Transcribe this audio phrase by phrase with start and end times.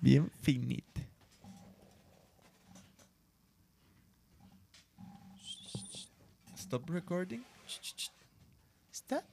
[0.00, 1.00] Bien finita.
[6.56, 7.42] Stop recording.
[8.92, 9.24] Stop.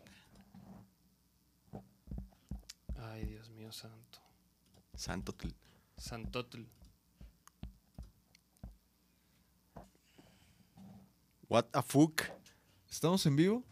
[3.12, 4.20] Ay, Dios mío santo.
[4.96, 5.34] Santo.
[5.34, 5.54] tl-
[5.98, 6.62] Santotl.
[11.50, 12.24] What a fuck.
[12.90, 13.64] ¿Estamos en vivo?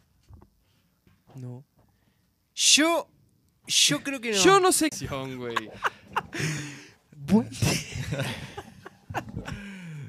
[1.35, 1.63] No.
[2.53, 3.07] Yo.
[3.67, 4.37] Yo creo que no.
[4.37, 4.89] Yo no sé.
[5.37, 5.55] güey.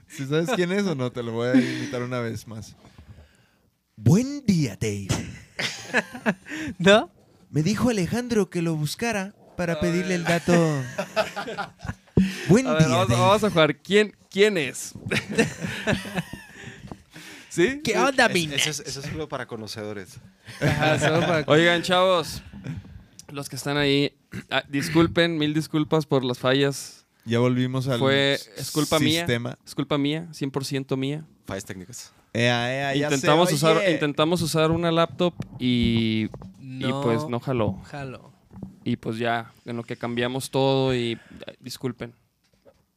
[0.08, 2.74] Si sabes quién es o no, te lo voy a invitar una vez más.
[3.96, 5.08] Buen día, Dave.
[6.78, 7.10] ¿No?
[7.50, 10.52] Me dijo Alejandro que lo buscara para pedirle el dato.
[12.48, 13.20] Buen A ver, día, vamos, Dave.
[13.20, 13.76] vamos a jugar.
[13.76, 14.92] ¿Quién, quién es?
[17.48, 17.80] ¿Sí?
[17.82, 18.44] ¿Qué onda, Es- mi?
[18.54, 20.18] eso, es, eso es solo para conocedores.
[20.60, 22.42] Ajá, solo para- Oigan, chavos.
[23.30, 24.16] Los que están ahí,
[24.50, 27.05] ah, disculpen, mil disculpas por las fallas.
[27.26, 29.20] Ya volvimos al Fue- es culpa mía.
[29.20, 29.58] sistema.
[29.66, 31.24] Es culpa mía, 100% mía.
[31.44, 32.12] Fallas técnicas.
[32.32, 33.90] Ea, ea, ya Intentamos se usar, oye.
[33.92, 36.28] intentamos usar una laptop y,
[36.60, 37.78] y pues no jaló.
[37.84, 38.32] Jalo.
[38.84, 41.18] Y pues ya, en lo que cambiamos todo y
[41.60, 42.14] disculpen.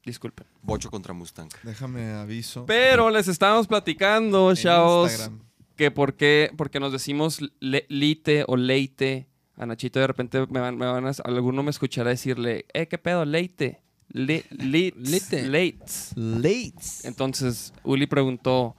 [0.06, 0.46] Disculpen.
[0.62, 1.50] Bocho contra Mustang.
[1.64, 2.66] Déjame aviso.
[2.66, 5.40] Pero les estábamos platicando, en chavos, Instagram.
[5.76, 9.28] que por qué, porque nos decimos le- lite o leite.
[9.58, 12.98] A Nachito de repente me van, me van a, alguno me escuchará decirle, eh, ¿qué
[12.98, 13.26] pedo?
[13.26, 13.82] Leite.
[14.12, 14.50] Lit-
[14.98, 15.48] Lite.
[15.48, 16.12] Lates.
[16.16, 17.06] Lates.
[17.06, 18.76] Entonces, Uli preguntó,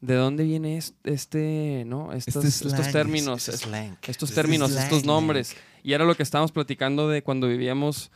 [0.00, 2.12] ¿de dónde viene es- este, no?
[2.12, 3.96] Estos, Este estos slang, términos, Es slang.
[4.06, 5.56] estos Es términos, estos nombres.
[5.84, 8.10] Y era lo que estábamos platicando de cuando vivíamos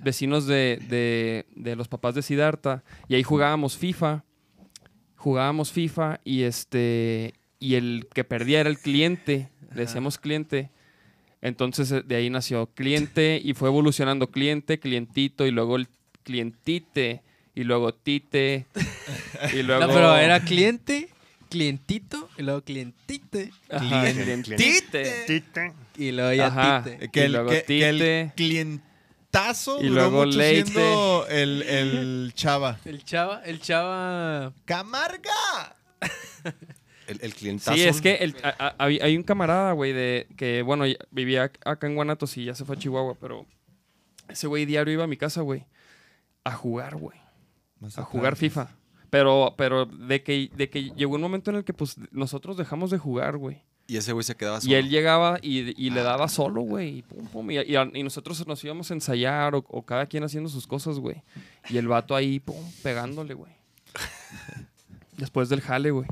[0.00, 2.82] vecinos de, de- de los papás de Siddhartha.
[3.08, 4.24] Y ahí jugábamos FIFA.
[5.16, 7.34] Jugábamos FIFA y este.
[7.60, 9.48] Y el que perdía era el cliente.
[9.74, 10.70] Le decíamos cliente.
[11.44, 15.86] Entonces eh, de ahí nació cliente y fue evolucionando cliente, clientito y luego el
[16.24, 17.22] clientite
[17.54, 18.66] y luego tite
[19.52, 21.10] y luego No, pero era cliente,
[21.50, 24.42] clientito, y luego clientite, Ajá, Cliente.
[24.42, 25.72] clientite.
[25.98, 26.82] y luego ya Ajá.
[26.82, 27.10] tite.
[27.10, 28.32] Que Y luego que, que el Tite.
[28.34, 30.70] clientazo Y duró luego mucho Leite.
[30.70, 32.80] siendo el, el chava.
[32.86, 34.52] El chava, el chava...
[34.64, 35.76] ¡Camarga!
[37.06, 37.76] El, el clientazo.
[37.76, 41.58] Sí, es que el- a- a- hay un camarada, güey, de que, bueno, vivía ac-
[41.64, 43.46] acá en Guanatos y ya se fue a Chihuahua, pero
[44.28, 45.66] ese güey diario iba a mi casa, güey,
[46.44, 47.18] a jugar, güey,
[47.96, 48.68] a jugar FIFA.
[49.10, 52.90] Pero, pero de que, de que llegó un momento en el que, pues, nosotros dejamos
[52.90, 53.62] de jugar, güey.
[53.86, 54.72] Y ese güey se quedaba solo.
[54.72, 56.98] Y él llegaba y, y le daba solo, güey.
[56.98, 60.24] Y, pum, pum, y, y- y nosotros nos íbamos a ensayar o, o cada quien
[60.24, 61.22] haciendo sus cosas, güey.
[61.68, 63.52] Y el vato ahí, pum, pegándole, güey.
[65.16, 66.08] Después del jale, güey.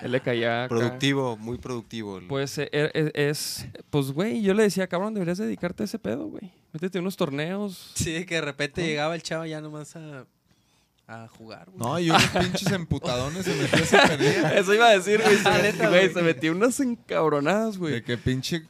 [0.00, 0.64] Él le caía.
[0.64, 0.74] acá.
[0.74, 2.18] Productivo, muy productivo.
[2.18, 5.86] el- Pues eh, er- es, es- pues, güey, yo le decía, cabrón, deberías dedicarte a
[5.86, 6.52] ese pedo, güey.
[6.72, 7.92] Métete en unos torneos.
[7.94, 10.26] Sí, que de repente llegaba el chava ya nomás a,
[11.06, 11.78] a jugar, güey.
[11.78, 14.54] No, y unos pinches emputadones se metió se perdía.
[14.58, 15.36] Eso iba a decir, güey.
[15.38, 16.12] Se, met- neta, güey, güey.
[16.14, 17.94] se metió unas encabronadas, güey.
[17.94, 18.64] De que pinche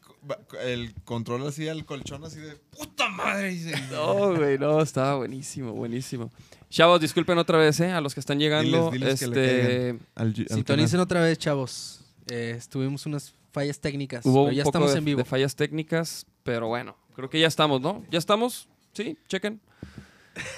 [0.62, 3.53] el control así al colchón así de puta madre.
[3.53, 6.31] Y se- No, güey, no, estaba buenísimo, buenísimo.
[6.75, 7.93] Chavos, disculpen otra vez, ¿eh?
[7.93, 8.91] A los que están llegando.
[8.91, 11.05] Diles- diles que le este, al, al Sintonicen canal.
[11.05, 12.01] otra vez, chavos.
[12.29, 15.19] Eh, tuvimos unas fallas técnicas, hubo pero un ya poco estamos de, en vivo.
[15.19, 18.05] de fallas técnicas, pero bueno, creo que ya estamos, ¿no?
[18.11, 18.67] ¿Ya estamos?
[18.93, 19.61] Sí, chequen.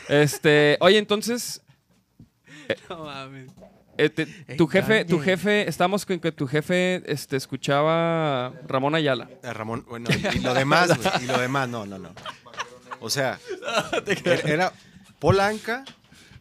[0.09, 1.61] Este, oye, entonces,
[2.89, 3.51] No mames.
[3.99, 4.25] eh, te-
[4.57, 9.29] tu jefe, tu jefe, estamos con que tu jefe este, escuchaba Ramón Ayala.
[9.43, 11.25] Ramón, bueno, y, y lo demás, güey.
[11.25, 12.13] Y lo demás, no, no, no.
[13.01, 13.39] O sea,
[14.47, 14.73] era
[15.19, 15.85] Polanca,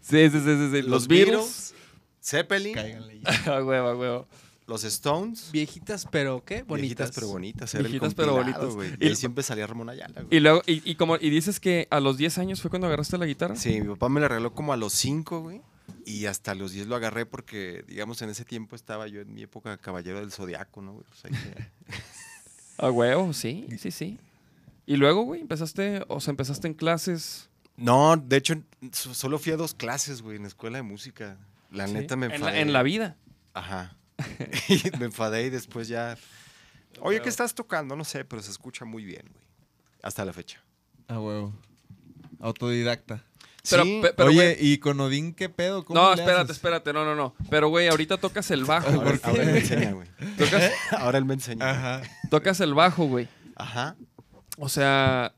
[0.07, 0.69] Sí, sí, sí, sí.
[0.71, 0.81] sí.
[0.83, 1.73] Los, Beatles.
[2.23, 3.29] Zeppelin, Cáiganle ya.
[3.57, 4.27] A huevo, a huevo.
[4.67, 5.49] los Stones.
[5.51, 6.63] Viejitas, pero ¿qué?
[6.63, 6.81] Bonitas.
[6.81, 7.73] Viejitas pero bonitas.
[7.75, 8.73] Era Viejitas el pero bonitas.
[8.75, 8.89] güey.
[8.99, 10.27] Y- Y ahí siempre salía Ramón Ayala, güey.
[10.37, 13.17] Y luego, y, y como, y dices que a los 10 años fue cuando agarraste
[13.17, 13.55] la guitarra.
[13.55, 15.61] Sí, mi papá me la regaló como a los 5, güey.
[16.05, 19.43] Y hasta los 10 lo agarré porque, digamos, en ese tiempo estaba yo en mi
[19.43, 20.93] época caballero del zodiaco, ¿no?
[20.93, 21.05] güey?
[21.11, 21.67] O sea, que-
[22.77, 24.19] A huevo, sí, sí, sí.
[24.87, 27.49] Y luego, güey, empezaste, o sea, empezaste en clases.
[27.77, 28.55] No, de hecho,
[28.93, 31.37] so- solo fui a dos clases, güey, en la escuela de música.
[31.71, 31.93] La ¿sí?
[31.93, 32.51] neta me en enfadé.
[32.53, 33.17] la, en la vida.
[33.53, 33.95] Ajá.
[34.69, 36.17] y me enfadé y después ya.
[37.01, 37.95] Oye, ¿qué estás tocando?
[37.95, 39.43] No sé, pero se escucha muy bien, güey.
[40.01, 40.61] Hasta la fecha.
[41.07, 41.53] A huevo.
[42.39, 43.23] Autodidacta.
[43.69, 43.99] Pero, Sí.
[44.03, 45.83] pe- pero, Oye, ¿y con Odín qué pedo?
[45.83, 46.57] ¿Cómo no, le espérate, haces?
[46.57, 47.35] espérate, no, no, no.
[47.49, 48.87] Pero, güey, ahorita tocas el bajo.
[48.87, 49.19] Ahora, güey.
[49.23, 50.07] ahora él me enseña, güey.
[50.37, 51.69] Tocas, Ahora él me enseña.
[51.71, 52.01] Ajá.
[52.29, 53.27] tocas el bajo, güey.
[53.55, 53.95] Ajá.
[54.57, 55.33] O sea,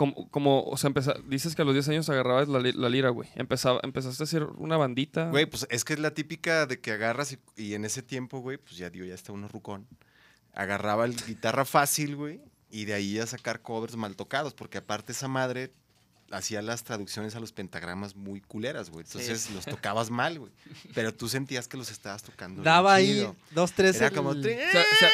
[0.00, 3.10] como, como o sea, empeza- dices que a los 10 años agarrabas la, la lira,
[3.10, 3.28] güey.
[3.34, 5.28] Empezaba, empezaste a hacer una bandita.
[5.28, 8.38] Güey, pues es que es la típica de que agarras y, y en ese tiempo,
[8.40, 9.86] güey, pues ya digo, ya está uno rucón.
[10.54, 15.12] Agarraba el guitarra fácil, güey, y de ahí a sacar covers mal tocados, porque aparte
[15.12, 15.70] esa madre
[16.30, 19.04] hacía las traducciones a los pentagramas muy culeras, güey.
[19.04, 20.52] Entonces los tocabas mal, güey.
[20.94, 22.62] Pero tú sentías que los estabas tocando.
[22.62, 23.36] Daba ahí chido.
[23.50, 23.96] dos, tres.
[23.96, 24.30] Era el- como...
[24.30, 25.10] O sea, o sea,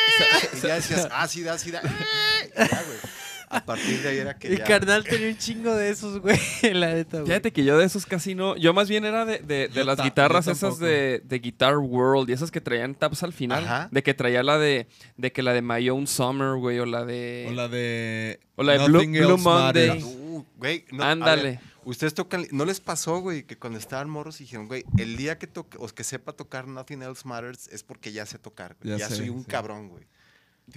[0.53, 1.81] o sea, Y ya decías, ah, sí da, sí da.
[1.83, 2.99] Y ya, güey.
[3.49, 4.65] A partir de ahí era que El ya...
[4.65, 6.39] carnal tenía un chingo de esos, güey.
[6.75, 7.27] La neta, güey.
[7.27, 8.57] Fíjate que yo de esos casi no.
[8.57, 12.33] Yo más bien era de, de- las ta- guitarras esas de, de Guitar World y
[12.33, 13.65] esas que traían taps al final.
[13.65, 13.89] Ajá.
[13.93, 14.89] De que traía la de.
[15.17, 16.79] De que la de My Own Summer, güey.
[16.81, 17.47] O la de.
[17.49, 18.41] O la de.
[18.57, 19.89] O la de Blue- Nothing Blue Else Monday.
[19.89, 20.05] Matters.
[20.05, 21.43] Uh, güey, no, a Ándale.
[21.43, 25.39] ver, Ustedes tocan, ¿no les pasó, güey, que cuando estaban morros dijeron, güey, el día
[25.39, 28.99] que toque, o que sepa tocar Nothing Else Matters es porque ya sé tocar, güey.
[28.99, 29.47] Ya Ya, sé, soy un sí.
[29.49, 30.05] cabrón, güey.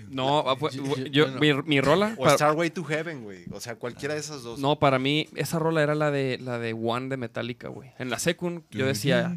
[0.08, 1.64] No, ah, fue- yo- fue- yo- yo, bueno.
[1.64, 2.14] mi, mi rola.
[2.18, 3.46] O para- Starway to Heaven, güey.
[3.52, 4.60] O sea, cualquiera de esas dos.
[4.60, 7.92] no, para mí, esa rola era la de la de One de Metallica, güey.
[7.98, 9.34] En la secund, yo decía.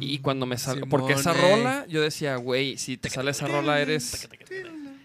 [0.00, 0.86] Y cuando me sale.
[0.86, 4.28] Porque esa rola, yo decía, güey, si te sale esa rola, eres.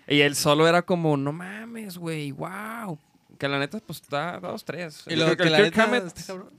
[0.08, 3.00] Y el solo era como, no mames, güey, wow.
[3.40, 5.04] Que la neta, pues está dos, tres.
[5.08, 6.50] Y luego el que la Kirk neta, Hammett- está cabrón.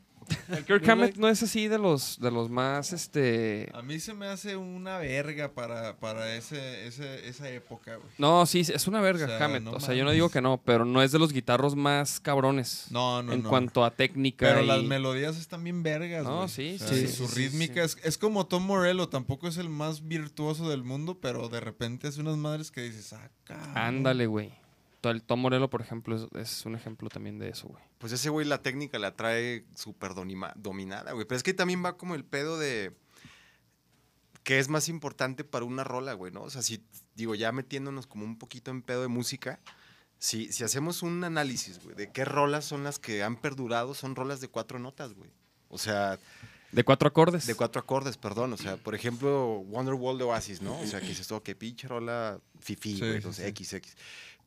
[0.49, 3.71] El Kirk Hammett no es así de los, de los más, este...
[3.75, 8.09] A mí se me hace una verga para, para ese, ese, esa época, güey.
[8.19, 9.63] No, sí, es una verga, O sea, Hammett.
[9.63, 12.21] no o sea, yo no digo que no, pero no es de los guitarros más
[12.21, 12.87] cabrones.
[12.91, 13.49] No, no, en no.
[13.49, 16.49] cuanto a técnica Pero y- las melodías están bien vergas, No, güey.
[16.49, 19.69] sí, O sea, sí, Su sí, rítmica Es, es como Tom Morello, tampoco es el
[19.69, 23.77] más virtuoso del mundo, pero de repente hace unas madres que dices, ah, cabrón.
[23.77, 24.53] Ándale, güey.
[25.11, 27.83] El Tom Morello, por ejemplo, es, es un ejemplo también de eso, güey.
[27.99, 31.27] Pues ese güey la técnica la trae súper dominada, güey.
[31.27, 32.93] Pero es que también va como el pedo de...
[34.43, 36.43] ¿Qué es más importante para una rola, güey, no?
[36.43, 36.85] O sea, si,
[37.15, 39.59] digo, ya metiéndonos como un poquito en pedo de música,
[40.19, 44.15] si, si hacemos un análisis, güey, de qué rolas son las que han perdurado, son
[44.15, 45.31] rolas de cuatro notas, güey.
[45.69, 46.19] O sea,
[46.73, 47.47] De cuatro acordes.
[47.47, 48.53] de cuatro acordes, perdón.
[48.53, 50.79] O sea, por ejemplo, Wonderwall de Oasis, ¿no?
[50.79, 53.67] O sea, que dices, ok, pinche rola fifi, güey, sí, sí.
[53.79, 53.97] XX.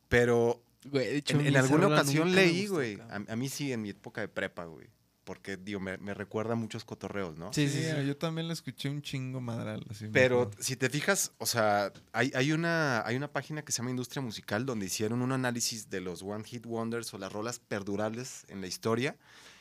[0.08, 2.98] Pero Güey, de hecho, en, en alguna ocasión leí, güey.
[3.10, 4.88] A, mí sí, en mi época de prepa, güey.
[5.24, 7.52] Porque, digo, me, me recuerda a muchos cotorreos, ¿no?
[7.52, 8.06] Sí, Sí, sí, sí.
[8.06, 9.84] yo también la escuché un chingo madral.
[9.90, 13.78] así Pero si te fijas, o sea, hay, hay, una, hay una página que se
[13.78, 17.58] llama Industria Musical donde hicieron un análisis de los One Hit Wonders o las rolas
[17.58, 19.16] perdurables en la historia.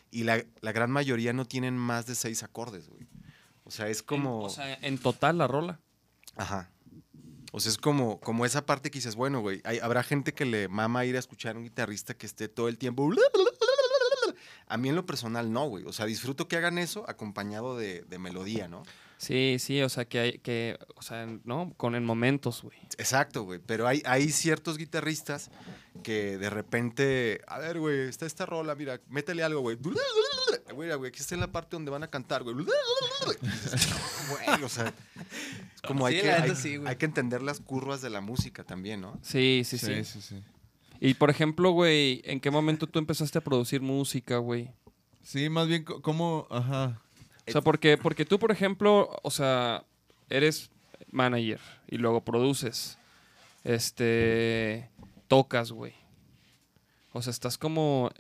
[0.09, 3.05] Y la, la gran mayoría no tienen más de seis acordes, güey.
[3.65, 4.39] O sea, es como...
[4.44, 5.81] O sea, en total la rola.
[6.38, 6.69] Ajá.
[7.57, 10.45] O sea, es como, como esa parte que dices, bueno, güey, hay- habrá gente que
[10.45, 13.09] le mama ir a escuchar a un guitarrista que esté todo el tiempo.
[14.68, 15.83] A mí en lo personal no, güey.
[15.86, 18.83] O sea, disfruto que hagan eso acompañado de, de melodía, ¿no?
[19.18, 21.74] Sí, sí, o sea, que hay que, o sea, ¿no?
[21.77, 22.77] Con en momentos, güey.
[23.00, 23.59] Exacto, güey.
[23.65, 25.50] Pero hay, hay ciertos guitarristas
[26.04, 29.77] que de repente, a ver, güey, está esta rola, mira, métele algo, güey.
[30.71, 32.56] Güey, güey, aquí está en la parte donde van a cantar, güey.
[34.30, 34.94] Güey, o sea,
[35.88, 36.89] como hay, que, hay, neta sí, güey.
[36.89, 39.19] hay que entender las curvas de la música también, ¿no?
[39.22, 39.88] Sí, sí, sí.
[39.88, 40.44] sí, sí, sí.
[41.00, 44.72] Y por ejemplo, güey, ¿en qué momento tú empezaste a producir música, güey?
[45.22, 47.01] Sí, más bien, como, ajá.
[47.48, 49.86] O sea, porque, porque tú, por ejemplo, o sea,
[50.30, 50.69] eres
[51.12, 52.98] manager y luego produces.
[53.63, 54.90] Este.
[55.28, 55.94] Tocas, güey.
[57.13, 58.12] O sea, estás como.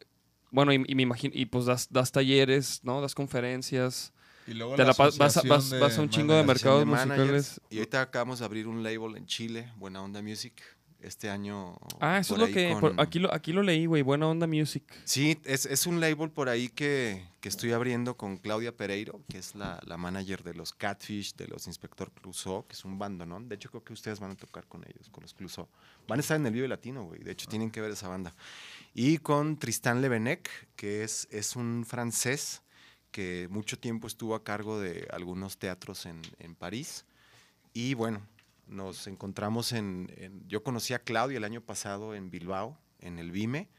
[0.51, 1.33] Bueno, y, y me imagino.
[1.35, 3.01] Y pues das, das talleres, ¿no?
[3.01, 4.13] Das conferencias.
[4.47, 6.47] Y luego Te la vas vas- de vas a un chingo de managers.
[6.47, 7.19] mercados de managers.
[7.19, 7.61] musicales.
[7.69, 10.53] Y ahorita acabamos de abrir un label en Chile, Buena Onda Music,
[11.01, 11.77] este año.
[11.99, 12.71] Ah, eso es lo que.
[12.71, 14.01] con- por- aquí, lo, aquí lo leí, güey.
[14.01, 14.83] Buena onda music.
[15.03, 19.37] Sí, es, es un label por ahí que, que estoy abriendo con Claudia Pereiro, que
[19.37, 23.25] es la, la manager de los Catfish, de los Inspector Clouseau, que es un bando,
[23.27, 23.39] ¿no?
[23.41, 25.67] De hecho, creo que ustedes van a tocar con ellos, con los Clouseau.
[26.07, 27.21] Van a estar en el Vive Latino, güey.
[27.21, 28.33] De hecho, tienen que ver esa banda.
[28.95, 32.63] Y con Tristan Levenec, que es, es un francés
[33.17, 37.03] que mucho tiempo estuvo a cargo de algunos teatros en, en París.
[37.73, 38.21] Y bueno,
[38.67, 43.31] nos encontramos en, en- Yo conocí a Claudia el año pasado en Bilbao, en el
[43.31, 43.69] Vime.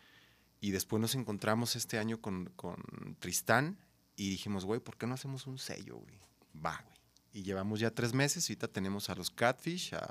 [0.61, 2.83] Y después nos encontramos este año con, con
[3.21, 3.78] Tristán
[4.16, 6.18] y dijimos, güey, ¿por qué no hacemos un sello, güey?
[6.57, 6.97] Va, güey.
[7.33, 10.09] Y llevamos ya tres meses ahorita tenemos a los Catfish, a,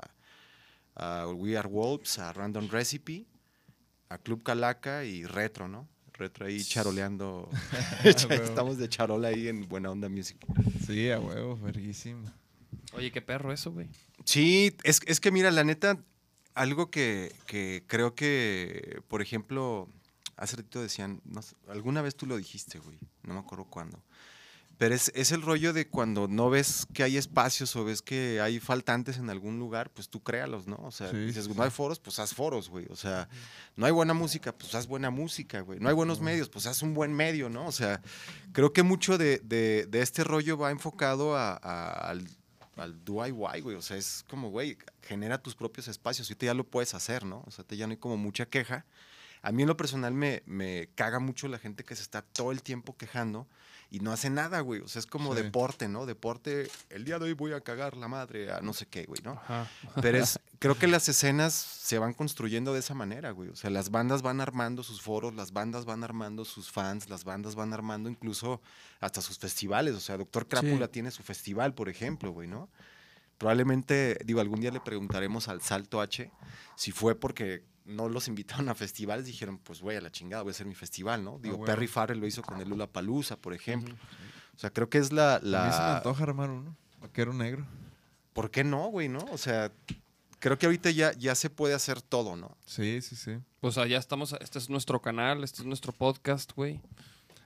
[0.94, 3.26] a We Are Wolves, a Random Recipe,
[4.08, 5.86] a Club Calaca y Retro, ¿no?
[6.18, 7.48] Retro ahí charoleando.
[8.04, 10.36] Estamos de charola ahí en Buena Onda Music.
[10.84, 12.28] Sí, a huevo, verguísimo.
[12.92, 13.88] Oye, qué perro eso, güey.
[14.24, 16.02] Sí, es, es que mira, la neta,
[16.54, 19.88] algo que, que creo que, por ejemplo,
[20.36, 24.02] hace ratito decían, no sé, alguna vez tú lo dijiste, güey, no me acuerdo cuándo.
[24.78, 28.40] Pero es, es el rollo de cuando no ves que hay espacios o ves que
[28.40, 30.76] hay faltantes en algún lugar, pues tú créalos, ¿no?
[30.82, 32.86] O sea, Sí, dices, sí, no hay foros, pues haz foros, güey.
[32.90, 33.28] O sea,
[33.74, 35.80] no hay buena música, pues haz buena música, güey.
[35.80, 37.66] No hay buenos medios, pues haz un buen medio, ¿no?
[37.66, 38.00] O sea,
[38.52, 42.28] creo que mucho de, de- de este rollo va enfocado a- a- al,
[42.76, 43.74] al DIY, güey.
[43.76, 46.30] O sea, es como, güey, genera tus propios espacios.
[46.30, 47.42] Y tú ya lo puedes hacer, ¿no?
[47.48, 48.86] O sea, te ya no hay como mucha queja.
[49.42, 52.52] A mí en lo personal me, me caga mucho la gente que se está todo
[52.52, 53.48] el tiempo quejando
[53.90, 54.80] y no hace nada, güey.
[54.82, 55.42] O sea, es como Sí.
[55.42, 56.04] deporte, ¿no?
[56.04, 59.20] Deporte, el día de hoy voy a cagar la madre a no sé qué, güey,
[59.24, 59.32] ¿no?
[59.32, 59.66] Ajá.
[60.02, 63.48] Pero es, creo que las escenas se van construyendo de esa manera, güey.
[63.48, 67.24] O sea, las bandas van armando sus foros, las bandas van armando sus fans, las
[67.24, 68.60] bandas van armando incluso
[69.00, 69.94] hasta sus festivales.
[69.94, 72.68] O sea, Doctor Crápula tiene su festival, por ejemplo, güey, ¿no?
[73.38, 76.30] Probablemente, digo, algún día le preguntaremos al Salto H
[76.76, 80.50] si fue porque no los invitaron a festivales, dijeron, pues güey, a la chingada, voy
[80.50, 81.38] a hacer mi festival, ¿no?
[81.38, 81.66] Digo, huevo.
[81.66, 83.94] Perry Farrell lo hizo con el Lula Palusa, por ejemplo.
[84.54, 85.36] O sea, creo que es la...
[85.36, 85.96] A mí se me la...
[85.96, 86.76] antoja armar uno.
[87.00, 87.66] Vaquero negro.
[88.32, 89.20] ¿Por qué no, güey, no?
[89.32, 89.72] O sea,
[90.38, 92.56] creo que ahorita ya, ya se puede hacer todo, ¿no?
[92.66, 93.38] Sí, sí, sí.
[93.60, 96.80] Pues allá estamos, este es nuestro canal, este es nuestro podcast, güey.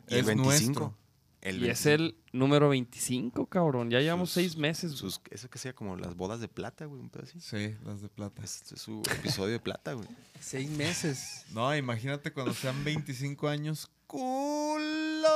[0.09, 0.45] Y el Es 25.
[0.45, 0.99] nuestro.
[1.43, 1.95] El Y es 25.
[1.95, 3.91] el número 25, cabrón.
[3.91, 4.93] Ya llevamos Sus- seis meses.
[4.93, 5.01] güey.
[5.01, 7.41] Sus, eso que sea como las bodas de plata, güey, un pedo así.
[7.41, 8.43] Sí, las de plata.
[8.45, 10.07] Es, es su episodio de plata, güey.
[10.41, 11.45] Seis meses.
[11.53, 13.91] No, imagínate cuando sean 25 años.
[14.07, 15.29] ¡Culo!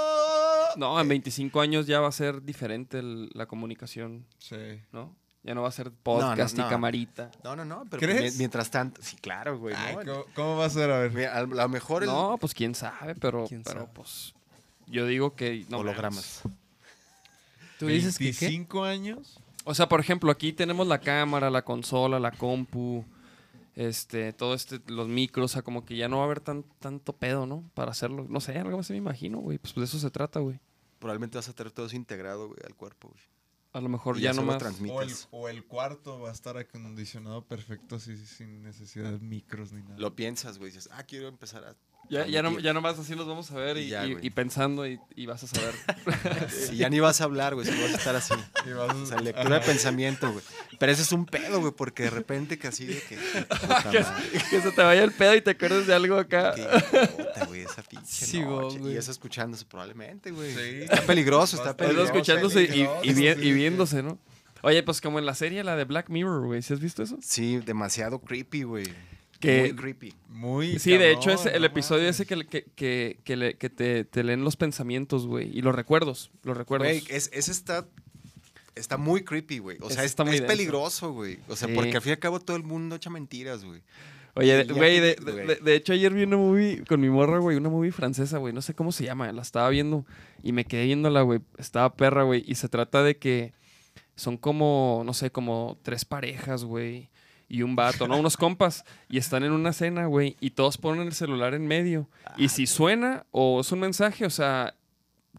[0.76, 4.56] No, en 25 años ya va a ser diferente el- la comunicación, Sí.
[4.92, 5.16] ¿no?
[5.42, 6.66] Ya no va a ser podcast no.
[6.66, 7.30] y camarita.
[7.44, 8.32] No, no, no, pero ¿Crees?
[8.34, 9.74] mi- mientras tanto, sí, claro, güey.
[9.78, 10.12] Ay, ¿no?
[10.12, 10.90] ¿cómo, cómo va a ser?
[10.90, 11.12] A ver.
[11.12, 13.92] Mira, A lo mejor el No, pues quién sabe, pero, ¿Quién pero sabe?
[13.94, 14.34] pues
[14.86, 16.42] yo digo que no hologramas.
[17.78, 18.46] Tú dices que qué?
[18.46, 19.38] 25 años.
[19.64, 23.04] O sea, por ejemplo, aquí tenemos la cámara, la consola, la compu,
[23.74, 26.64] este, todo este, los micros, o sea, como que ya no va a haber tan,
[26.80, 27.68] tanto pedo, ¿no?
[27.74, 28.26] Para hacerlo.
[28.28, 29.58] No sé, algo así me imagino, güey.
[29.58, 30.58] Pues de eso se trata, güey.
[30.98, 33.22] Probablemente vas a tener todo eso integrado, güey, al cuerpo, güey.
[33.72, 34.56] A lo mejor Y ya, nomás.
[34.56, 35.28] transmites.
[35.30, 39.72] O el, o el cuarto va a estar acondicionado perfecto así sin necesidad de micros
[39.72, 39.98] ni nada.
[39.98, 41.76] Lo piensas, güey, dices, ah, quiero empezar a...
[42.08, 42.64] Ya, ya, no, transmitir".
[42.64, 44.26] ya nomás así los vamos a ver y, Y ya, y- güey.
[44.26, 45.74] y pensando y, y vas a saber.
[46.72, 48.34] Y ya ni vas a hablar, güey, solo vas a estar así.
[48.66, 50.44] Y vas a- O sea, lectura de pensamiento, güey.
[50.78, 53.16] Pero ese es un pedo, güey, porque de repente que así de que...
[54.50, 56.54] que se te vaya el pedo y te acuerdes de algo acá.
[56.54, 56.62] Que,
[57.16, 58.78] puta, güey, esa pinche Sí, noche.
[58.78, 58.94] güey.
[58.94, 60.54] Y eso escuchándose probablemente, güey.
[60.54, 60.82] Sí.
[60.82, 61.70] Está peligroso, está.
[61.70, 62.12] Eso peligroso.
[62.12, 63.52] escuchándose y, y, peligroso, vi- sí, y sí.
[63.52, 64.18] viéndose, ¿no?
[64.62, 66.62] Oye, pues como en la serie, la de Black Mirror, güey.
[66.62, 67.18] ¿Sí has visto eso?
[67.22, 68.86] Sí, demasiado creepy, güey.
[69.40, 70.14] Que- Muy creepy.
[70.28, 72.20] Muy Sí, de hecho, es el no episodio mames.
[72.20, 75.56] ese que, que, que, le- te, te leen los pensamientos, güey.
[75.56, 76.88] Y los recuerdos, los recuerdos.
[76.88, 77.86] Güey, es, ese está...
[78.74, 79.78] Está muy creepy, güey.
[79.80, 81.38] O sea, es, está muy es peligroso, güey.
[81.48, 81.74] O sea, Sí.
[81.74, 83.80] porque al fin y al cabo todo el mundo echa mentiras, güey.
[84.34, 87.70] Oye, güey, de, de- de hecho ayer vi una movie con mi morra, güey, una
[87.70, 90.04] movie francesa, güey, no sé cómo se llama, la estaba viendo
[90.42, 93.54] y me quedé viéndola, güey, estaba perra, güey, y se trata de que
[94.14, 97.08] son como, no sé, como tres parejas, güey,
[97.48, 98.16] y un vato, ¿no?
[98.18, 102.08] Unos compas, y están en una cena, güey, y todos ponen el celular en medio,
[102.36, 104.74] y si suena o es un mensaje, o sea,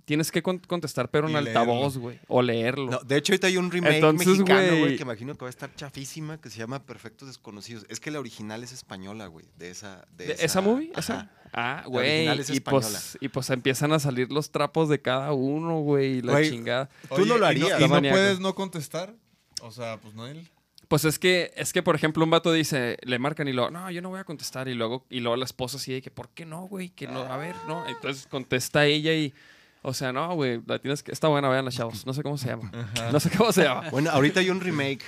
[0.05, 2.91] tienes que con- contestar, pero en Y altavoz, güey, o leerlo.
[2.91, 5.49] No, de hecho, ahorita hay un remake Entonces, mexicano, güey- que imagino que va a
[5.49, 7.85] estar chafísima, que se llama Perfectos Desconocidos.
[7.89, 10.05] Es que la original es española, güey, de esa...
[10.15, 10.91] De ¿De ¿Esa movie?
[10.95, 10.99] Ajá.
[11.01, 11.31] ¿Esa?
[11.51, 12.27] Ah, güey.
[12.27, 16.19] es Y pues, y pues empiezan a salir los trapos de cada uno, güey.
[16.19, 16.89] y La chingada.
[17.13, 17.79] Tú no lo ¿y harías.
[17.79, 18.15] ¿Y no, maníaco.
[18.15, 19.13] puedes no contestar?
[19.61, 20.47] O sea, pues no él.
[20.87, 23.91] Pues es que, es que, por ejemplo, un vato dice, le marcan y luego, no,
[23.91, 24.67] yo no voy a contestar.
[24.69, 26.89] Y luego, y luego la esposa así de que, ¿por qué no, güey?
[26.89, 27.85] Que no, a ver, no.
[27.87, 29.33] Entonces contesta ella y,
[29.81, 32.05] o sea, no, güey, la tienes que, está buena, vean las chavos.
[32.05, 32.71] No sé cómo se llama.
[33.11, 33.89] No sé cómo se llama.
[33.89, 35.03] Bueno, ahorita hay un remake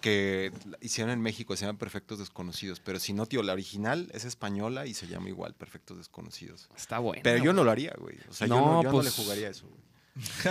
[0.00, 2.78] que hicieron en México, se llama Perfectos Desconocidos.
[2.78, 6.68] Pero si no, tío, la original es española y se llama igual Perfectos Desconocidos.
[6.76, 7.22] Está buena.
[7.24, 8.16] Pero yo no lo haría, güey.
[8.28, 9.87] O sea, yo, No, yo no le pues- jugaría eso, güey.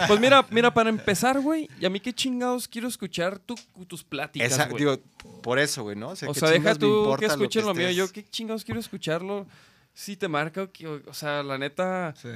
[0.07, 3.55] Pues mira, mira, para empezar, güey, y a mí qué chingados quiero escuchar tu-
[3.87, 4.79] tus pláticas, Esa- güey.
[4.83, 4.97] digo,
[5.41, 6.09] por eso, güey, ¿no?
[6.09, 7.91] O ¿qué sea, deja tú que lo escuchen lo, mío.
[7.91, 9.45] Yo, ¿qué chingados quiero escucharlo?
[9.93, 12.29] Si te marca, o, que- o sea, la neta, Sí.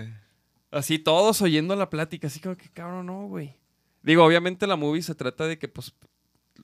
[0.72, 3.56] así todos oyendo la plática, así como que cabrón, no, güey.
[4.04, 5.94] Digo, obviamente la movie se trata de que, pues,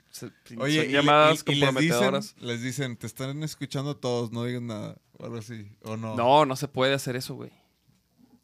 [0.10, 2.36] se- Oye, son y, llamadas y- y les, dicen, comprometedoras.
[2.40, 4.98] les dicen, te están escuchando todos, no digas nada.
[5.20, 5.72] O algo así.
[5.84, 6.16] O no.
[6.16, 7.52] No, no se puede hacer eso, güey.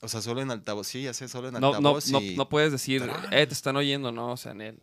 [0.03, 0.85] O sea, solo en altavoz.
[0.87, 2.09] Sí, ya sé, solo en No, no, altavoz.
[2.09, 4.79] no, y- no puedes decir, eh, te están oyendo, no, o sea, en él.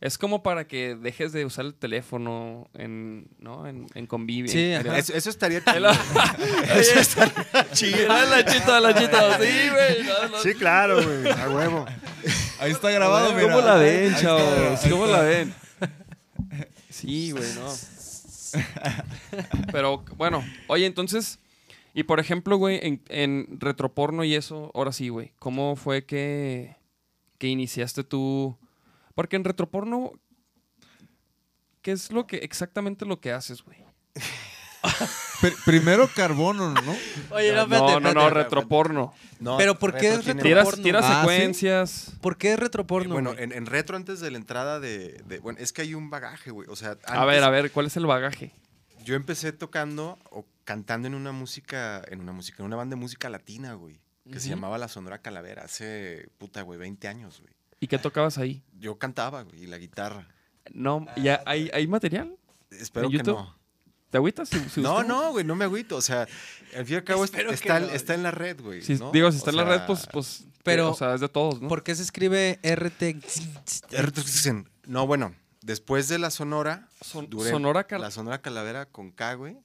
[0.00, 3.66] Es como para que dejes de usar el teléfono en, ¿no?
[3.66, 4.52] En, en convivio.
[4.52, 4.60] Sí.
[4.94, 8.06] Eso, eso estaría Ahí chido.
[8.06, 9.38] la- Mira la chita, la chita.
[9.40, 10.04] Sí, güey.
[10.06, 10.38] no, no.
[10.40, 11.28] Sí, claro, güey.
[11.32, 11.84] A huevo.
[12.60, 13.48] Ahí está grabado, mira.
[13.48, 14.80] ¿Cómo la ven, chavos?
[14.88, 15.52] ¿Cómo la ven?
[16.90, 17.72] Sí, güey, no.
[19.72, 21.38] Pero bueno, oye, entonces,
[21.98, 26.76] y por ejemplo, güey, en, en retroporno y eso, ahora sí, güey, ¿cómo fue que,
[27.38, 28.56] que iniciaste tú?
[29.14, 30.12] Porque en retroporno,
[31.82, 33.78] ¿qué es lo que exactamente lo que haces, güey?
[35.40, 36.96] Pr- primero carbono, ¿no?
[37.30, 38.14] Oye, no, espérate, no, no, espérate.
[38.14, 39.14] no, retroporno.
[39.40, 40.82] No, Pero ¿por qué retro es Tiras, Retroporno.
[40.82, 41.20] tiras Ah, ¿sí?
[41.20, 42.12] secuencias.
[42.20, 43.12] ¿Por qué es retroporno?
[43.14, 46.10] bueno, en, en retro antes de la entrada de, de- Bueno, es que hay un
[46.10, 46.68] bagaje, güey.
[46.70, 48.52] O sea, A ver, a ver, ¿cuál es el bagaje?
[49.08, 53.00] Yo empecé tocando o cantando en una música, en una música, en una banda de
[53.00, 53.98] música latina, güey.
[54.30, 57.50] Que se llamaba La Sonora Calavera, hace, puta, güey, 20 años, güey.
[57.80, 58.62] ¿Y qué tocabas ahí?
[58.78, 60.28] Yo cantaba, güey, y la guitarra.
[60.70, 62.36] No, ¿ya hay, hay material?
[62.70, 63.56] Espero ¿En que no.
[64.10, 64.50] ¿Te agüitas?
[64.50, 65.06] si- si No, buscamos?
[65.06, 65.96] no, güey, no me agüito.
[65.96, 66.28] O sea,
[66.76, 67.50] al fin y al cabo está, no.
[67.88, 68.82] está en la red, güey.
[68.82, 69.10] Si- ¿no?
[69.12, 71.62] Digo, si O está en la red, pues, pues, Pero- o sea, es de todos,
[71.62, 71.68] ¿no?
[71.68, 73.16] ¿Por qué se escribe RT?
[74.86, 79.34] No, bueno, después de la Sonora, Son- duré Sonora Cal- la Sonora Calavera con K,
[79.34, 79.56] güey.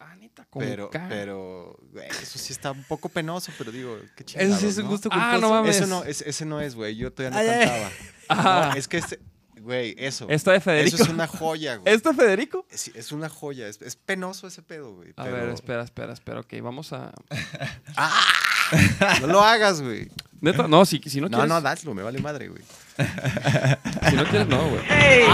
[0.00, 1.06] Ah, neta, con Pero, K.
[1.08, 4.40] pero, güey, eso sí está un poco penoso, pero digo, qué chido.
[4.44, 5.40] Eso sí es un gusto Ah, culposo.
[5.40, 5.76] no mames.
[5.76, 6.94] Eso no, es- ese no es, güey.
[6.96, 7.66] Yo todavía no Ay, ay.
[7.68, 7.90] cantaba.
[8.28, 8.70] Ah.
[8.72, 9.18] No, es que este,
[9.60, 10.26] güey, eso.
[10.30, 10.94] Esta de Federico.
[10.94, 11.92] Eso es una joya, güey.
[11.92, 12.64] ¿Este Federico?
[12.70, 13.66] Es, es una joya.
[13.66, 15.10] Es, es penoso ese pedo, güey.
[15.16, 16.40] A pero- ver, espera, espera, espera.
[16.40, 17.12] Ok, vamos a...
[19.20, 20.10] No lo hagas, güey.
[20.40, 21.48] Neta, no, si, si no No, quieres...
[21.48, 22.62] no, dáselo, me vale madre, güey.
[24.08, 24.80] Si no quieres, no, güey.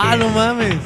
[0.00, 0.76] Ah, no mames.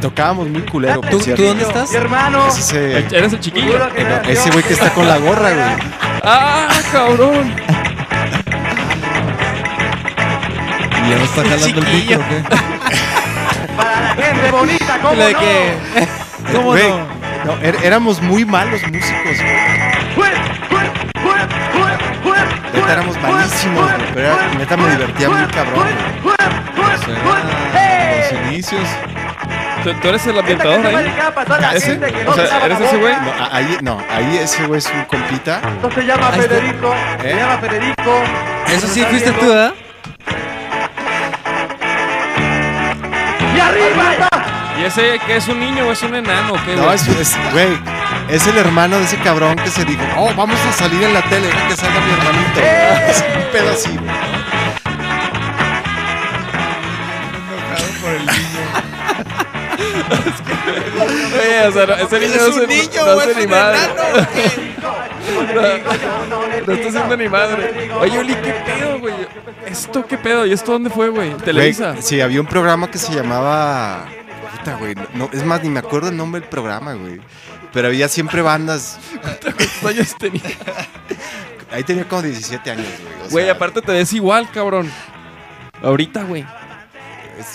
[0.00, 1.90] Tocábamos muy culero, ¿Tú, tú dónde estás?
[1.92, 3.76] Es ese, El- ¿Eres el chiquillo?
[3.96, 5.76] eh, no, ese güey que está con la gorra, güey.
[6.24, 7.54] ¡Ah, cabrón!
[11.06, 12.42] ¿Y ya no está jalando el micro o qué?
[15.02, 15.78] Lo de que...
[16.52, 16.98] ¿Cómo Güey, no?
[17.44, 19.97] no, er- éramos muy malos músicos, güey.
[22.72, 24.12] Neta, éramos malísimos, güey.
[24.14, 25.86] Pero era- neta me divertía muy cabrón,
[26.22, 26.34] güey.
[26.34, 28.82] O sea, los inicios.
[29.84, 31.14] ¿Tú, tú eres el ambientador ahí?
[31.74, 32.00] ¿Ese?
[32.26, 33.14] O sea, ¿eres ese güey?
[33.14, 35.60] No, a- ahí, no, ahí ese güey es un compita.
[35.94, 36.54] se llama Ahí está.
[36.54, 37.30] Federico, ¿Eh?
[37.30, 38.22] se llama Federico.
[38.66, 39.74] Eso sí fuiste tú, ¿verdad?
[43.56, 44.28] ¡Y arriba!
[44.80, 46.54] ¿Y ese que es un niño o es un enano?
[46.54, 46.94] o ¿Qué, No, güey?
[46.96, 47.78] es, es- güey,
[48.28, 51.22] es el hermano de ese cabrón que se dijo, oh, vamos a salir en la
[51.22, 52.60] tele, que salga mi hermanito.
[52.60, 53.10] güey".
[53.10, 54.08] Es un pedo así, güey.
[57.44, 58.38] Enojado por el niño.
[61.68, 62.66] O sea, no- ese niño no se,
[63.04, 63.78] no hace ni madre.
[65.28, 67.90] No, no está haciendo ni madre.
[68.00, 69.14] Oye, Uli, ¿qué pedo, güey?
[69.66, 70.46] ¿Esto qué pedo?
[70.46, 71.34] ¿Y esto dónde fue, güey?
[71.36, 71.90] ¿Televisa?
[71.92, 74.06] Güey, sí, había un programa que se llamaba.
[74.56, 74.94] Puta, güey.
[75.14, 77.20] No, es más, ni me acuerdo el nombre del programa, güey.
[77.72, 78.98] Pero había siempre bandas.
[79.22, 80.42] ¿Cuántos años tenía?
[81.70, 83.26] Ahí tenía como 17 años, güey.
[83.26, 84.90] o Güey, sea, aparte te ves igual, cabrón.
[85.82, 86.44] Ahorita, güey.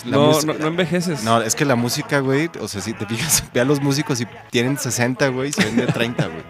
[0.06, 1.24] No, no, no envejeces.
[1.24, 4.22] No, es que la música, güey, o sea, si te fijas, ve a los músicos
[4.22, 6.44] y tienen 60, güey, y se ven de 30, güey.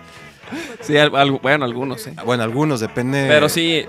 [0.85, 2.11] Sí, al- algo- bueno, algunos, sí.
[2.25, 3.25] Bueno, algunos, depende.
[3.27, 3.85] Pero sí,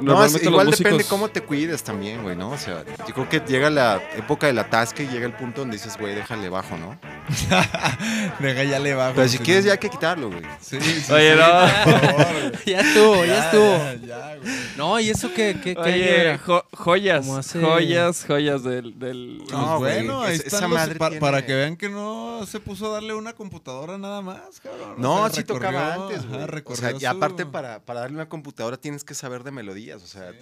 [0.00, 1.06] No, es- igual los depende músicos...
[1.10, 2.50] cómo te cuides también, güey, ¿no?
[2.50, 5.76] O sea, yo creo que llega la época del atasque y llega el punto donde
[5.76, 6.98] dices, güey, déjale bajo, ¿no?
[8.40, 9.14] Deja ya le bajo.
[9.16, 9.68] Pero si sí, quieres no.
[9.68, 10.42] ya hay que quitarlo, güey.
[10.60, 11.84] Sí, sí, Oye, sí, no.
[11.92, 12.52] por favor, güey.
[12.66, 13.76] Ya estuvo, ya estuvo.
[13.76, 14.52] Ya, ya, güey.
[14.76, 16.38] No, ¿y eso qué, qué, qué era?
[16.38, 18.98] jo- joyas, hace- joyas, joyas del...
[18.98, 19.38] del...
[19.40, 21.76] Pues No, güey, bueno, ahí es- esa están los- madre pa- tiene- para que vean
[21.76, 24.94] que no se puso a darle una computadora nada más, cabrón.
[24.96, 26.62] O No, sea, sí tocaba antes, ajá.
[26.64, 30.06] O sea, y aparte para, para darle una computadora tienes que saber de melodías, o
[30.06, 30.32] sea,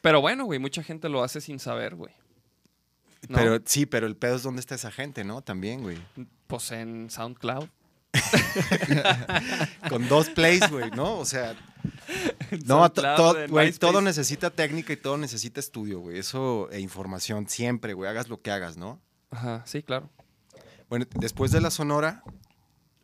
[0.00, 2.12] Pero bueno, güey, mucha gente lo hace sin saber, güey.
[3.28, 3.38] ¿No?
[3.38, 5.42] pero sí, pero el pedo es dónde está esa gente, ¿no?
[5.42, 5.98] También, güey.
[6.46, 7.68] Pues en SoundCloud.
[9.88, 11.18] Con dos plays, güey, ¿no?
[11.18, 11.54] O sea,
[12.66, 13.02] no, to-
[13.78, 16.18] todo necesita técnica y todo necesita estudio, güey.
[16.18, 18.08] Eso e información siempre, güey.
[18.10, 19.00] Hagas lo que hagas, ¿no?
[19.30, 20.08] Ajá, sí, claro.
[20.88, 22.22] Bueno, después de la Sonora,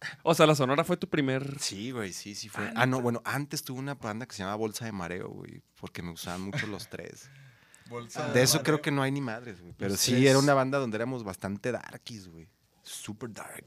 [0.23, 1.59] O sea, la Sonora fue tu primer...
[1.59, 2.73] sí, güey, sí, sí fue.
[2.77, 6.03] Ah, no, bueno, antes tuve una banda que se llamaba Bolsa de Mareo, güey, porque
[6.03, 7.31] me gustaban mucho los tres.
[7.89, 9.75] Bolsa De eso creo que no hay ni madres, güey.
[9.77, 10.27] Pero Los sí, tres.
[10.27, 12.49] era una banda donde éramos bastante darkies, güey.
[12.83, 13.67] Super dark.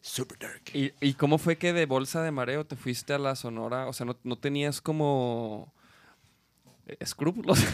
[0.00, 0.62] Super dark.
[0.74, 3.86] ¿Y, y cómo fue que de Bolsa de Mareo te fuiste a la Sonora?
[3.86, 5.72] O sea, no, no tenías como...
[6.98, 7.58] escrúpulos.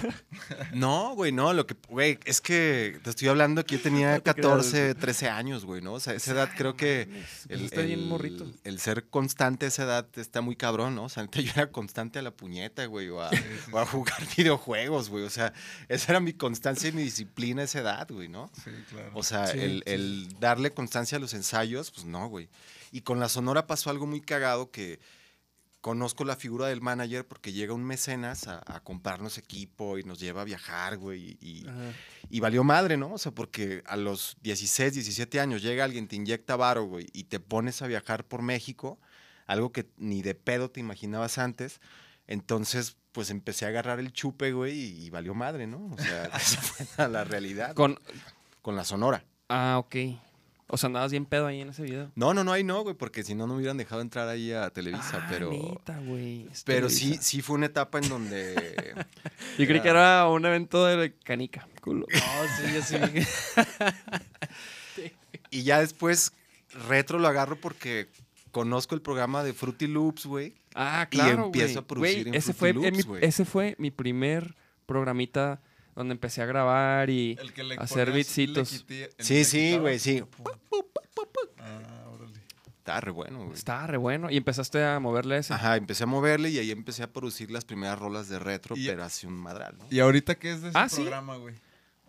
[0.74, 4.22] No, güey, no, lo que, güey, es que te estoy hablando que yo tenía No
[4.22, 5.94] te creas, 14, 13 años, güey, ¿no?
[5.94, 7.08] O sea, esa edad creo que
[7.48, 8.46] el, Está bien morrito.
[8.64, 11.04] el ser constante a esa edad está muy cabrón, ¿no?
[11.04, 13.30] O sea, yo era constante a la puñeta, güey, o a,
[13.72, 15.24] o a jugar videojuegos, güey.
[15.24, 15.52] O sea,
[15.88, 18.50] esa era mi constancia y mi disciplina a esa edad, güey, ¿no?
[18.62, 19.10] Sí, claro.
[19.14, 22.48] O sea, Sí, el, sí, el darle constancia a los ensayos, pues no, güey.
[22.92, 24.98] Y con la Sonora pasó algo muy cagado que
[25.80, 30.18] conozco la figura del manager porque llega un mecenas a, a comprarnos equipo y nos
[30.18, 31.38] lleva a viajar, güey.
[31.40, 31.66] Y,
[32.30, 33.12] y valió madre, ¿no?
[33.12, 37.24] O sea, porque a los 16, 17 años llega alguien, te inyecta varo, güey, y
[37.24, 38.98] te pones a viajar por México,
[39.46, 41.80] algo que ni de pedo te imaginabas antes.
[42.26, 45.86] Entonces, pues empecé a agarrar el chupe, güey, y, y valió madre, ¿no?
[45.92, 47.74] O sea, esa fue la realidad.
[47.74, 47.98] Con...
[48.60, 49.24] Con la Sonora.
[49.48, 49.96] Ah, ok.
[50.70, 52.10] O sea, andabas bien pedo ahí en ese video.
[52.14, 54.52] No, no, no, ahí no, güey, porque si no, no me hubieran dejado entrar ahí
[54.52, 55.50] a Televisa, Ah, pero...
[55.50, 56.46] neta, güey.
[56.66, 57.22] Pero sí, Televisa.
[57.22, 58.94] sí fue una etapa en donde...
[59.58, 61.66] Yo creí que era un evento de canica.
[61.80, 62.06] Culo.
[62.12, 62.20] No,
[62.56, 62.96] sí, yo sí.
[65.50, 66.32] y ya después
[66.88, 68.08] retro lo agarro porque
[68.50, 70.54] conozco el programa de Fruity Loops, güey.
[70.74, 71.78] Ah, Y claro, empiezo güey.
[71.78, 73.24] a producir en ese Fruity fue, Loops, mi, güey.
[73.24, 74.54] ese fue mi primer
[74.86, 75.60] programita
[75.98, 77.36] donde empecé a grabar y...
[77.40, 78.68] El que le Hacer beatsitos.
[79.18, 80.22] Sí, le sí, güey, sí.
[81.58, 82.40] Ah, órale.
[82.78, 83.52] Estaba re bueno, güey.
[83.52, 84.30] Estaba re bueno.
[84.30, 85.52] Y empezaste a moverle ese.
[85.54, 88.86] Ajá, empecé a moverle y ahí empecé a producir las primeras rolas de retro, Y-
[88.86, 89.86] pero así un madral, ¿no?
[89.90, 91.02] ¿Y ahorita qué es de ese Ah, ¿sí?
[91.02, 91.54] programa, güey?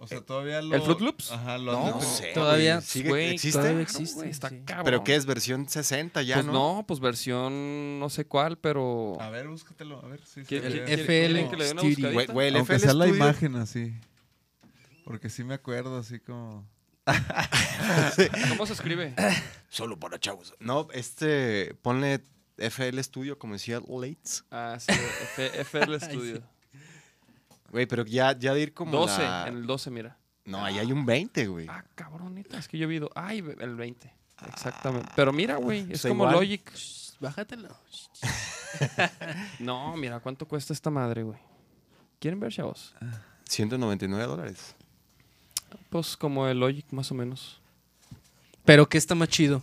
[0.01, 0.73] O sea, todavía lo...
[0.75, 1.29] ¿El Fruit Loops?
[1.31, 2.31] Ajá, lo No, No sé.
[2.33, 2.79] Todavía.
[2.79, 3.59] ¿Sigue- Güey, ¿Existe?
[3.59, 4.61] todavía existe, güey, está sí.
[4.65, 4.85] cabrón.
[4.85, 5.25] ¿Pero qué es?
[5.25, 6.53] ¿Versión 60 ya, Pues no?
[6.53, 9.17] no, pues versión no sé cuál, pero...
[9.19, 10.21] A ver, búscatelo, a ver.
[10.25, 11.01] Sí, ¿Quiere- sí, sí.
[11.01, 12.13] FL quieren que le dé una Studio.
[12.13, 13.93] Güey, güey, el Aunque FL sea la Studio- imagen así.
[15.03, 16.65] Porque sí me acuerdo así como...
[18.49, 19.15] ¿Cómo se escribe?
[19.69, 20.53] Solo para chavos.
[20.59, 22.23] No, este, ponle
[22.57, 24.45] FL Studio, como decía Lates.
[24.51, 26.41] Ah, sí, F- FL Studio.
[27.71, 30.17] Güey, pero ya, ya de ir como 12, la- en el 12, mira.
[30.45, 31.67] No, ahí hay un 20, güey.
[31.69, 33.09] Ah, cabronita, es que yo he visto.
[33.15, 34.11] Ay, el 20.
[34.47, 35.09] Exactamente.
[35.15, 36.35] Pero mira, güey, es como igual.
[36.35, 36.73] Logic.
[36.73, 37.69] Shh, Bájatelo.
[39.59, 41.37] No, mira, ¿cuánto cuesta esta madre, güey?
[42.19, 42.93] ¿Quieren ver, chavos?
[43.45, 44.75] 199 dólares.
[45.89, 47.59] Pues como el Logic, más o menos.
[48.65, 49.61] Pero ¿qué está más chido?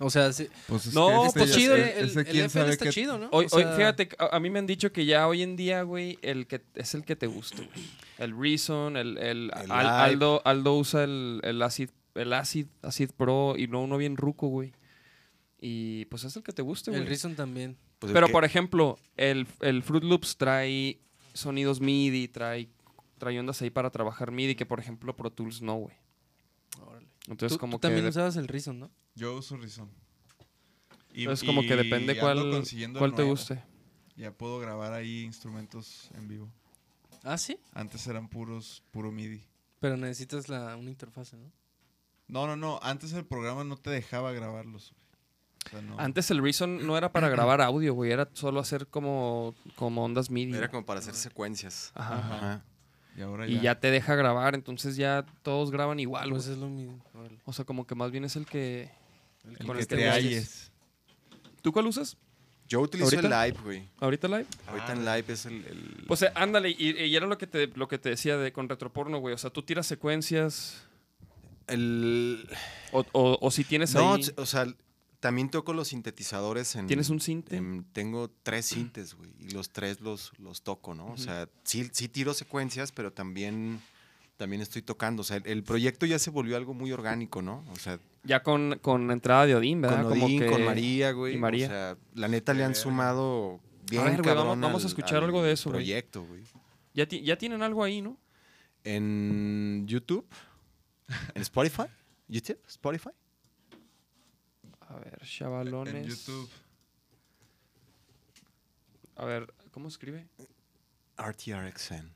[0.00, 2.88] O sea, sí- Pues es No, que ese pues chido, ese el, FL sabe está
[2.90, 3.28] chido, ¿no?
[3.32, 5.56] Hoy, O hoy, sea, fíjate, a, a mí me han dicho que ya hoy en
[5.56, 7.86] día, güey, el que es el que te gusta, güey.
[8.18, 9.88] El Reason, el, el, El Al- Live.
[9.90, 14.46] Aldo, Aldo usa el, el Acid, el Acid, Acid Pro y no uno bien ruco,
[14.48, 14.72] güey.
[15.60, 17.02] Y pues es el que te guste, güey.
[17.02, 17.76] El Reason también.
[17.98, 21.00] Pues Pero que- por ejemplo, el, el Fruit Loops trae
[21.34, 22.68] sonidos MIDI, trae,
[23.18, 25.96] trae ondas ahí para trabajar MIDI, que por ejemplo Pro Tools no, güey.
[27.28, 28.90] Entonces Tú, como tú también usabas el Reason, ¿no?
[29.14, 29.90] Yo uso Rizón.
[31.12, 32.64] Y- Entonces como que depende cuál,
[32.98, 33.62] cuál te guste.
[34.16, 36.50] Ya puedo grabar ahí instrumentos en vivo.
[37.24, 37.58] Ah, sí.
[37.72, 39.44] Antes eran puros, puro MIDI.
[39.80, 41.52] Pero necesitas la, una interfase, ¿no?
[42.26, 42.78] No, no, no.
[42.82, 44.92] Antes el programa no te dejaba grabarlos.
[44.92, 45.08] güey.
[45.66, 45.98] O sea, no.
[46.00, 50.30] Antes el Reason no era para grabar audio, güey, era solo hacer como, como ondas
[50.30, 50.54] MIDI.
[50.54, 51.92] Era como para hacer secuencias.
[51.94, 52.18] Ajá.
[52.18, 52.64] Ajá.
[53.18, 53.62] Y ahora Y ya.
[53.62, 57.04] ya te deja grabar, entonces ya todos graban igual, Pues es lo mismo.
[57.14, 57.38] órale.
[57.44, 58.90] O sea, como que más bien es el que...
[59.44, 60.70] el con que el que te halles.
[61.62, 62.16] ¿Tú cuál usas?
[62.68, 63.44] Yo utilizo ¿Ahorita?
[63.44, 63.88] el live, güey.
[63.98, 64.46] ¿Ahorita live?
[64.68, 65.54] Ahorita en live es el...
[65.64, 68.52] el- Pues eh, ándale, y, y era lo que te, lo que te decía de
[68.52, 69.34] con retroporno, güey.
[69.34, 70.84] O sea, tú tiras secuencias
[71.66, 72.46] el-
[72.92, 74.22] o, o- o si tienes No, ahí...
[74.36, 74.66] o sea,
[75.20, 76.86] también toco los sintetizadores en...
[76.86, 77.56] ¿Tienes un cinte?
[77.56, 81.06] en- tengo tres sintes, güey, y los tres los, los toco, ¿no?
[81.06, 83.80] O sea, sí, sí tiro secuencias, pero también,
[84.36, 85.22] también estoy tocando.
[85.22, 87.64] O sea, el, el proyecto ya se volvió algo muy orgánico, ¿no?
[87.72, 90.02] O sea, Ya con, con entrada de Odín, ¿verdad?
[90.02, 91.34] con Como Odín, que- con María, güey.
[91.34, 91.66] y María.
[91.66, 95.18] O sea, la neta le han sumado bien ver, güey, vamos- cabrón vamos a escuchar
[95.18, 95.82] al algo de eso, güey.
[95.84, 96.42] proyecto, güey.
[96.94, 98.16] Ya, ya tienen algo ahí, ¿no?
[98.84, 100.26] En YouTube,
[101.34, 101.84] en Spotify,
[102.28, 103.10] YouTube, Spotify.
[104.88, 105.94] A ver, chavalones.
[105.94, 106.48] En YouTube.
[109.16, 110.26] A ver, ¿cómo escribe?
[111.18, 112.12] RTRXN.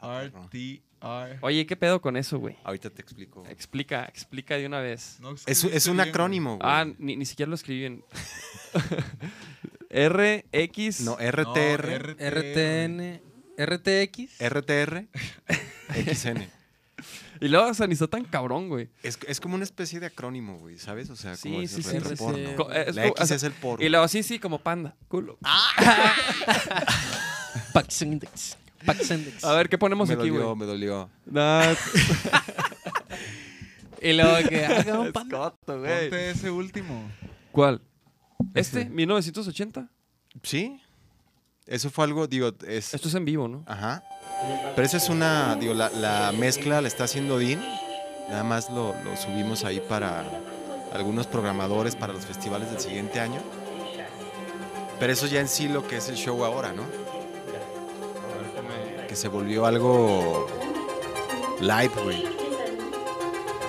[0.00, 1.38] RTR.
[1.42, 2.56] Oye, ¿qué pedo con eso, güey?
[2.64, 3.44] Ahorita te explico.
[3.48, 5.18] Explica, explica de una vez.
[5.20, 6.60] No Es, un bien, acrónimo, güey.
[6.62, 8.04] Ah, ni, ni siquiera lo escribí bien.
[9.90, 11.00] R, X.
[11.02, 11.16] no.
[11.16, 13.20] RTR, No, RTN,
[13.58, 14.38] RTX.
[14.40, 15.08] RTR,
[16.14, 16.48] XN.
[17.42, 18.88] Y luego, está tan cabrón, güey.
[19.02, 21.10] Es, es como una especie de acrónimo, güey, ¿sabes?
[21.10, 21.96] O sea, como Sí, sí, sí.
[21.96, 22.54] RC.
[22.56, 23.82] Co- es La como- X o sea, es el por.
[23.82, 24.94] Y luego, sí, sí, como panda.
[25.08, 25.38] Culo.
[27.72, 28.56] Pax Index.
[28.86, 29.44] Pax Index.
[29.44, 30.56] A ver, ¿qué ponemos me aquí, dolió, güey?
[30.56, 31.10] me dolió.
[31.26, 31.74] Nah,
[34.00, 35.54] Y luego que haga un panda.
[35.64, 37.10] Ponte ese último.
[37.52, 37.80] ¿Cuál?
[38.54, 38.82] ¿Este?
[38.82, 38.90] Ese.
[38.90, 39.88] ¿1980?
[40.42, 40.80] Sí.
[41.66, 42.92] Eso fue algo, digo, es...
[42.92, 43.62] Esto es en vivo, ¿no?
[43.66, 44.02] Ajá.
[44.74, 47.62] Pero esa es una, digo, la, la mezcla la está haciendo Dean.
[48.28, 50.24] Nada más lo, lo subimos ahí para
[50.92, 53.40] algunos programadores para los festivales del siguiente año.
[54.98, 56.84] Pero eso ya en sí lo que es el show ahora, ¿no?
[59.08, 60.46] Que se volvió algo
[61.60, 62.24] live, güey.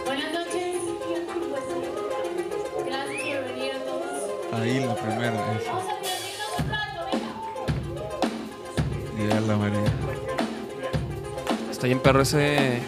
[0.06, 0.78] Buenas noches.
[2.86, 4.54] Gracias por venir a todos.
[4.54, 5.58] Ahí la primera.
[5.58, 5.74] esa.
[9.28, 10.23] Ya la María.
[11.84, 12.80] Está bien perro ese...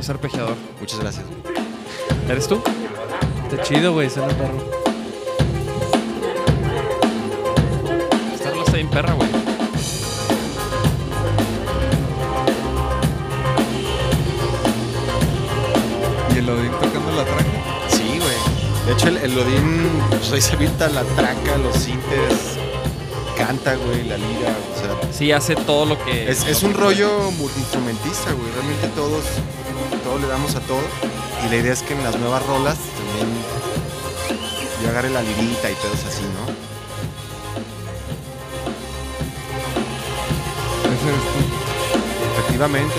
[0.00, 0.56] Ese arpegiador.
[0.80, 1.24] Muchas gracias.
[2.28, 2.60] ¿Eres tú?
[3.48, 4.10] Está chido, güey.
[4.10, 4.58] Suena perro.
[8.34, 9.28] Esta rola está bien perra, güey.
[16.34, 17.44] Y el Odín tocando la traca.
[17.88, 18.86] Sí, güey.
[18.86, 22.58] De hecho, el, el Odín, pues ahí se avienta la traca, los sintes,
[23.38, 24.73] canta, güey, la lira, sea,
[25.16, 26.28] Sí, hace todo lo que...
[26.30, 28.50] Es, es un rollo multiinstrumentista, güey.
[28.52, 29.22] Realmente todos
[30.02, 30.80] todo le damos a todo.
[31.46, 33.28] Y la idea es que en las nuevas rolas también
[34.82, 36.52] yo agarre la lirita y pedos así, ¿no?
[42.38, 42.94] Efectivamente.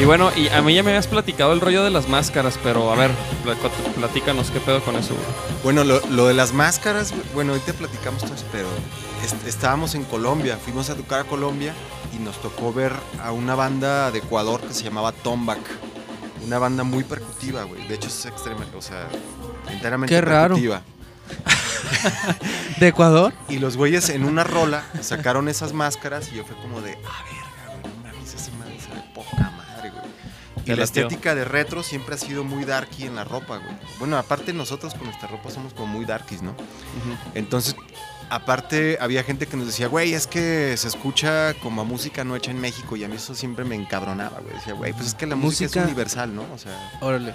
[0.00, 2.90] Y bueno, y a mí ya me habías platicado el rollo de las máscaras, pero
[2.92, 3.10] a ver,
[3.44, 3.54] pla-
[3.96, 5.26] platícanos qué pedo con eso, güey.
[5.62, 8.66] Bueno, lo, lo de las máscaras, bueno, ahorita platicamos todo ese pedo.
[9.22, 11.74] Est- estábamos en Colombia, fuimos a tocar a Colombia
[12.14, 15.60] y nos tocó ver a una banda de Ecuador que se llamaba Tombac.
[16.44, 17.86] Una banda muy percutiva, güey.
[17.86, 19.08] De hecho es extrema, o sea,
[19.70, 20.54] enteramente Qué raro.
[20.56, 20.82] percutiva.
[22.80, 23.32] ¿De Ecuador?
[23.48, 27.24] Y los güeyes en una rola sacaron esas máscaras y yo fue como de, ah,
[27.24, 30.02] verga, güey, no mames, esa madre se ve poca madre, güey.
[30.64, 30.84] Y la latió.
[30.84, 33.74] estética de retro siempre ha sido muy darky en la ropa, güey.
[34.00, 36.54] Bueno, aparte nosotros con nuestra ropa somos como muy darkies, ¿no?
[37.34, 37.76] Entonces,
[38.34, 42.34] aparte había gente que nos decía, güey, es que se escucha como a música no
[42.34, 44.54] hecha en México y a mí eso siempre me encabronaba, güey.
[44.54, 46.46] Decía, güey, pues es que la música, Música- es universal, ¿no?
[46.54, 47.34] O sea, Órale.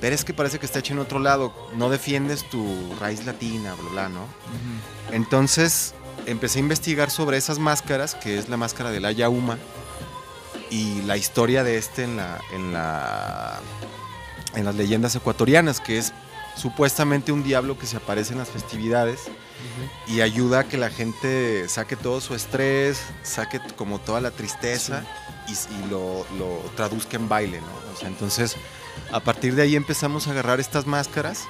[0.00, 2.64] pero es que parece que está hecho en otro lado, no defiendes tu
[2.98, 4.26] raíz latina, bla, bla, ¿no?
[5.12, 5.94] Entonces
[6.26, 9.58] empecé a investigar sobre esas máscaras, que es la máscara del Ayauma,
[10.70, 13.58] y la historia de este en, la, en, la,
[14.54, 16.12] en las leyendas ecuatorianas, que es
[16.56, 19.20] supuestamente un diablo que se aparece en las festividades
[20.06, 25.04] y ayuda a que la gente saque todo su estrés, saque como toda la tristeza
[25.48, 27.92] y, lo, lo traduzca en baile, ¿no?
[27.94, 28.56] O sea, entonces
[29.12, 31.44] a partir de ahí empezamos a agarrar estas máscaras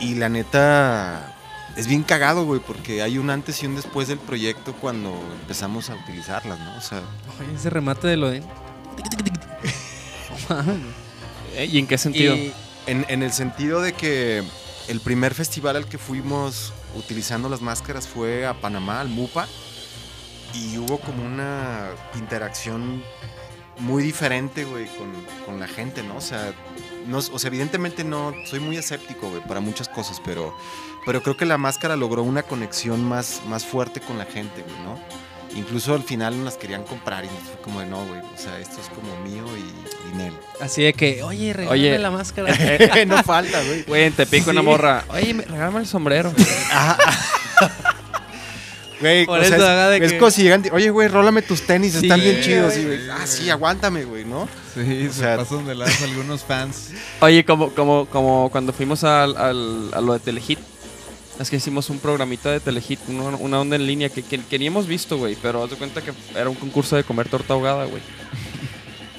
[0.00, 1.34] y la neta
[1.76, 5.90] es bien cagado, güey, porque hay un antes y un después del proyecto cuando empezamos
[5.90, 6.76] a utilizarlas, ¿no?
[6.76, 7.02] O sea,
[7.40, 8.42] Oye, ese remate de lo de.
[11.56, 12.34] Eh, ¿Y en qué sentido?
[12.34, 12.52] Y-
[12.86, 14.42] en, en el sentido de que
[14.88, 19.46] el primer festival al que fuimos utilizando las máscaras fue a Panamá, al MUPA,
[20.54, 23.02] y hubo como una interacción
[23.78, 25.12] muy diferente, güey, con,
[25.44, 26.16] con la gente, ¿no?
[26.16, 26.52] O sea,
[27.06, 30.54] no, o sea, evidentemente no, soy muy escéptico, güey, para muchas cosas, pero,
[31.04, 34.78] pero creo que la máscara logró una conexión más, más fuerte con la gente, güey,
[34.84, 34.98] ¿no?
[35.56, 38.58] Incluso al final nos las querían comprar y fue como de no, güey, o sea,
[38.58, 40.32] esto es como mío y, y Nel.
[40.60, 41.98] Así de que, oye, regálame Oye.
[41.98, 42.52] la máscara.
[43.06, 43.82] no falta, güey.
[43.84, 44.66] Güey, en Tepico una Sí.
[44.66, 45.04] morra.
[45.10, 46.32] Oye, me- regálame el sombrero.
[49.00, 51.42] Güey, Por o sea, eso es, de es que- como si llegan, oye, güey, rólame
[51.42, 52.72] tus tenis, Sí, están bien chidos.
[52.72, 52.82] güey.
[52.82, 54.48] Y, güey, ah, sí, aguántame, güey, ¿no?
[54.72, 56.90] Sí, O se sea- pasan de las algunos fans.
[57.20, 60.58] Oye, como, como, como cuando fuimos al, al- a lo de Telehit.
[61.40, 64.58] Es que hicimos un programita de Telehit, una, una onda en línea que, que, que
[64.58, 65.36] ni hemos visto, güey.
[65.42, 68.02] Pero haz de cuenta que era un concurso de comer torta ahogada, güey.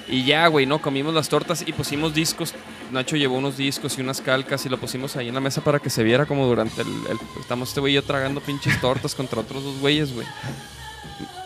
[0.07, 0.79] Y ya, güey, ¿no?
[0.79, 2.53] Comimos las tortas y pusimos discos.
[2.91, 5.79] Nacho llevó unos discos y unas calcas y lo pusimos ahí en la mesa para
[5.79, 6.87] que se viera como durante el...
[7.09, 10.27] el- estamos este güey y yo tragando pinches tortas contra otros dos güeyes, güey.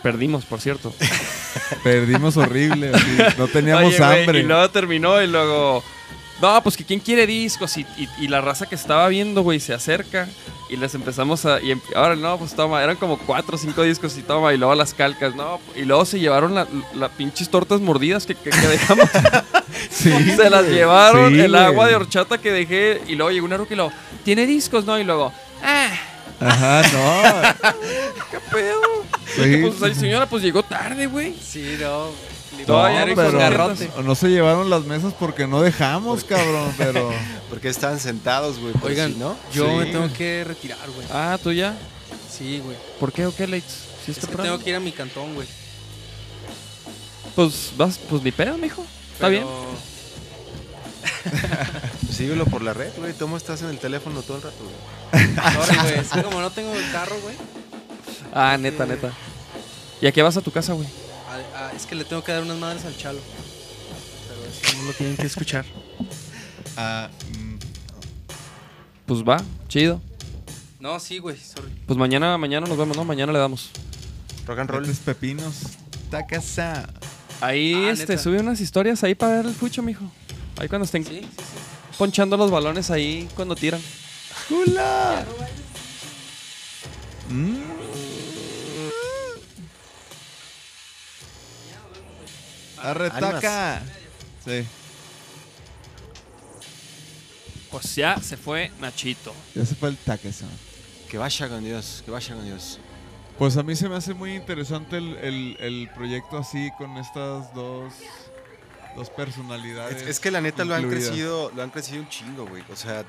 [0.03, 0.93] Perdimos, por cierto.
[1.83, 2.91] Perdimos horrible.
[2.93, 4.39] así, No teníamos Oye, hambre.
[4.39, 5.81] y luego terminó y luego.
[6.41, 7.77] No, pues que quién quiere discos.
[7.77, 10.27] Y, y- y la raza que estaba viendo, güey, se acerca.
[10.69, 11.59] Y les empezamos a.
[11.61, 12.83] Y em- ahora no, pues toma.
[12.83, 14.53] Eran como cuatro o cinco discos y toma.
[14.53, 15.59] Y luego las calcas, no.
[15.75, 19.09] Y luego se llevaron las la pinches tortas mordidas que, que- que dejamos.
[19.89, 21.33] Sí, se las llevaron.
[21.33, 23.01] Sí, el agua de horchata que dejé.
[23.07, 23.91] Y luego llegó una ruca y luego.
[24.23, 24.85] ¿Tiene discos?
[24.85, 24.99] No.
[24.99, 25.31] Y luego.
[25.63, 25.89] Ah,
[26.39, 27.71] Ajá, no.
[28.31, 28.81] ¿qué pedo?
[29.35, 29.71] Sí.
[29.79, 31.33] Pues, señora, pues llegó tarde, güey.
[31.41, 32.07] Sí, no.
[32.65, 33.89] Todavía No, era pero con garrote.
[34.03, 37.11] no se llevaron las mesas porque no dejamos, cabrón, pero...
[37.49, 38.73] Porque estaban sentados, güey.
[38.83, 39.35] Oigan, si, ¿no?
[39.51, 39.71] yo Sí.
[39.77, 41.07] me tengo que retirar, güey.
[41.11, 41.75] Ah, tú ya.
[42.31, 42.77] Sí, güey.
[42.99, 43.65] ¿Por qué o qué, Leitz?
[44.05, 45.47] ¿Sí Es está que tengo que ir a mi cantón, güey.
[47.35, 48.85] Pues vas, pues ni pedo, mijo.
[49.13, 49.45] Está bien.
[52.15, 53.13] Síguelo por la red, güey.
[53.13, 54.75] ¿Cómo estás en el teléfono todo el rato, güey?
[55.55, 55.99] Sorry, güey.
[55.99, 57.35] Es que como no tengo el carro, güey.
[58.33, 59.11] Ah, neta, neta.
[60.01, 60.87] ¿Y a qué vas a tu casa, güey?
[61.29, 63.19] A- a- Es que le tengo que dar unas madres al chalo.
[64.27, 65.65] Pero eso no lo tienen que escuchar.
[66.77, 67.57] Ah, mm,
[69.05, 70.01] Pues va, chido.
[70.79, 71.35] No, sí, güey.
[71.37, 71.69] Sorry.
[71.87, 73.03] Pues mañana, mañana nos vemos, ¿no?
[73.03, 73.69] Mañana le damos.
[74.45, 74.85] Rock and roll.
[75.05, 75.55] pepinos.
[76.11, 76.87] Takasa.
[77.41, 78.23] Ahí, Ah, este, neta.
[78.23, 80.03] sube unas historias ahí para ver el fucho, mijo.
[80.57, 81.95] Ahí cuando estén Sí, sí, sí.
[81.97, 83.81] ponchando los balones ahí cuando tiran.
[84.49, 85.25] ¡Hula!
[87.29, 87.57] Mm.
[92.81, 93.31] Arre, Ánimas.
[93.41, 93.81] taca.
[94.45, 94.65] Sí,
[97.71, 99.33] Pues ya se fue Nachito.
[99.53, 100.45] ya se fue el Takasa.
[101.09, 102.79] Que vaya con Dios, que vaya con Dios.
[103.37, 107.53] Pues a mí se me hace muy interesante el, el- el proyecto así con estas
[107.53, 107.93] dos,
[108.95, 110.01] dos personalidades.
[110.01, 112.63] Es, es que la neta lo han crecido, lo han crecido un chingo, güey.
[112.71, 113.05] O sea,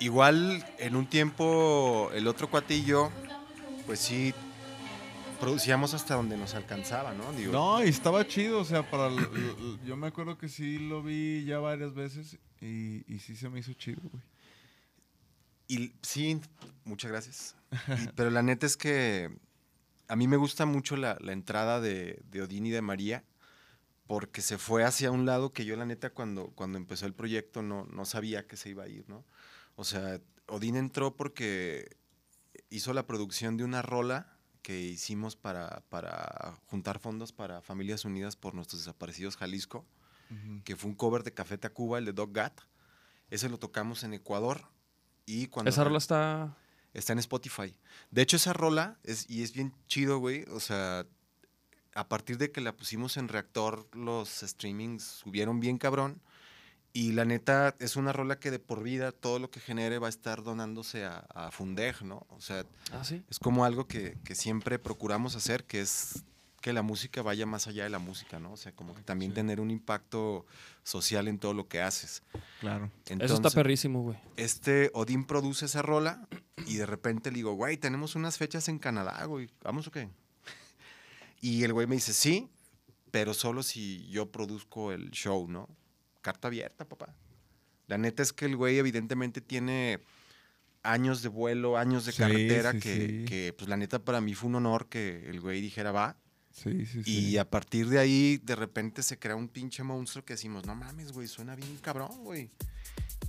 [0.00, 2.50] igual en un tiempo el otro
[2.84, 3.10] yo,
[3.86, 4.34] pues sí,
[5.40, 7.32] producíamos hasta donde nos alcanzaba, ¿no?
[7.32, 10.78] Digo, No, y estaba chido, o sea, para el- el- yo me acuerdo que sí
[10.78, 14.22] lo vi ya varias veces y, y sí se me hizo chido, güey.
[15.68, 16.40] Y sí,
[16.84, 17.56] muchas gracias.
[17.70, 17.70] Y-
[18.16, 19.30] pero la neta es que
[20.08, 23.24] a mí me gusta mucho la, la entrada de, de Odín y de María,
[24.06, 27.60] porque se fue hacia un lado que yo la neta cuando, cuando empezó el proyecto
[27.62, 29.24] no, no sabía que se iba a ir, ¿no?
[29.76, 31.94] O sea, Odín entró porque
[32.70, 38.36] hizo la producción de una rola que hicimos para, para juntar fondos para Familias Unidas
[38.36, 39.86] por nuestros desaparecidos Jalisco,
[40.64, 42.60] que fue un cover de Café Tacuba, el de Dog Gat.
[43.30, 44.62] Ese lo tocamos en Ecuador.
[45.24, 46.56] Y cuando Esa rola está...
[46.94, 47.76] Está en Spotify.
[48.10, 50.44] De hecho, esa rola es, y es bien chido, güey.
[50.50, 51.06] O sea,
[51.94, 56.22] a partir de que la pusimos en reactor, los streamings subieron bien cabrón.
[56.92, 60.06] Y la neta, es una rola que de por vida todo lo que genere va
[60.06, 62.26] a estar donándose a, a Fundeg, ¿no?
[62.30, 63.22] O sea, Ah, sí.
[63.30, 66.24] es como algo que, que siempre procuramos hacer, que es
[66.60, 68.52] que la música vaya más allá de la música, ¿no?
[68.52, 69.36] O sea, como que también Sí.
[69.36, 70.44] tener un impacto
[70.82, 72.22] social en todo lo que haces.
[72.60, 72.90] Claro.
[73.06, 74.18] Eso está perrísimo, güey.
[74.36, 76.26] este Odín produce esa rola
[76.66, 80.08] y de repente le digo, güey, tenemos unas fechas en Canadá, güey, ¿vamos o qué?
[81.40, 82.48] Y el güey me dice, sí,
[83.12, 85.68] pero solo si yo produzco el show, ¿no?
[86.28, 87.14] Carta abierta, papá.
[87.86, 90.00] La neta es que el güey evidentemente tiene
[90.82, 93.24] años de vuelo, años de Sí, carretera, sí, que, sí.
[93.24, 96.18] que, pues la neta para mí fue un honor que el güey dijera, va.
[96.52, 97.10] Sí, sí, sí.
[97.30, 100.74] Y a partir de ahí, de repente se crea un pinche monstruo que decimos, no
[100.74, 102.50] mames, güey, suena bien cabrón, güey.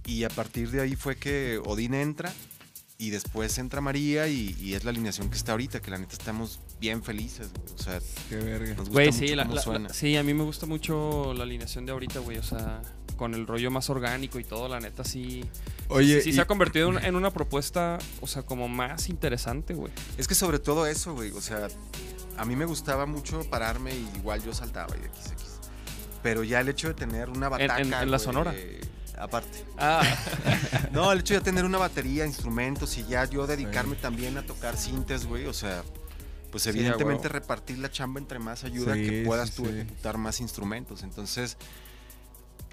[0.06, 2.34] Y a partir de ahí fue que Odín entra
[3.02, 6.12] y después entra María y, y es la alineación que está ahorita, que la neta
[6.12, 7.74] estamos bien felices, güey.
[7.74, 8.68] O sea, Qué verga.
[8.72, 9.88] nos gusta Güey, mucho sí, la- cómo la- suena.
[9.88, 12.38] la- sí, a mí me gusta mucho la alineación de ahorita, güey.
[12.40, 12.82] O sea,
[13.16, 15.46] con el rollo más orgánico y todo, la neta sí.
[15.88, 19.08] Oye, sí, sí y- se ha convertido en, en una propuesta, o sea, como más
[19.08, 19.94] interesante, güey.
[20.18, 21.32] Es que sobre todo eso, güey.
[21.32, 21.70] O sea,
[22.36, 25.46] a mí me gustaba mucho pararme y igual yo saltaba y X, X.
[26.22, 27.80] Pero ya el hecho de tener una en- bataca.
[27.82, 28.54] en la güey, Sonora.
[29.20, 29.66] Aparte.
[29.78, 30.02] Ah,
[30.92, 34.78] No, el hecho de tener una batería, instrumentos y ya yo dedicarme también a tocar
[34.78, 35.84] sintes, güey, o sea,
[36.52, 41.04] pues evidentemente repartir la chamba entre más ayuda Sí, que puedas tú ejecutar más instrumentos.
[41.04, 41.58] Entonces,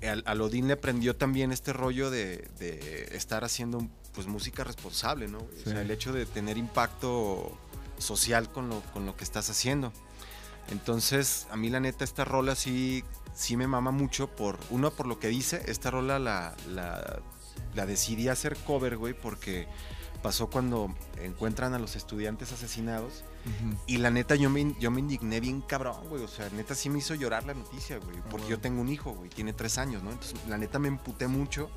[0.02, 5.28] al, al Odín le aprendió también este rollo de, de estar haciendo pues música responsable,
[5.28, 5.38] ¿no?
[5.38, 7.52] O sea, el hecho de tener impacto
[7.98, 9.92] social con lo, con lo que estás haciendo.
[10.70, 13.04] Entonces, a mí la neta, esta rola sí,
[13.36, 17.20] sí me mama mucho por, uno, por lo que dice, esta rola la, la,
[17.74, 19.68] la decidí hacer cover, güey, porque
[20.22, 23.22] pasó cuando encuentran a los estudiantes asesinados
[23.86, 26.90] y la neta yo me, yo me indigné bien cabrón, güey, o sea, neta sí
[26.90, 30.02] me hizo llorar la noticia, güey, porque yo tengo un hijo, güey, tiene tres años,
[30.02, 30.10] ¿no?
[30.10, 31.70] Entonces, la neta me emputé mucho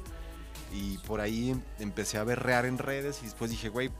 [0.74, 3.91] y por ahí em- empecé a berrear en redes y después dije, güey,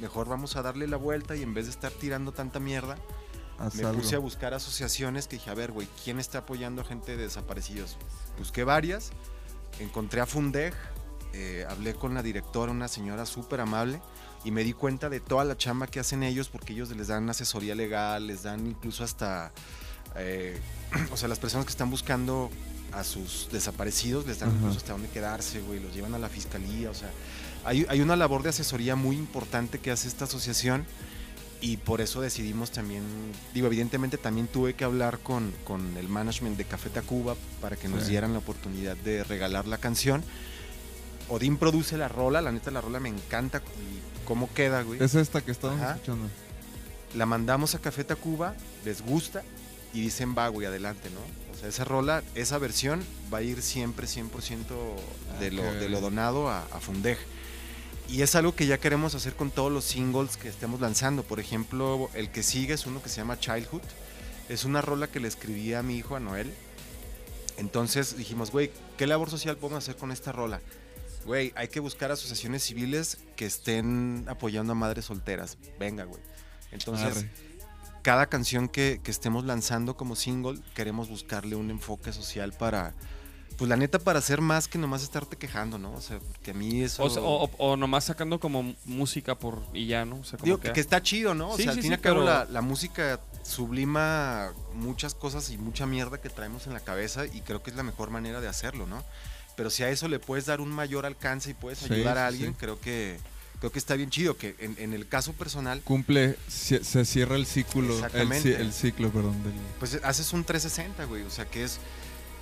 [0.00, 2.96] mejor vamos a darle la vuelta y en vez de estar tirando tanta mierda,
[3.60, 4.00] Haz me algo.
[4.00, 7.24] puse a buscar asociaciones que dije, a ver, güey, ¿quién está apoyando a gente de
[7.24, 7.96] desaparecidos?
[8.38, 9.10] Busqué varias,
[9.78, 10.74] encontré a Fundeg,
[11.34, 14.00] eh, hablé con la directora, una señora súper amable,
[14.44, 17.28] y me di cuenta de toda la chamba que hacen ellos, porque ellos les dan
[17.28, 19.52] asesoría legal, les dan incluso hasta,
[20.16, 20.58] eh,
[21.12, 22.50] o sea, las personas que están buscando
[22.92, 24.58] a sus desaparecidos, les dan Ajá.
[24.58, 27.10] incluso hasta dónde quedarse, güey, los llevan a la fiscalía, o sea,
[27.64, 30.86] hay, hay una labor de asesoría muy importante que hace esta asociación
[31.60, 33.02] y por eso decidimos también,
[33.52, 37.88] digo, evidentemente también tuve que hablar con, con el management de Café Tacuba para que
[37.88, 38.10] nos Sí.
[38.10, 40.22] dieran la oportunidad de regalar la canción.
[41.28, 45.02] Odín produce la rola, la neta la rola me encanta y cómo queda, güey.
[45.02, 45.92] Es esta que estamos Ajá.
[45.94, 46.28] escuchando.
[47.14, 49.42] La mandamos a Café Tacuba, les gusta
[49.92, 51.20] y dicen, va, güey, adelante, ¿no?
[51.54, 54.64] O sea, esa rola, esa versión va a ir siempre 100%
[55.40, 57.18] de, Ah, lo, de lo donado a, a Fundeg.
[58.10, 61.22] Y es algo que ya queremos hacer con todos los singles que estemos lanzando.
[61.22, 63.82] Por ejemplo, el que sigue es uno que se llama Childhood.
[64.48, 66.52] Es una rola que le escribí a mi hijo, a Noel.
[67.56, 70.60] Entonces dijimos, güey, ¿qué labor social podemos hacer con esta rola?
[71.24, 75.56] Güey, hay que buscar asociaciones civiles que estén apoyando a madres solteras.
[75.78, 76.20] Venga, güey.
[76.72, 77.30] Entonces, Arre.
[78.02, 82.92] cada canción que, que estemos lanzando como single, queremos buscarle un enfoque social para,
[83.60, 85.92] pues la neta, para hacer más que nomás estarte quejando, ¿no?
[85.92, 87.04] O sea, porque a mí eso...
[87.04, 90.16] o, sea, o- o- o nomás sacando como música por y ya, ¿no?
[90.16, 91.50] O sea, como Digo, que, está chido, ¿no?
[91.50, 94.52] O Sí, sea, al sí, fin y sí, al cabo pero- la, la música sublima
[94.74, 97.82] muchas cosas y mucha mierda que traemos en la cabeza y creo que es la
[97.82, 99.04] mejor manera de hacerlo, ¿no?
[99.56, 102.26] Pero si a eso le puedes dar un mayor alcance y puedes Sí, ayudar a
[102.26, 102.56] alguien, sí.
[102.58, 103.18] creo que
[103.58, 104.38] creo que está bien chido.
[104.38, 107.82] Que en, en el caso personal, Cumple, se, se cierra el ciclo.
[107.82, 108.56] El, Exactamente.
[108.58, 109.42] el ciclo, perdón.
[109.42, 111.24] Del, pues haces un 360, güey.
[111.24, 111.78] O sea, que es.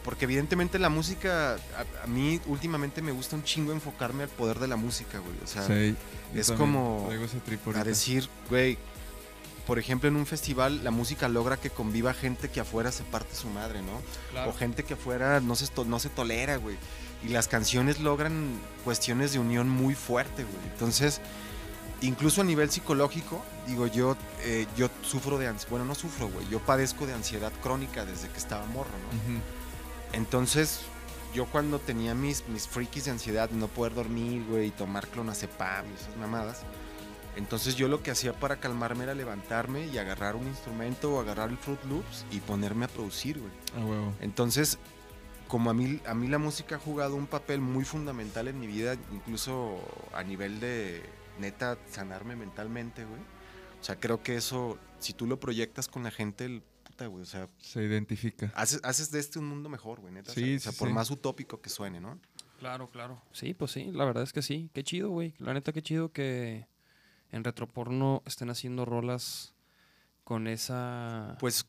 [0.09, 4.59] Porque evidentemente la música, a, a mí últimamente me gusta un chingo enfocarme al poder
[4.59, 5.36] de la música, güey.
[5.44, 5.94] O sea, sí,
[6.34, 7.11] es como
[7.74, 8.78] a decir, güey,
[9.66, 13.34] por ejemplo, en un festival la música logra que conviva gente que afuera se parte
[13.34, 14.00] su madre, ¿no?
[14.48, 16.78] O gente que afuera no se, no se tolera, güey.
[17.22, 20.72] Y las canciones logran cuestiones de unión muy fuerte, güey.
[20.72, 21.20] Entonces,
[22.00, 25.68] incluso a nivel psicológico, digo, yo, eh, yo sufro de ansiedad.
[25.68, 26.48] Bueno, no sufro, güey.
[26.48, 29.34] Yo padezco de ansiedad crónica desde que estaba morro, ¿no?
[29.34, 29.42] Ujú.
[30.12, 30.80] Entonces,
[31.34, 35.86] yo cuando tenía mis, mis freakies de ansiedad, no poder dormir, güey, y tomar clonazepam
[35.90, 36.62] y esas mamadas,
[37.36, 41.50] entonces yo lo que hacía para calmarme era levantarme y agarrar un instrumento o agarrar
[41.50, 43.52] el Fruit Loops y ponerme a producir, güey.
[43.76, 44.12] A huevo.
[44.20, 44.78] Entonces,
[45.46, 48.66] como a mí, a mí la música ha jugado un papel muy fundamental en mi
[48.66, 49.78] vida, incluso
[50.12, 51.02] a nivel de
[51.38, 53.20] neta sanarme mentalmente, güey.
[53.80, 56.61] O sea, creo que eso, si tú lo proyectas con la gente,
[57.07, 58.53] güey, o sea, Se identifica.
[58.55, 60.32] haces, haces de este un mundo mejor, güey, neta.
[60.32, 60.94] Sí, o sea, sí, por sí.
[60.94, 62.18] más utópico que suene, ¿no?
[62.59, 63.22] Claro, claro.
[63.32, 64.68] Sí, pues sí, la verdad es que sí.
[64.74, 65.34] Qué chido, güey.
[65.38, 66.66] La neta, qué chido que
[67.30, 69.55] en Retroporno estén haciendo rolas
[70.24, 71.66] con esa Pues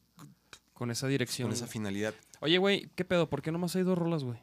[0.74, 1.48] con esa dirección.
[1.50, 2.14] con esa finalidad.
[2.40, 3.30] Oye, güey, ¿qué pedo?
[3.30, 4.40] ¿Por qué nomás hay dos rolas, güey?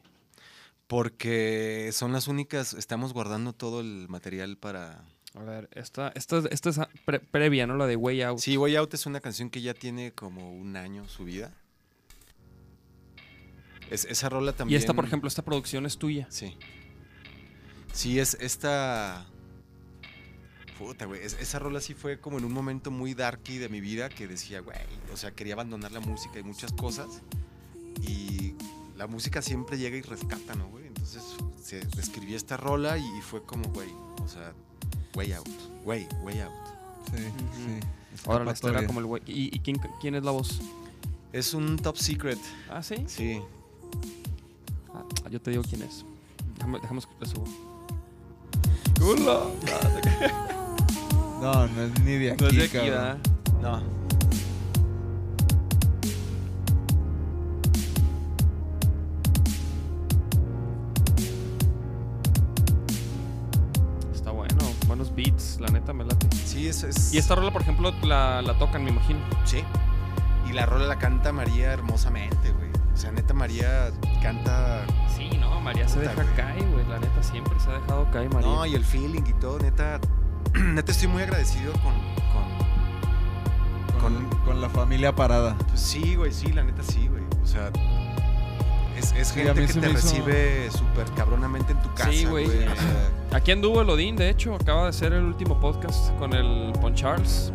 [0.87, 5.03] Porque son las únicas, estamos guardando todo el material para...
[5.37, 7.75] A ver, esta, esta, esta es pre- previa, ¿no?
[7.77, 8.39] La de Way Out.
[8.39, 11.53] Sí, Way Out es una canción que ya tiene como un año subida.
[13.91, 14.79] Es, esa rola y también...
[14.79, 16.27] esta, por ejemplo, esta producción es tuya.
[16.29, 16.57] Sí.
[17.93, 19.25] Sí, es esta...
[20.77, 21.21] Puta, güey.
[21.23, 24.27] es- esa rola sí fue como en un momento muy darky de mi vida que
[24.27, 24.77] decía, güey,
[25.13, 27.21] o sea, quería abandonar la música y muchas cosas.
[28.01, 28.53] Y
[28.95, 30.85] la música siempre llega y rescata, ¿no, güey?
[30.87, 31.23] Entonces
[31.63, 33.89] se escribí esta rola y fue como, güey,
[34.21, 34.53] o sea,
[35.17, 35.47] way out,
[35.85, 36.51] way, way out.
[37.11, 37.79] Sí, sí.
[38.25, 38.87] Ahora era Escapatoria.
[38.87, 39.21] como el güey.
[39.25, 40.59] ¿Y, y quién, quién es la voz?
[41.33, 42.39] Es un top secret,
[42.69, 43.03] Ah, sí.
[43.07, 43.41] sí.
[44.93, 46.03] Ah, yo te digo quién es.
[46.55, 47.45] Déjame, dejamos que le subo.
[51.41, 52.89] No, no es ni de aquí, No es de aquí.
[53.61, 53.96] No.
[65.31, 66.27] Beats, la neta me late.
[66.35, 67.13] Sí, es, es...
[67.13, 69.19] Y esta rola, por ejemplo, la, la tocan, me imagino.
[69.45, 69.63] Sí.
[70.49, 72.69] Y la rola la canta María hermosamente, güey.
[72.93, 74.85] O sea, neta, María canta...
[75.15, 76.35] Sí, no, María se deja güey.
[76.35, 76.85] caer, güey.
[76.87, 78.47] La neta siempre se ha dejado caer, María.
[78.49, 79.99] No, y el feeling y todo, neta...
[80.55, 81.93] neta, estoy muy agradecido con...
[82.31, 85.55] con Con, con la familia parada.
[85.67, 87.23] pues sí, güey, sí, la neta sí, güey.
[87.43, 87.69] O sea...
[88.97, 92.47] Es, es Sí, gente que te hizo- recibe súper cabronamente en tu casa, Sí, güey.
[93.31, 96.95] Aquí anduvo el Odín, de hecho, acaba de hacer el último podcast con el Pon
[96.95, 97.51] Charles.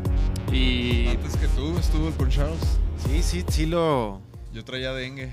[0.53, 2.61] Y Antes que tú estuvo el con Charles.
[3.07, 4.21] sí, sí, sí lo...
[4.53, 5.33] Yo traía dengue.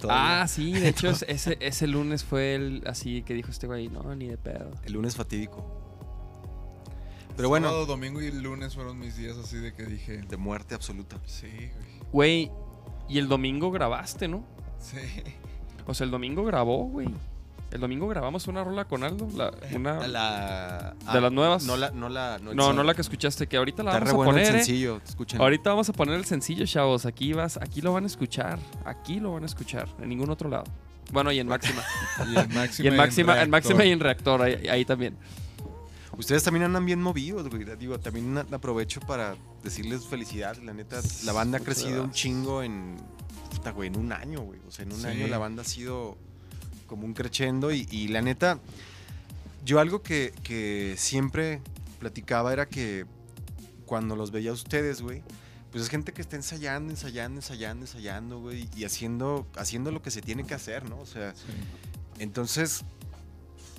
[0.00, 0.42] todavía.
[0.42, 3.88] Ah, sí, de hecho es- ese, ese lunes fue el así que dijo este güey,
[3.88, 4.70] no, ni de pedo.
[4.84, 5.74] El lunes fatídico.
[7.36, 10.18] Pero bueno, Sábado, domingo y lunes fueron mis días así de que dije.
[10.22, 11.18] de muerte absoluta.
[11.26, 11.46] Sí,
[12.10, 12.48] güey.
[12.48, 12.52] Güey,
[13.08, 14.44] y el domingo grabaste, ¿no?
[14.80, 14.98] Sí.
[15.86, 17.08] O sea, el domingo grabó, güey.
[17.70, 20.08] El domingo grabamos una rola con Aldo, la, una...
[20.08, 21.64] La, ¿De las nuevas?
[21.64, 22.84] No la, no la, no, el no, no single.
[22.84, 24.58] la que escuchaste, que ahorita la Está vamos re a bueno poner, ¿eh?
[24.64, 25.00] sencillo.
[25.38, 27.04] Ahorita vamos a poner el sencillo, chavos.
[27.04, 28.58] Aquí vas, aquí lo van a escuchar.
[28.86, 29.86] Aquí lo van a escuchar.
[30.00, 30.64] En ningún otro lado.
[31.12, 31.82] Bueno, y en máxima.
[32.26, 32.84] Y en máxima.
[32.84, 35.16] y en máxima, en máxima y en reactor, ahí, ahí también.
[36.16, 37.64] Ustedes también andan bien movidos, güey.
[37.76, 40.62] Digo, también aprovecho para decirles felicidades.
[40.64, 42.96] La neta, la banda ha crecido un chingo en,
[43.48, 44.60] puta, güey, en un año, güey.
[44.66, 45.06] O sea, en un Sí.
[45.06, 46.16] año la banda ha sido
[46.86, 48.58] como un crescendo y, y la neta,
[49.64, 51.60] yo algo que, que siempre
[51.98, 53.04] platicaba era que
[53.86, 55.22] cuando los veía a ustedes, güey,
[55.70, 60.10] pues es gente que está ensayando, ensayando, ensayando, ensayando, güey, y haciendo, haciendo lo que
[60.10, 60.98] se tiene que hacer, ¿no?
[60.98, 61.42] O sea, Sí.
[62.20, 62.84] entonces,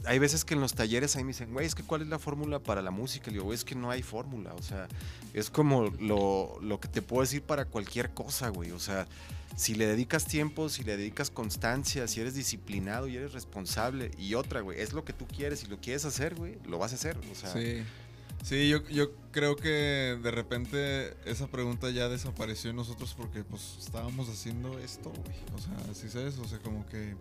[0.05, 2.19] hay veces que en los talleres ahí me dicen, güey, es que cuál es la
[2.19, 3.29] fórmula para la música.
[3.29, 4.53] Y digo, güey, es que no hay fórmula.
[4.53, 4.87] O sea,
[5.33, 8.71] es como lo, lo que te puedo decir para cualquier cosa, güey.
[8.71, 9.07] O sea,
[9.55, 14.11] si le dedicas tiempo, si le dedicas constancia, si eres disciplinado y eres responsable.
[14.17, 16.91] Y otra, güey, es lo que tú quieres y lo quieres hacer, güey, lo vas
[16.93, 17.17] a hacer.
[17.31, 17.83] O sea, Sí.
[18.43, 23.75] Sí, yo, yo creo que de repente esa pregunta ya desapareció en nosotros porque pues
[23.79, 25.37] estábamos haciendo esto, güey.
[25.55, 26.37] O sea, ¿sí sabes?
[26.39, 27.15] O sea, como que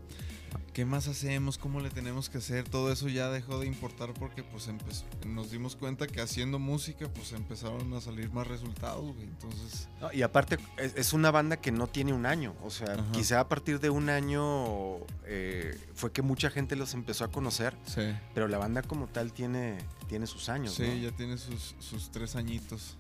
[0.73, 1.59] ¿qué más hacemos?
[1.59, 2.67] ¿Cómo le tenemos que hacer?
[2.69, 7.09] Todo eso ya dejó de importar porque pues empe- nos dimos cuenta que haciendo música
[7.13, 9.25] pues empezaron a salir más resultados, güey.
[9.25, 12.95] Entonces, No, y aparte es, es una banda que no tiene un año, o sea,
[12.95, 13.05] Ajá.
[13.13, 17.77] quizá a partir de un año eh, fue que mucha gente los empezó a conocer,
[17.87, 18.03] sí.
[18.35, 19.77] pero la banda como tal tiene,
[20.09, 20.95] tiene sus años, Sí, ¿no?
[20.95, 22.97] ya tiene sus, sus tres añitos.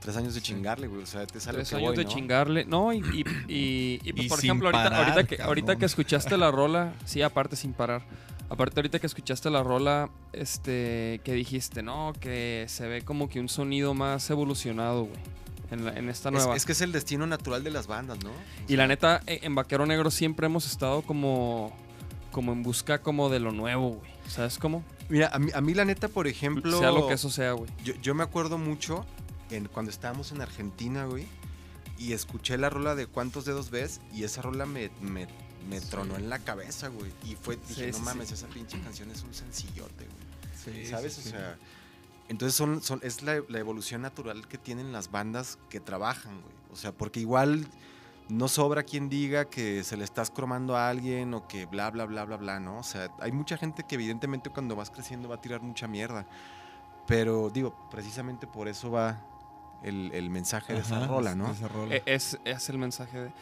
[0.00, 2.10] Tres años de chingarle, güey, o sea, te sale Tres que años voy, de ¿no?
[2.10, 2.64] chingarle.
[2.66, 5.86] No, y, y, y- y, pues, por sin ejemplo, ahorita, parar, ahorita, que, ahorita que
[5.86, 8.02] escuchaste la rola, sí, aparte sin parar.
[8.50, 13.40] Aparte, ahorita que escuchaste la rola, este, que dijiste, no, que se ve como que
[13.40, 15.18] un sonido más evolucionado, güey,
[15.70, 16.54] en, la- en esta Es, nueva.
[16.54, 18.30] es que es el destino natural de las bandas, ¿no?
[18.68, 21.74] Y la neta, e- en Vaquero Negro siempre hemos estado como,
[22.30, 24.10] como en busca como de lo nuevo, güey.
[24.28, 24.84] ¿Sabes cómo?
[25.08, 26.78] Mira, a mí, a mí la neta, por ejemplo...
[26.78, 27.70] Sea lo que eso sea, güey.
[27.84, 29.04] Yo, yo me acuerdo mucho
[29.50, 31.26] en, cuando estábamos en Argentina, güey,
[31.98, 34.00] y escuché la rola de ¿Cuántos dedos ves?
[34.12, 35.28] Y esa rola me, me,
[35.68, 37.12] me tronó en la cabeza, güey.
[37.24, 40.82] Y fue, dije, Sí, no sí, mames, esa pinche canción es un sencillote, güey.
[40.82, 41.18] Sí, ¿Sabes?
[41.18, 41.58] O sea,
[42.28, 46.54] entonces son, son, es la, la evolución natural que tienen las bandas que trabajan, güey.
[46.72, 47.66] O sea, porque igual
[48.28, 52.04] no sobra quien diga que se le estás cromando a alguien o que bla, bla,
[52.06, 52.78] bla, bla, bla, ¿no?
[52.78, 56.26] O sea, hay mucha gente que evidentemente cuando vas creciendo va a tirar mucha mierda.
[57.06, 59.20] Pero digo, precisamente por eso va
[59.82, 61.50] el, el mensaje de esa rola, ¿no?
[61.50, 61.94] esa rola.
[61.96, 63.32] E- Es, es el mensaje de.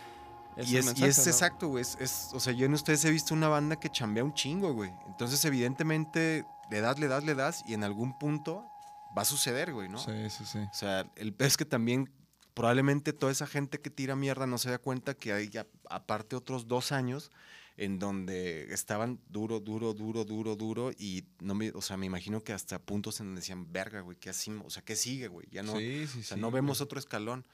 [0.67, 1.25] y el es, y es ¿no?
[1.31, 1.83] exacto, güey.
[1.83, 4.73] Es, es- o sea, yo en ustedes he visto una banda que chambea un chingo,
[4.75, 4.93] güey.
[5.07, 8.69] Entonces, evidentemente, le das, le das, le das, y en algún punto
[9.17, 9.99] va a suceder, güey, ¿no?
[9.99, 10.59] Sí, sí, sí.
[10.59, 12.11] O sea, el es que también
[12.55, 16.37] probablemente toda esa gente que tira mierda no se da cuenta que hay ya, aparte
[16.37, 17.31] otros dos años
[17.79, 22.43] en donde estaban duro, duro, duro, duro, duro y no me, o sea, me imagino
[22.45, 24.67] que hasta puntos en donde decían, verga, güey, ¿qué hacemos?
[24.67, 25.47] O sea, ¿qué sigue, güey?
[25.51, 26.61] Ya no, sí, sí, o sea, sí, no güey.
[26.63, 27.47] vemos otro escalón.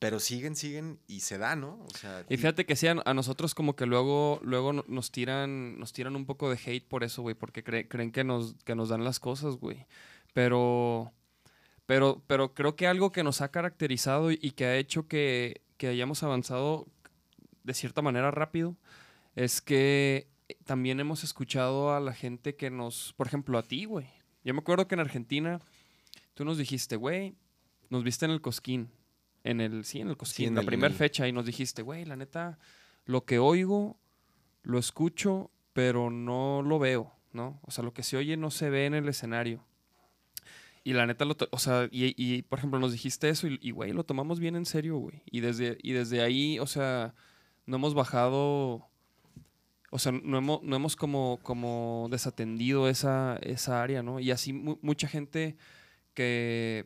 [0.00, 1.78] Pero siguen, siguen y se da, ¿no?
[1.88, 5.78] O sea, Y fíjate que sí, a, nosotros como que luego, luego no- nos tiran,
[5.78, 8.74] nos tiran un poco de hate por eso, güey, porque cre- creen que nos, que
[8.74, 9.86] nos dan las cosas, güey.
[10.34, 11.12] Pero,
[11.86, 15.88] pero, pero creo que algo que nos ha caracterizado y, que ha hecho que, que
[15.88, 16.86] hayamos avanzado
[17.62, 18.76] de cierta manera rápido
[19.34, 20.28] es que
[20.64, 24.06] también hemos escuchado a la gente que nos, por ejemplo, a ti, güey.
[24.44, 25.60] Yo me acuerdo que en Argentina
[26.34, 27.34] tú nos dijiste, güey,
[27.88, 28.90] nos viste en el Cosquín.
[29.42, 32.16] En el, sí, en el Cosquín, en la primera fecha, y nos dijiste, güey, la
[32.16, 32.58] neta,
[33.04, 33.98] lo que oigo,
[34.62, 37.60] lo escucho, pero no lo veo, ¿no?
[37.62, 39.62] O sea, lo que se oye no se ve en el escenario.
[40.86, 43.92] Y la neta, lo o sea, y, y, por ejemplo, nos dijiste eso y, güey,
[43.92, 45.22] lo tomamos bien en serio, güey.
[45.30, 47.14] Y desde, y desde ahí, o sea,
[47.64, 48.86] no hemos bajado,
[49.90, 54.20] o sea, no hemos, no hemos como, como desatendido esa, esa área, ¿no?
[54.20, 55.56] Y así mu- mucha gente
[56.12, 56.84] que,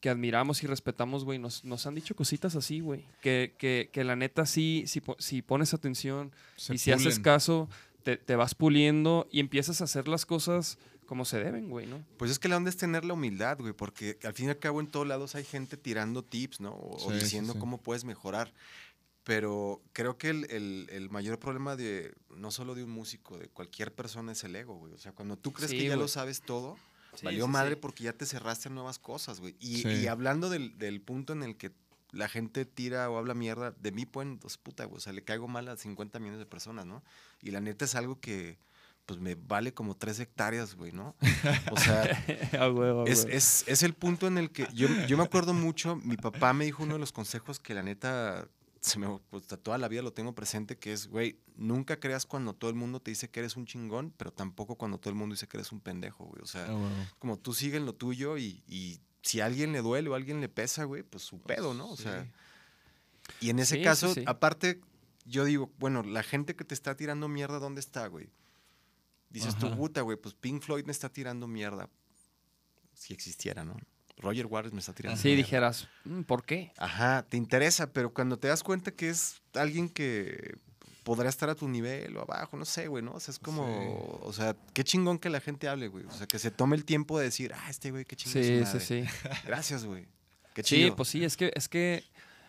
[0.00, 3.06] que admiramos y respetamos, güey, nos, nos han dicho cositas así, güey.
[3.22, 7.70] Que, que, que la neta sí, si, si pones atención Se y si haces caso,
[8.02, 10.78] te, te vas puliendo y empiezas a hacer las cosas
[11.10, 12.04] como se deben, güey, ¿no?
[12.18, 14.60] Pues es que la onda es tener la humildad, güey, porque al fin y al
[14.60, 16.72] cabo en todos lados hay gente tirando tips, ¿no?
[16.72, 17.58] O, Sí, diciendo sí.
[17.58, 18.52] cómo puedes mejorar.
[19.24, 23.48] Pero creo que el, el- el mayor problema de, no solo de un músico, de
[23.48, 24.92] cualquier persona es el ego, güey.
[24.92, 26.76] O sea, cuando tú crees Sí, que ya lo sabes todo,
[27.16, 27.78] Sí, valió sí, madre sí.
[27.82, 29.56] porque ya te cerraste a nuevas cosas, güey.
[29.58, 29.88] Y, Sí.
[29.88, 31.72] y hablando del, del punto en el que
[32.12, 35.24] la gente tira o habla mierda, de mí pueden, pues puta, güey, o sea, le
[35.24, 37.02] caigo mal a 50 millones de personas, ¿no?
[37.42, 38.58] Y la neta es algo que,
[39.10, 41.16] pues me vale como tres hectáreas, güey, ¿no?
[41.72, 42.04] O sea,
[42.60, 43.36] A huevo, a es, huevo.
[43.36, 46.64] es, es el punto en el que yo, yo me acuerdo mucho, mi papá me
[46.64, 48.46] dijo uno de los consejos que la neta,
[48.80, 52.54] se me, pues, toda la vida lo tengo presente, que es, güey, nunca creas cuando
[52.54, 55.32] todo el mundo te dice que eres un chingón, pero tampoco cuando todo el mundo
[55.34, 56.40] dice que eres un pendejo, güey.
[56.40, 56.88] O sea, huevo.
[57.18, 60.18] como tú sigue en lo tuyo y, y si a alguien le duele o a
[60.18, 61.90] alguien le pesa, güey, pues su pedo, ¿no?
[61.90, 62.30] O sea,
[63.40, 64.22] y en ese sí, caso, sí.
[64.28, 64.80] aparte,
[65.24, 68.30] yo digo, bueno, la gente que te está tirando mierda, ¿dónde está, güey?
[69.30, 69.76] Dices tú, Ajá.
[69.76, 71.88] puta, güey, pues Pink Floyd me está tirando mierda.
[72.94, 73.76] Si existiera, ¿no?
[74.18, 75.42] Roger Waters me está tirando Sí, mierda.
[75.44, 76.72] dijeras, "Mm, ¿por qué?
[76.76, 80.56] Ajá, te interesa, pero cuando te das cuenta que es alguien que
[81.04, 83.12] podrá estar a tu nivel o abajo, no sé, güey, ¿no?
[83.12, 86.04] O sea, es como, o sea, qué chingón que la gente hable, güey.
[86.04, 88.42] O sea, que se tome el tiempo de decir, ah, este güey, qué chingón.
[88.68, 89.28] Sí, sí, sí.
[89.46, 90.06] Gracias, güey.
[90.54, 90.96] Qué Sí, chido.
[90.96, 92.04] pues sí, es que, es que,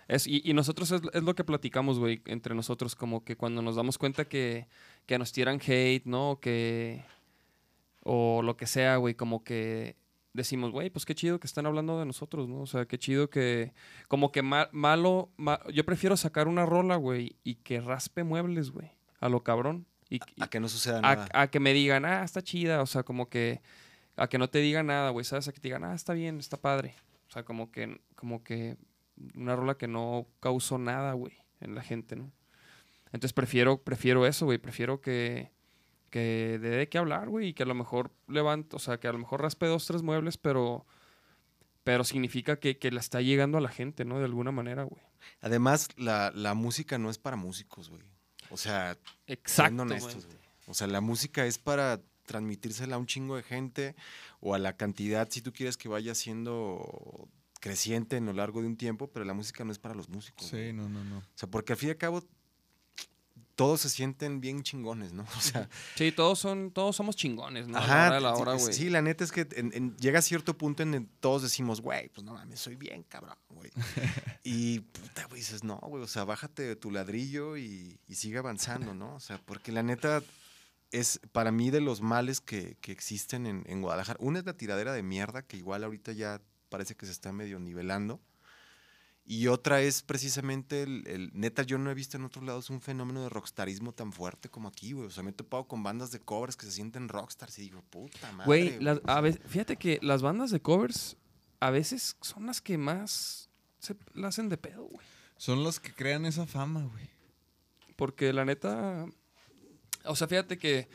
[0.09, 3.61] es, y, y nosotros es, es lo que platicamos, güey, entre nosotros, como que cuando
[3.61, 4.67] nos damos cuenta que,
[5.05, 6.39] que nos tiran hate, ¿no?
[6.41, 7.03] Que,
[8.03, 9.95] o lo que sea, güey, como que
[10.33, 12.61] decimos, güey, pues qué chido que están hablando de nosotros, ¿no?
[12.61, 13.73] O sea, qué chido que,
[14.07, 18.71] como que ma- malo, ma- yo prefiero sacar una rola, güey, y que raspe muebles,
[18.71, 19.85] güey, a lo cabrón.
[20.09, 21.27] Y, y- A que no suceda a, nada.
[21.33, 23.61] a que me digan, ah, está chida, o sea, como que
[24.17, 25.47] a que no te digan nada, güey, ¿sabes?
[25.47, 26.95] A que te digan, ah, está bien, está padre.
[27.29, 28.77] O sea, como que, como que
[29.35, 32.31] una rola que no causó nada, güey, en la gente, ¿no?
[33.12, 35.51] Entonces prefiero, prefiero eso, güey, prefiero que,
[36.09, 39.07] que dé de qué hablar, güey, y que a lo mejor levante, o sea, que
[39.07, 40.86] a lo mejor raspe dos, tres muebles, pero,
[41.84, 44.20] pero significa que, que la está llegando a la gente, ¿no?
[44.20, 45.01] De alguna manera, güey.
[45.41, 48.01] Además, la, la música no es para músicos, güey.
[48.49, 48.97] O sea,
[49.45, 50.38] siendo honestos, güey.
[50.68, 53.95] O sea, la música es para transmitírsela a un chingo de gente
[54.39, 57.28] o a la cantidad, si tú quieres que vaya siendo
[57.59, 60.49] creciente en lo largo de un tiempo, pero la música no es para los músicos.
[60.49, 60.70] güey.
[60.70, 61.20] Sí, no, no, no.
[61.20, 62.24] O sea, porque al fin y al cabo,
[63.55, 65.23] todos se sienten bien chingones, ¿no?
[65.37, 67.77] O sea, Sí, todos son, todos somos chingones, ¿no?
[67.77, 68.73] a la Ajá, hora de la sí, hora, güey.
[68.73, 71.81] Sí, la neta es que en- en- llega a cierto punto en el todos decimos,
[71.81, 73.71] güey, pues no mames, soy bien cabrón, güey.
[74.43, 78.37] y puta, güey, dices, no, güey, o sea, bájate de tu ladrillo y, y sigue
[78.37, 79.15] avanzando, ¿no?
[79.15, 80.23] O sea, porque la neta
[80.91, 84.17] es para mí de los males que, que existen en, en Guadalajara.
[84.21, 87.59] Una es la tiradera de mierda, que igual ahorita ya parece que se está medio
[87.59, 88.19] nivelando.
[89.26, 92.82] Y otra es precisamente el, el- neta, yo no he visto en otros lados un
[92.82, 95.07] fenómeno de rockstarismo tan fuerte como aquí, güey.
[95.07, 97.82] O sea, me he topado con bandas de covers que se sienten rockstars y digo,
[97.89, 98.45] puta madre.
[98.45, 101.15] Güey, las- a veces, fíjate que las bandas de covers
[101.59, 103.49] a veces son las que más
[103.80, 105.05] se la hacen de pedo, güey.
[105.38, 107.09] Son los que crean esa fama, güey.
[107.95, 109.05] Porque la neta.
[110.05, 110.88] O sea, fíjate que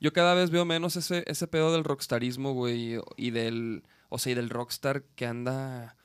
[0.00, 2.98] yo cada vez veo menos ese, ese pedo del rockstarismo, güey.
[3.16, 3.82] Y del.
[4.08, 5.96] O sea, y del rockstar que anda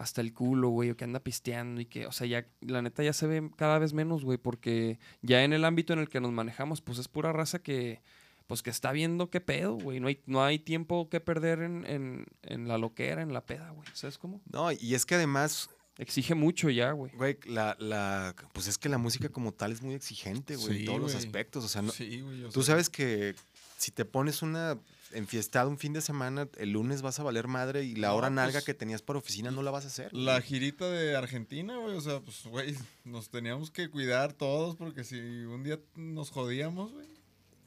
[0.00, 0.90] hasta el culo, güey.
[0.90, 1.80] O que anda pisteando.
[1.80, 2.46] Y que, o sea, ya.
[2.60, 4.38] La neta ya se ve cada vez menos, güey.
[4.38, 8.00] Porque ya en el ámbito en el que nos manejamos, pues es pura raza que.
[8.46, 10.00] Pues que está viendo qué pedo, güey.
[10.00, 13.70] No hay, no hay tiempo que perder en, en, en la loquera, en la peda,
[13.70, 13.86] güey.
[13.94, 14.40] ¿Sabes cómo?
[14.52, 17.12] No, y es que además, Exige mucho ya, güey.
[17.14, 20.80] güey, la, la, pues es que la música como tal es muy exigente, güey, Sí,
[20.80, 21.64] en todos los aspectos.
[21.64, 22.42] O sea, no- sí, güey.
[22.42, 23.36] o tú sea, sabes que
[23.76, 24.76] si te pones una
[25.12, 28.30] enfiestada un fin de semana, el lunes vas a valer madre y la No, hora
[28.30, 30.12] nalga pues, que tenías para oficina no la vas a hacer.
[30.12, 30.42] La güey.
[30.44, 35.18] girita de Argentina, güey, o sea, pues, güey, nos teníamos que cuidar todos porque si
[35.18, 37.06] un día nos jodíamos, güey,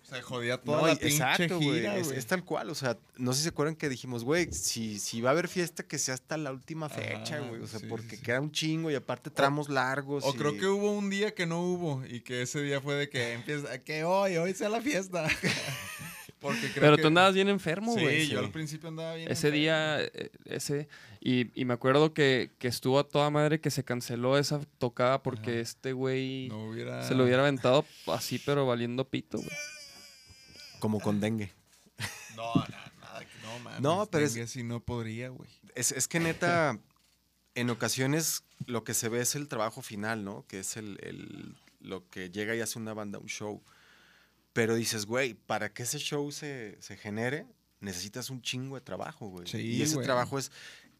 [0.03, 1.79] se jodía toda No, la pinche exacto, güey.
[1.79, 2.69] gira, Es, tal cual.
[2.69, 5.47] O sea, no sé si se acuerdan que dijimos, güey, si, si va a haber
[5.47, 7.61] fiesta, que sea hasta la última fecha, güey.
[7.61, 10.25] O sea, sí, porque sí, queda un chingo y aparte tramos largos.
[10.25, 12.95] O y- creo que hubo un día que no hubo y que ese día fue
[12.95, 15.25] de que empieza, que hoy, hoy sea la fiesta.
[16.43, 18.27] porque creo Pero que- tú andabas bien enfermo, Sí, güey.
[18.27, 19.31] yo al principio andaba bien.
[19.31, 19.57] Ese enfermo.
[19.61, 20.87] día, eh, ese,
[21.19, 25.23] y, y me acuerdo que, que estuvo a toda madre que se canceló esa tocada
[25.23, 25.59] porque Ajá.
[25.61, 27.01] este güey No hubiera.
[27.07, 29.49] se lo hubiera aventado así, pero valiendo pito, güey.
[30.79, 31.51] Como con dengue.
[32.35, 32.63] No, no,
[32.99, 33.81] nada, que no, mames.
[33.81, 35.49] No, pero es- dengue sí no podría, güey.
[35.75, 36.77] Es, es que neta,
[37.55, 40.45] en ocasiones lo que se ve es el trabajo final, ¿no?
[40.47, 43.61] Que es el, el- lo que llega y hace una banda, un show.
[44.53, 47.47] Pero dices, güey, para que ese show se, se genere,
[47.79, 49.47] necesitas un chingo de trabajo, güey.
[49.47, 50.05] Sí, y ese güey.
[50.05, 50.51] trabajo es,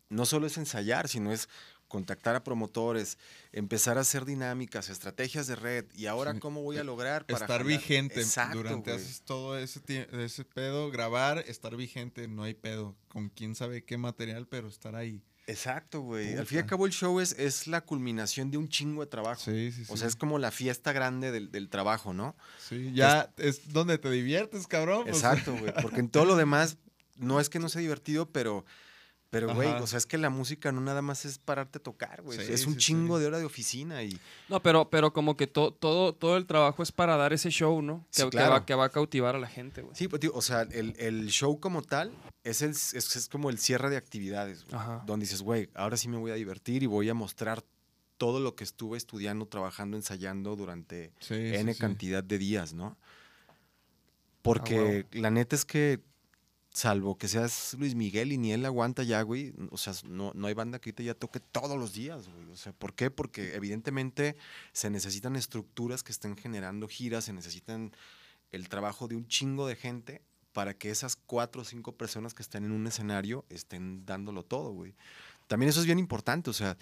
[0.10, 1.48] no solo es ensayar, sino es
[1.88, 3.20] contactar a promotores,
[3.52, 5.86] empezar a hacer dinámicas, estrategias de red.
[5.94, 6.40] Y ahora.
[6.40, 7.68] ¿cómo voy a lograr para estar jalar?
[7.68, 9.80] vigente Exacto, durante haces todo ese,
[10.12, 12.96] ese pedo, grabar, estar vigente, no hay pedo.
[13.10, 15.22] Con quién sabe qué material, pero estar ahí.
[15.46, 16.36] Exacto, güey.
[16.36, 19.08] Al fin y al cabo, el show es, es la culminación de un chingo de
[19.08, 19.42] trabajo.
[19.42, 19.92] Sí, sí, sí.
[19.92, 22.36] O sea, es como la fiesta grande del, del trabajo, ¿no?
[22.60, 25.04] Sí, ya es donde te diviertes, cabrón.
[25.04, 25.18] pues.
[25.18, 25.74] Exacto, güey.
[25.82, 26.78] Porque en todo lo demás,
[27.18, 28.66] no es que no sea divertido, pero,
[29.34, 32.22] pero, güey, o sea, es que la música no nada más es pararte a tocar,
[32.22, 32.38] güey.
[32.40, 33.22] Sí, es un sí, chingo sí.
[33.22, 34.18] de hora de oficina y
[34.48, 37.82] No, pero, pero como que to- todo, todo el trabajo es para dar ese show,
[37.82, 38.06] ¿no?
[38.12, 38.52] Que, Sí, que claro.
[38.52, 39.96] va, que va a cautivar a la gente, güey.
[39.96, 42.12] sí, pues, tío, o sea, el, el show como tal
[42.44, 45.04] es, el, es, es como el cierre de actividades, güey, Ajá.
[45.06, 47.64] donde dices, güey, ahora sí me voy a divertir y voy a mostrar
[48.18, 51.80] todo lo que estuve estudiando, trabajando, ensayando durante Sí, N sí, sí.
[51.82, 52.84] cantidad de días, ¿no?
[52.86, 52.98] huevo.
[54.44, 56.00] Porque la neta es que,
[56.74, 60.48] salvo que seas Luis Miguel y ni él aguanta ya, güey, o sea, no, no
[60.48, 62.50] hay banda que ahorita ya toque todos los días, güey.
[62.50, 63.12] O sea, ¿por qué?
[63.12, 64.36] Porque evidentemente
[64.72, 67.92] se necesitan estructuras que estén generando giras, se necesitan
[68.52, 70.22] el trabajo de un chingo de gente
[70.52, 74.72] para que esas cuatro o cinco personas que estén en un escenario estén dándolo todo,
[74.72, 74.96] güey.
[75.48, 76.78] También eso es bien importante, o sea,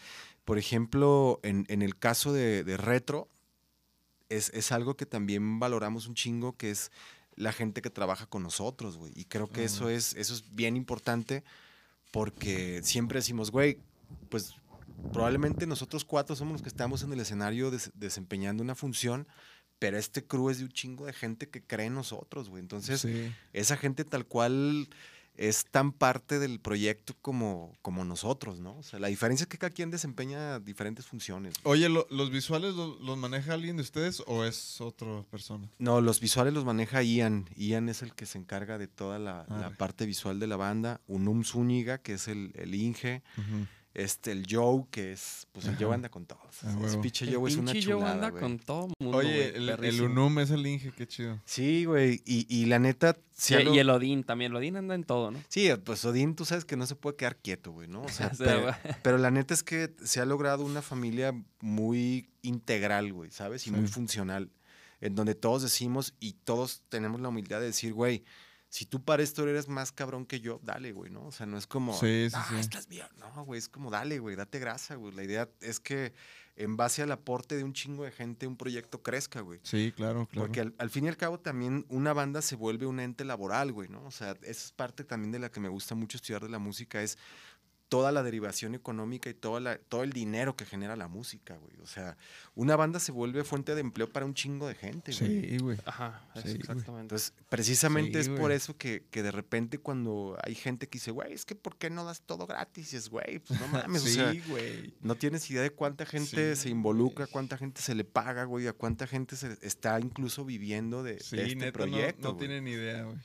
[0.45, 3.27] por ejemplo, en, en el caso de, de Retro,
[4.29, 6.91] es, es algo que también valoramos un chingo, que es
[7.35, 9.11] la gente que trabaja con nosotros, güey.
[9.15, 11.43] Y creo que eso es, eso es bien importante
[12.11, 13.77] porque siempre decimos, güey,
[14.29, 14.55] pues
[15.13, 19.27] probablemente nosotros cuatro somos los que estamos en el escenario des- desempeñando una función,
[19.79, 22.61] pero este crew es de un chingo de gente que cree en nosotros, güey.
[22.61, 23.33] Entonces, Sí.
[23.53, 24.89] esa gente tal cual
[25.35, 28.77] es tan parte del proyecto como, como nosotros, ¿no?
[28.77, 31.53] O sea, la diferencia es que cada quien desempeña diferentes funciones.
[31.63, 35.69] Oye, ¿lo- ¿los visuales lo- los maneja alguien de ustedes o es otra persona?
[35.79, 37.49] No, los visuales los maneja Ian.
[37.55, 41.01] Ian es el que se encarga de toda la, la parte visual de la banda.
[41.07, 43.23] Unum Zúñiga, que es el, el Inge.
[43.93, 45.83] Este, el Joe, que es, pues el Ajá.
[45.85, 46.63] Joe anda con todos.
[46.63, 47.01] A Ese huevo.
[47.01, 48.41] pinche El Joe es una pinche Joe chulada, anda güey.
[48.41, 50.01] con todo mundo, Oye, güey, el.
[50.03, 51.41] Unum es el Inge, qué chido.
[51.43, 52.21] Sí, güey.
[52.25, 54.51] Y, y la neta, se ha Y, y el Odín también.
[54.51, 55.43] El Odín anda en todo, ¿no?
[55.49, 58.03] Sí, pues Odín, tú sabes que no se puede quedar quieto, güey, ¿no?
[58.03, 58.73] O sea, pero,
[59.03, 63.67] pero la neta es que se ha logrado una familia muy integral, güey, ¿sabes?
[63.67, 64.49] Y muy funcional,
[65.01, 68.23] en donde todos decimos y todos tenemos la humildad de decir, güey,
[68.71, 71.25] si tú para esto eres más cabrón que yo, dale, güey, ¿no?
[71.25, 72.55] O sea, no es como, Sí, sí, ah, sí.
[72.55, 73.05] estás bien.
[73.19, 75.13] No, güey, es como, dale, güey, date grasa, güey.
[75.13, 76.13] La idea es que
[76.55, 79.59] en base al aporte de un chingo de gente, un proyecto crezca, güey.
[79.63, 80.47] Sí, claro, claro.
[80.47, 83.73] Porque al, al fin y al cabo también una banda se vuelve un ente laboral,
[83.73, 84.05] güey, ¿no?
[84.05, 86.59] O sea, esa es parte también de la que me gusta mucho estudiar de la
[86.59, 87.17] música, es
[87.91, 91.73] toda la derivación económica y toda la, todo el dinero que genera la música, güey.
[91.81, 92.15] O sea,
[92.55, 95.49] una banda se vuelve fuente de empleo para un chingo de gente, güey.
[95.49, 95.77] Sí, güey.
[95.85, 97.01] Ajá, Sí, exactamente.
[97.01, 101.11] Entonces, precisamente Sí, es por eso que, que de repente cuando hay gente que dice,
[101.11, 102.93] güey, es que ¿por qué no das todo gratis?
[102.93, 104.93] Y es, güey, pues no mames, o sea, Sí, güey.
[105.01, 108.67] no tienes idea de cuánta gente Sí, se involucra, cuánta gente se le paga, güey,
[108.67, 112.21] a cuánta gente se está incluso viviendo de, de Sí, este neta, no- proyecto.
[112.29, 112.47] no, güey.
[112.47, 113.17] tienen idea, güey.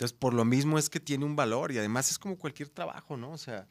[0.00, 3.18] Entonces, por lo mismo es que tiene un valor y además es como cualquier trabajo,
[3.18, 3.32] ¿no?
[3.32, 3.68] O sea,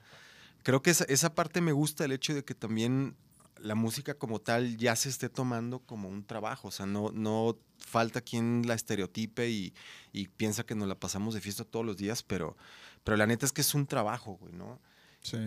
[0.61, 3.15] creo que esa, esa parte me gusta, el hecho de que también
[3.57, 6.67] la música como tal ya se esté tomando como un trabajo.
[6.67, 9.73] O sea, no, no falta quien la estereotipe y,
[10.13, 12.55] y piensa que nos la pasamos de fiesta todos los días, pero,
[13.03, 14.79] pero la neta es que es un trabajo, güey, ¿no?
[15.23, 15.39] Sí.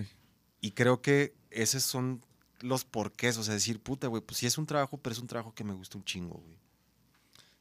[0.61, 2.25] Y creo que esos son
[2.59, 5.29] los porqués, o sea, decir, puta, güey, pues sí es un trabajo, pero es un
[5.29, 6.59] trabajo que me gusta un chingo, güey.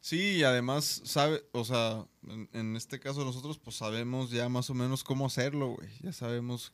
[0.01, 4.69] Sí, y además, sabe, o sea, en, en este caso nosotros pues sabemos ya más
[4.71, 5.89] o menos cómo hacerlo, güey.
[6.01, 6.73] Ya sabemos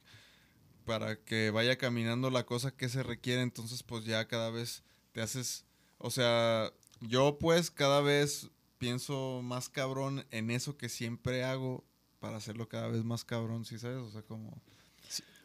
[0.85, 5.21] para que vaya caminando la cosa que se requiere, entonces pues ya cada vez te
[5.21, 5.65] haces,
[5.97, 6.71] o sea,
[7.01, 11.83] yo pues cada vez pienso más cabrón en eso que siempre hago
[12.19, 13.97] para hacerlo cada vez más cabrón, ¿sí sabes?
[13.97, 14.61] O sea, como...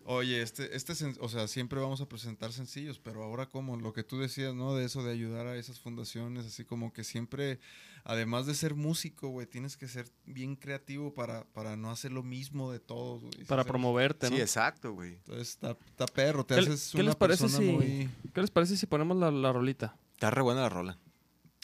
[0.04, 4.02] Oye, este, este, o sea, siempre vamos a presentar sencillos, pero ahora como lo que
[4.02, 4.74] tú decías, ¿no?
[4.74, 7.60] De eso de ayudar a esas fundaciones, así como que siempre,
[8.04, 12.22] además de ser músico, güey, tienes que ser bien creativo para, para no hacer lo
[12.22, 13.32] mismo de todos, güey.
[13.32, 13.66] ¿sí Para sabes?
[13.66, 14.36] promoverte, ¿no?
[14.36, 15.14] Sí, exacto, güey.
[15.14, 18.10] Entonces está, está perro, te ¿Qué, haces qué una les parece persona si, muy...
[18.32, 19.96] ¿Qué les parece si ponemos la, la rolita?
[20.14, 20.98] Está re buena la rola.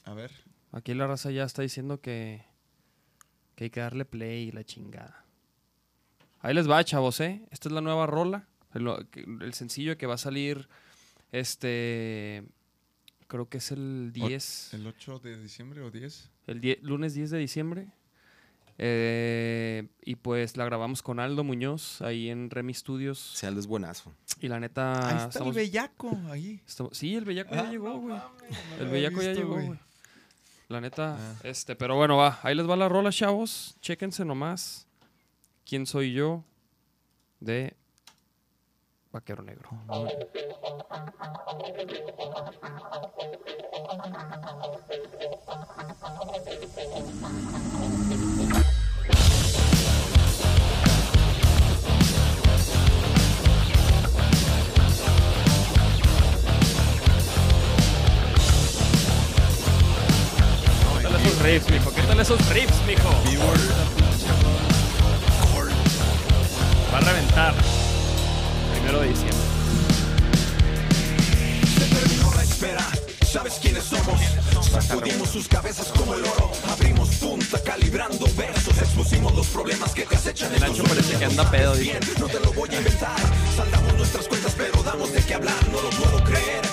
[0.04, 0.30] A ver.
[0.72, 2.44] Aquí la raza ya está diciendo que,
[3.54, 5.24] que hay que darle play y la chingada.
[6.40, 7.42] Ahí les va, chavos, ¿eh?
[7.50, 8.46] Esta es la nueva rola.
[8.74, 10.68] El, sencillo que va a salir,
[11.32, 12.44] este...
[13.26, 14.74] Creo que es el 10.
[14.74, 16.30] ¿El 8 de diciembre o 10?
[16.46, 17.88] El lunes 10 de diciembre.
[18.78, 23.34] Eh, y pues la grabamos con Aldo Muñoz ahí en Remy Studios.
[23.34, 24.14] O sea, es buenazo.
[24.40, 25.08] Y la neta.
[25.08, 26.62] ahí está estamos- el bellaco, ahí.
[26.66, 28.16] estamos- sí, el bellaco ya llegó, güey.
[28.16, 28.32] no
[28.80, 29.66] el bellaco ya llegó, güey.
[29.66, 29.78] güey.
[30.68, 31.34] La neta, Ah.
[31.42, 32.38] este, pero bueno, va.
[32.42, 33.76] Ahí les va la rola, chavos.
[33.82, 34.86] Chéquense nomás.
[35.68, 36.44] ¿Quién soy yo?
[37.40, 37.76] De
[39.12, 39.68] Vaquero Negro.
[60.96, 61.92] ¿Qué tal esos riffs, mijo?
[61.92, 63.97] ¿Qué tal esos riffs, mijo?
[66.98, 67.54] Va a reventar.
[68.72, 69.38] Primero de diciembre.
[73.24, 74.20] ¿Sabes quiénes somos?
[74.68, 76.50] Sacudimos sus cabezas como el oro.
[76.72, 78.76] Abrimos punta calibrando versos.
[78.78, 82.00] Expusimos los problemas que te acechan en El ancho parece que anda pedo, dice.
[82.18, 83.16] No te lo voy a inventar.
[83.54, 85.68] Saldamos nuestras cuentas, pero damos de qué hablar.
[85.70, 86.67] No lo puedo creer.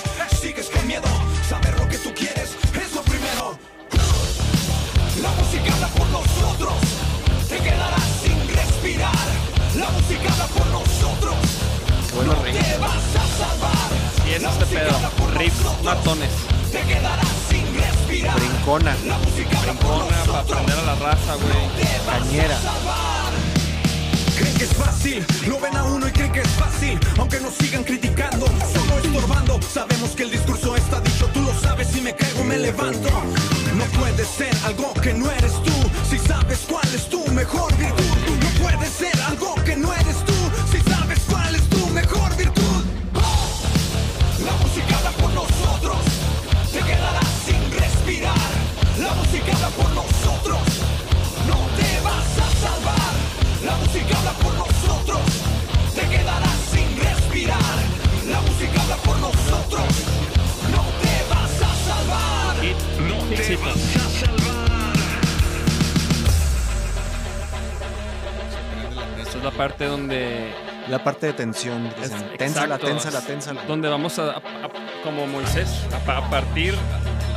[71.51, 71.85] Tensión.
[72.01, 73.63] Es- ténsala, es ténsala.
[73.67, 75.69] Donde vamos a, a- a- como Moisés,
[76.07, 76.75] a, a partir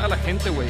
[0.02, 0.68] a la gente, güey.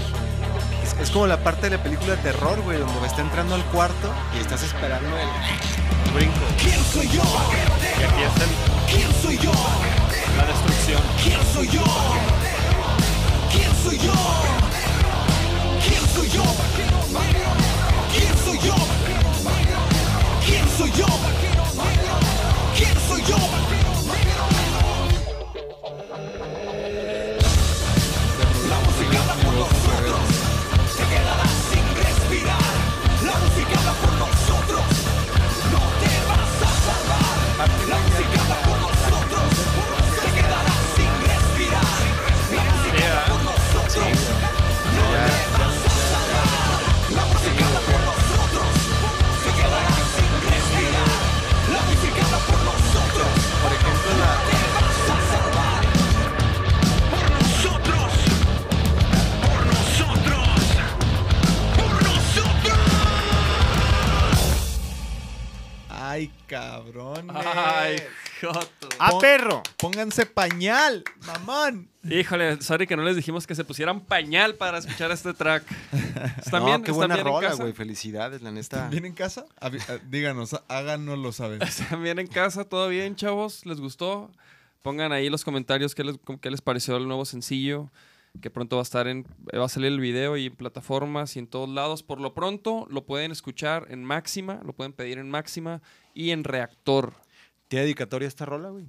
[0.84, 3.62] Es, es como la parte de la película de terror, güey, donde está entrando al
[3.66, 6.40] cuarto y estás esperando el brinco.
[6.62, 7.22] ¿Quién soy yo?
[7.22, 9.52] Y aquí está el- ¿Quién soy yo?
[10.36, 11.02] la destrucción.
[11.22, 11.84] ¿Quién soy yo?
[13.52, 14.12] ¿Quién soy yo?
[15.86, 16.28] ¿Quién soy
[18.58, 18.74] yo?
[20.46, 21.06] ¿Quién soy yo?
[66.70, 67.28] Cabrón.
[67.34, 67.96] Ay,
[68.40, 68.88] joto.
[68.98, 69.62] ¡Ah, Pon- perro!
[69.76, 71.88] Pónganse pañal, mamón.
[72.08, 75.64] Híjole, sorry que no les dijimos que se pusieran pañal para escuchar este track.
[76.38, 76.82] ¿Están No, bien?
[76.82, 77.62] qué ¿Están buena bien en rola, casa?
[77.62, 77.72] güey.
[77.74, 78.88] Felicidades, la neta.
[78.88, 79.46] ¿Bien en casa?
[79.60, 81.62] Avi- ah, Díganos, háganoslo saber.
[81.62, 82.64] ¿Están bien en casa?
[82.64, 83.64] ¿Todo bien, chavos?
[83.66, 84.30] ¿Les gustó?
[84.82, 87.90] Pongan ahí los comentarios qué les, qué les pareció el nuevo sencillo.
[88.40, 89.24] Que pronto va a estar en.
[89.56, 92.02] Va a salir el video y en plataformas y en todos lados.
[92.02, 95.82] Por lo pronto lo pueden escuchar en máxima, lo pueden pedir en máxima
[96.14, 97.14] y en reactor.
[97.68, 98.86] ¿Tiene dedicatoria esta rola, güey?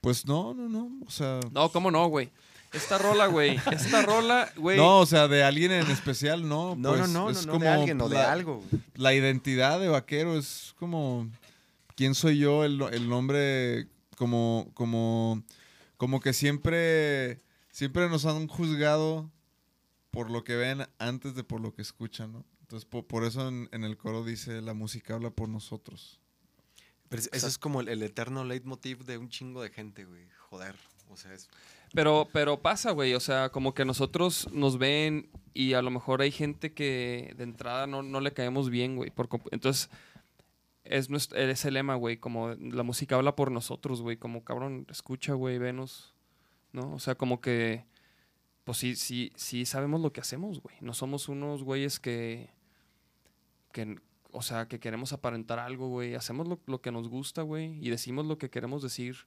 [0.00, 0.90] Pues no, no, no.
[1.06, 1.40] O sea.
[1.52, 2.30] No, ¿cómo no, güey?
[2.72, 3.58] Esta rola, güey.
[3.72, 4.76] Esta rola, güey.
[4.76, 6.76] No, o sea, de alguien en especial, no.
[6.76, 8.56] No, pues, no, no, es no, no, como de alguien o de algo.
[8.56, 8.82] güey.
[8.94, 11.28] La identidad de vaquero es como.
[11.96, 12.64] ¿Quién soy yo?
[12.64, 13.88] El, el nombre.
[14.16, 14.70] Como.
[14.74, 15.42] Como.
[15.96, 17.38] Como que siempre.
[17.78, 19.30] Siempre nos han juzgado
[20.10, 22.44] por lo que ven antes de por lo que escuchan, ¿no?
[22.62, 26.18] Entonces, po- por, eso en, en el coro dice la música habla por nosotros.
[27.08, 30.26] Pero es- eso es como el, el eterno leitmotiv de un chingo de gente, güey.
[30.50, 30.74] Joder.
[31.08, 31.48] O sea, es.
[31.94, 33.14] Pero, pero pasa, güey.
[33.14, 37.44] O sea, como que nosotros nos ven y a lo mejor hay gente que de
[37.44, 39.10] entrada no, no le caemos bien, güey.
[39.10, 39.88] por Entonces,
[40.82, 42.16] es, nuestro, es el lema, güey.
[42.16, 44.16] Como la música habla por nosotros, güey.
[44.16, 46.12] Como cabrón, escucha, güey, venos.
[46.72, 46.92] ¿No?
[46.94, 47.86] O sea, como que.
[48.64, 50.76] Pues sí, sí, sí sabemos lo que hacemos, güey.
[50.80, 52.50] No somos unos güeyes que.
[53.72, 53.98] que
[54.30, 56.14] o sea, que queremos aparentar algo, güey.
[56.14, 57.78] Hacemos lo, lo que nos gusta, güey.
[57.84, 59.26] Y decimos lo que queremos decir.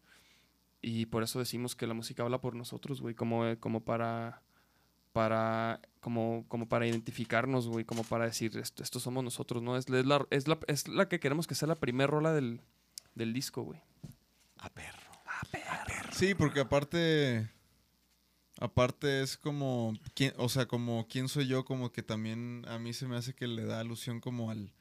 [0.82, 4.42] Y por eso decimos que la música habla por nosotros, güey, como, como para
[5.12, 9.78] para como, como para identificarnos, güey, como para decir esto, esto somos nosotros, ¿no?
[9.78, 12.62] Es, es, la, es, la, es la que queremos que sea la primer rola del,
[13.14, 13.82] del disco, güey.
[14.58, 15.01] A perro.
[16.12, 17.49] Sí, porque aparte.
[18.59, 19.93] Aparte es como.
[20.14, 23.34] ¿quién- o sea, como quién soy yo, como que también a mí se me hace
[23.34, 24.72] que le da alusión como al.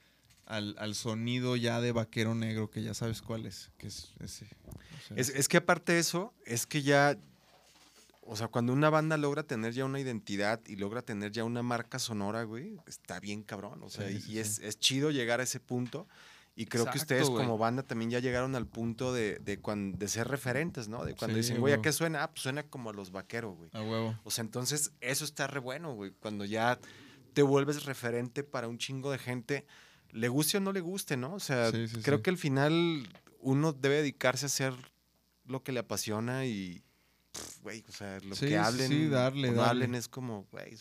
[0.47, 3.71] Al, al sonido ya de vaquero negro, que ya sabes cuál es.
[3.79, 4.47] Que es ese.
[4.67, 7.17] o sea, Es, es que aparte de eso, es que ya.
[8.23, 11.63] O sea, cuando una banda logra tener ya una identidad y logra tener ya una
[11.63, 13.81] marca sonora, güey, está bien cabrón.
[13.85, 16.09] O sea, Sí, y sí, es, es chido llegar a ese punto.
[16.61, 20.09] Y creo que ustedes como banda también ya llegaron al punto de, de, cuan- de
[20.09, 21.05] ser referentes, ¿no?
[21.07, 22.23] De cuando Sí, dicen, güey, ¿a qué suena?
[22.23, 23.71] Ah, pues suena como a los vaqueros, güey.
[23.73, 24.19] A huevo.
[24.25, 26.11] O sea, entonces eso está re bueno, güey.
[26.11, 26.79] Cuando ya
[27.33, 29.65] te vuelves referente para un chingo de gente,
[30.11, 31.33] le guste o no le guste, ¿no?
[31.35, 33.09] O sea, Sí, sí, creo que al final
[33.39, 34.75] uno debe dedicarse a hacer
[35.47, 36.83] lo que le apasiona y,
[37.63, 39.85] güey, o sea, lo Sí, que hablen, sí, darle, o no darle.
[39.85, 40.75] hablen es como, güey,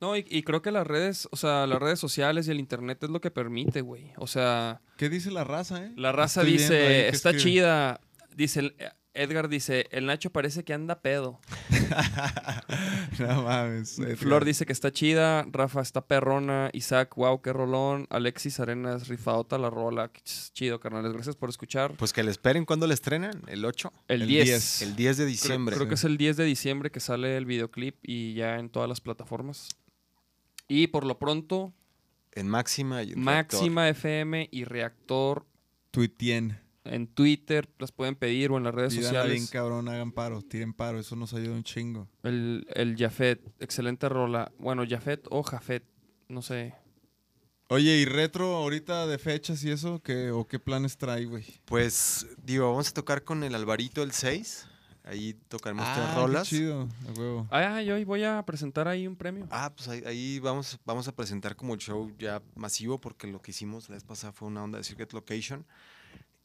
[0.00, 3.02] No, y, y creo que las redes, o sea, las redes sociales y el internet
[3.02, 4.12] es lo que permite, güey.
[4.16, 5.92] O sea, ¿Qué dice la raza, eh?
[5.96, 7.42] la raza Estoy dice, está escribe.
[7.42, 8.00] chida.
[8.34, 8.76] Dice, el-
[9.16, 11.40] Edgar dice, el Nacho parece que anda pedo.
[13.18, 13.98] no mames.
[13.98, 14.16] Edgar.
[14.16, 19.58] Flor dice que está chida, Rafa está perrona, Isaac, wow, qué rolón, Alexis Arenas, rifaota
[19.58, 20.20] la rola, Qué
[20.52, 21.94] chido, carnales, gracias por escuchar.
[21.96, 24.44] Pues que le esperen cuando le estrenan, el 8, El, el 10.
[24.44, 24.82] 10.
[24.82, 25.76] el 10 de diciembre.
[25.76, 28.88] Creo, que es el 10 de diciembre que sale el videoclip y ya en todas
[28.88, 29.68] las plataformas.
[30.68, 31.72] Y por lo pronto,
[32.32, 33.60] En Máxima y en Reactor.
[33.60, 35.46] Máxima FM y Reactor
[35.90, 36.65] Tuitien.
[36.90, 39.50] En Twitter, las pueden pedir o en las redes bien sociales.
[39.50, 42.08] cabrón, hagan paro, tiren paro, eso nos ayuda un chingo.
[42.22, 44.52] El, el Jafet, excelente rola.
[44.58, 45.84] Bueno, Jafet o Jafet,
[46.28, 46.74] no sé.
[47.68, 50.00] Oye, ¿y retro ahorita de fechas y eso?
[50.00, 51.44] ¿Qué, ¿O qué planes trae, güey?
[51.64, 54.68] Pues, digo, vamos a tocar con el Alvarito el 6.
[55.06, 56.48] Ahí tocaremos tres qué rolas.
[56.48, 57.46] chido, a huevo.
[57.52, 59.46] Ah, yo hoy voy a presentar ahí un premio.
[59.50, 63.40] Ah, pues ahí, ahí vamos, vamos a presentar como el show ya masivo, porque lo
[63.40, 65.64] que hicimos la vez pasada fue una onda de Circuit Location.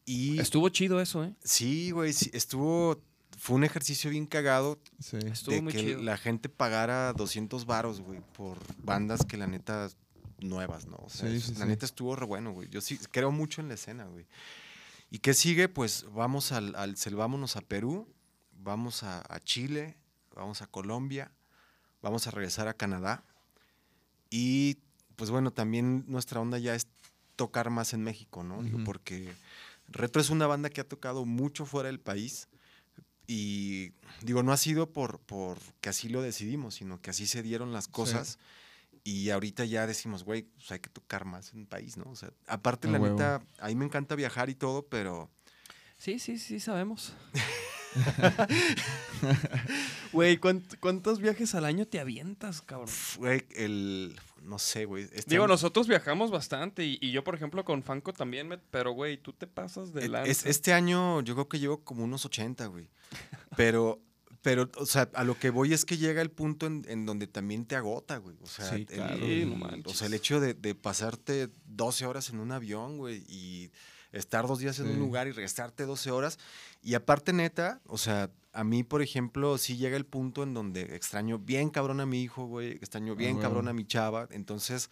[0.06, 1.34] Y Estuvo chido eso, ¿eh?
[1.44, 3.02] sí, güey, sí, estuvo,
[3.38, 5.18] fue un ejercicio bien cagado Sí.
[5.18, 6.02] Estuvo de muy que chido.
[6.02, 9.90] la gente pagara 200 varos, güey, por bandas que la neta
[10.40, 10.98] nuevas, ¿no?
[10.98, 11.66] O sea, Sí, sí, la sí.
[11.68, 12.68] neta estuvo re bueno, güey.
[12.70, 14.26] Yo sí creo mucho en la escena, güey.
[15.12, 15.70] ¿Y qué sigue?
[15.70, 18.08] Pues vamos al, al Selvámonos a Perú,
[18.64, 19.96] vamos a, a Chile,
[20.36, 21.32] vamos a Colombia,
[22.02, 23.24] vamos a regresar a Canadá.
[24.30, 24.78] Y
[25.16, 26.88] pues bueno, también nuestra onda ya es
[27.36, 28.64] tocar más en México, ¿no?
[28.64, 29.32] Digo, porque
[29.92, 32.48] Retro es una banda que ha tocado mucho fuera del país.
[33.28, 37.44] Y digo, no ha sido por, por que así lo decidimos, sino que así se
[37.44, 38.40] dieron las cosas.
[39.04, 42.06] Y ahorita ya decimos, güey, pues hay que tocar más en el país, ¿no?
[42.12, 43.16] O sea, aparte, la huevo.
[43.16, 45.30] neta, a mí me encanta viajar y todo, pero
[45.98, 47.14] Sí, sí, sí, sabemos.
[50.12, 52.88] Güey, ¿cuánt- ¿cuántos viajes al año te avientas, cabrón?
[52.90, 54.20] fue el.
[54.42, 55.04] No sé, güey.
[55.14, 58.58] este Digo, año- nosotros viajamos bastante y, y yo, por ejemplo, con Fanco también, me-
[58.58, 60.32] pero, güey, tú te pasas de e- lanza.
[60.32, 62.90] es- este año yo creo que llevo como unos 80, güey.
[63.56, 64.02] Pero,
[64.42, 67.28] pero, o sea, a lo que voy es que llega el punto en, en donde
[67.28, 68.36] también te agota, güey.
[68.42, 69.16] O sea, Sí, el- claro.
[69.18, 69.94] Sí, no el- manches.
[69.94, 73.72] o sea, el hecho de, de pasarte 12 horas en un avión, güey, y
[74.12, 75.00] estar dos días en un Sí.
[75.00, 76.38] lugar y regresarte 12 horas.
[76.82, 80.82] Y aparte, neta, o sea, a mí, por ejemplo, sí llega el punto en donde
[80.96, 83.42] extraño bien cabrón a mi hijo, güey, extraño bien huevo.
[83.42, 84.28] cabrón a mi chava.
[84.32, 84.90] Entonces,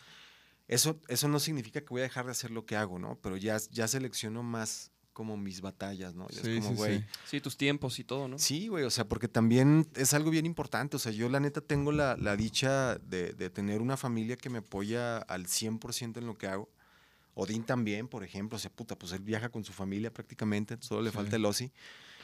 [0.67, 3.17] eso, eso no significa que voy a dejar de hacer lo que hago, ¿no?
[3.21, 6.29] Pero ya, ya selecciono más como mis batallas, ¿no?
[6.29, 7.05] Ya Sí, es como, sí, sí.
[7.27, 8.39] Sí, tus tiempos y todo, ¿no?
[8.39, 10.95] Sí, güey, o sea, porque también es algo bien importante.
[10.95, 14.49] O sea, yo la neta tengo la, la dicha de, de tener una familia que
[14.49, 16.69] me apoya al 100% en lo que hago.
[17.39, 21.01] Odín también, por ejemplo, o sea, puta, pues él viaja con su familia prácticamente, solo
[21.01, 21.71] le falta el Osi.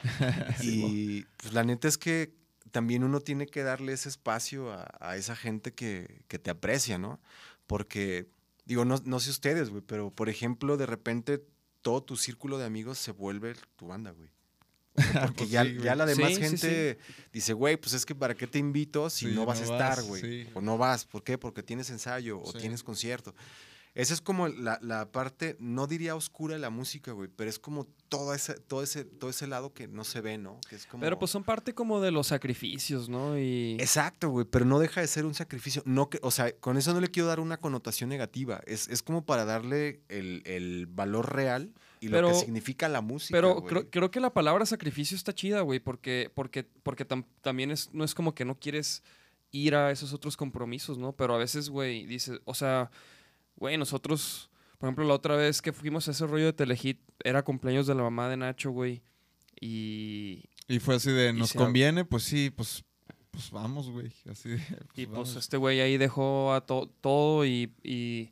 [0.62, 2.34] y pues la neta es que
[2.70, 6.98] también uno tiene que darle ese espacio a, a esa gente que, que te aprecia,
[6.98, 7.18] ¿no?
[7.66, 8.28] Porque,
[8.66, 11.42] digo, no, no sé ustedes, güey, pero por ejemplo, de repente
[11.80, 14.28] todo tu círculo de amigos se vuelve tu banda, güey.
[14.96, 15.84] Sea, Porque Pues ya, sí, güey.
[15.84, 16.98] ya la demás Sí, sí, gente
[17.32, 20.02] dice, güey, pues es que para qué te invito si no vas no a estar,
[20.04, 20.48] güey.
[20.54, 21.06] O no vas.
[21.06, 21.38] ¿Por qué?
[21.38, 23.34] Porque tienes ensayo o tienes concierto.
[23.96, 27.58] Esa es como la, la parte, no diría oscura de la música, güey, pero es
[27.58, 30.60] como todo ese, todo ese, todo ese lado que no se ve, ¿no?
[30.68, 31.00] Que es como...
[31.00, 33.38] Pero pues son parte como de los sacrificios, ¿no?
[33.38, 35.82] Y Exacto, güey, pero no deja de ser un sacrificio.
[35.86, 38.60] No que, o sea, con eso no le quiero dar una connotación negativa.
[38.66, 43.34] Es, es como para darle el, el valor real y lo que significa la música.
[43.34, 47.70] Pero creo, creo que la palabra sacrificio está chida, güey, porque, porque, porque tam- también
[47.70, 49.02] es, no es como que no quieres
[49.52, 51.12] ir a esos otros compromisos, ¿no?
[51.14, 52.90] Pero a veces, güey, dices, o sea,
[53.56, 57.42] güey, nosotros, por ejemplo, la otra vez que fuimos a ese rollo de Telehit, era
[57.42, 59.02] cumpleaños de la mamá de Nacho, güey,
[59.60, 62.04] y, Y fue así de, ¿nos conviene?
[62.04, 62.84] Pues sí, pues,
[63.30, 64.12] pues vamos, güey.
[64.30, 64.60] Así de,
[64.94, 68.30] y pues este güey ahí dejó a to- todo y, y,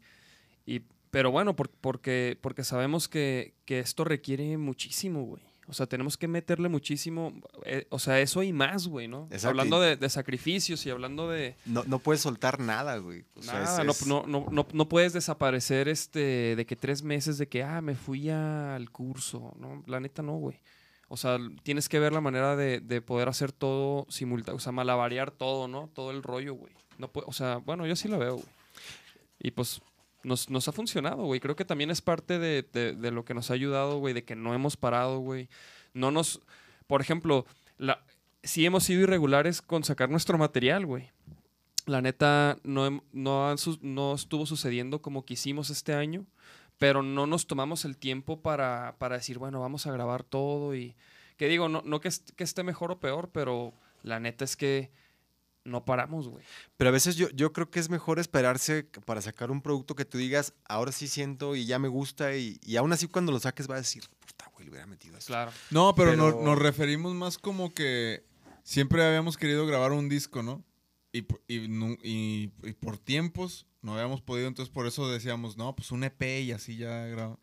[0.66, 5.43] y- pero bueno, por- porque, porque sabemos que, que esto requiere muchísimo, güey.
[5.67, 7.33] O sea, tenemos que meterle muchísimo,
[7.65, 9.25] eh, o sea, eso y más, güey, ¿no?
[9.31, 11.57] Exacto, Hablando de, de sacrificios y hablando de...
[11.65, 13.25] No, no puedes soltar nada, güey.
[13.35, 16.77] O sea, es- nada, no- es- no, no, no, no puedes desaparecer este, de que
[16.77, 19.83] tres meses de que, ah, me fui al curso, ¿no?
[19.87, 20.61] La neta no, güey.
[21.09, 24.73] O sea, tienes que ver la manera de, de poder hacer todo simultáneo, o sea,
[24.73, 25.89] malabarear todo, ¿no?
[25.95, 26.73] Todo el rollo, güey.
[26.99, 28.47] No o sea, bueno, yo sí lo veo, güey.
[29.39, 29.81] Y pues
[30.25, 31.41] nos, nos ha funcionado, güey.
[31.41, 34.35] Creo que también es parte de, de- lo que nos ha ayudado, güey, de que
[34.37, 35.49] no hemos parado, güey.
[35.93, 36.41] No nos,
[36.87, 37.47] por ejemplo,
[37.79, 38.03] la,
[38.43, 41.11] sí hemos sido irregulares con sacar nuestro material, güey.
[41.87, 46.25] La neta, no, no, no estuvo sucediendo como quisimos este año,
[46.79, 50.97] pero no nos tomamos el tiempo para, para decir, bueno, vamos a grabar todo y...
[51.37, 54.91] Que digo, no, no que, que esté mejor o peor, pero la neta es que
[55.65, 56.45] no paramos, güey.
[56.77, 60.05] Pero a veces yo, yo creo que es mejor esperarse para sacar un producto que
[60.05, 63.41] tú digas, ahora sí siento y ya me gusta, y, y aún así cuando lo
[63.41, 65.29] saques va a decir, puta, güey, le hubiera metido eso.
[65.29, 65.53] Claro.
[65.71, 68.25] No, pero, no- nos referimos más como que
[68.62, 70.62] siempre habíamos querido grabar un disco, ¿no?
[71.12, 75.75] Y, y nu- y- y por tiempos no habíamos podido, entonces por eso decíamos, no,
[75.77, 77.39] pues un EP y así ya grabo.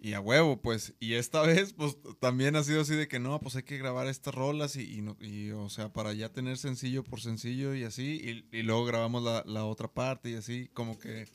[0.00, 0.94] Y a huevo, pues.
[1.00, 4.06] Y esta vez, pues también ha sido así de que no, pues hay que grabar
[4.06, 7.84] estas rolas y, y no- y, o sea, para ya tener sencillo por sencillo y
[7.84, 8.44] así.
[8.52, 11.26] Y, y luego grabamos la, la otra parte y así, como que,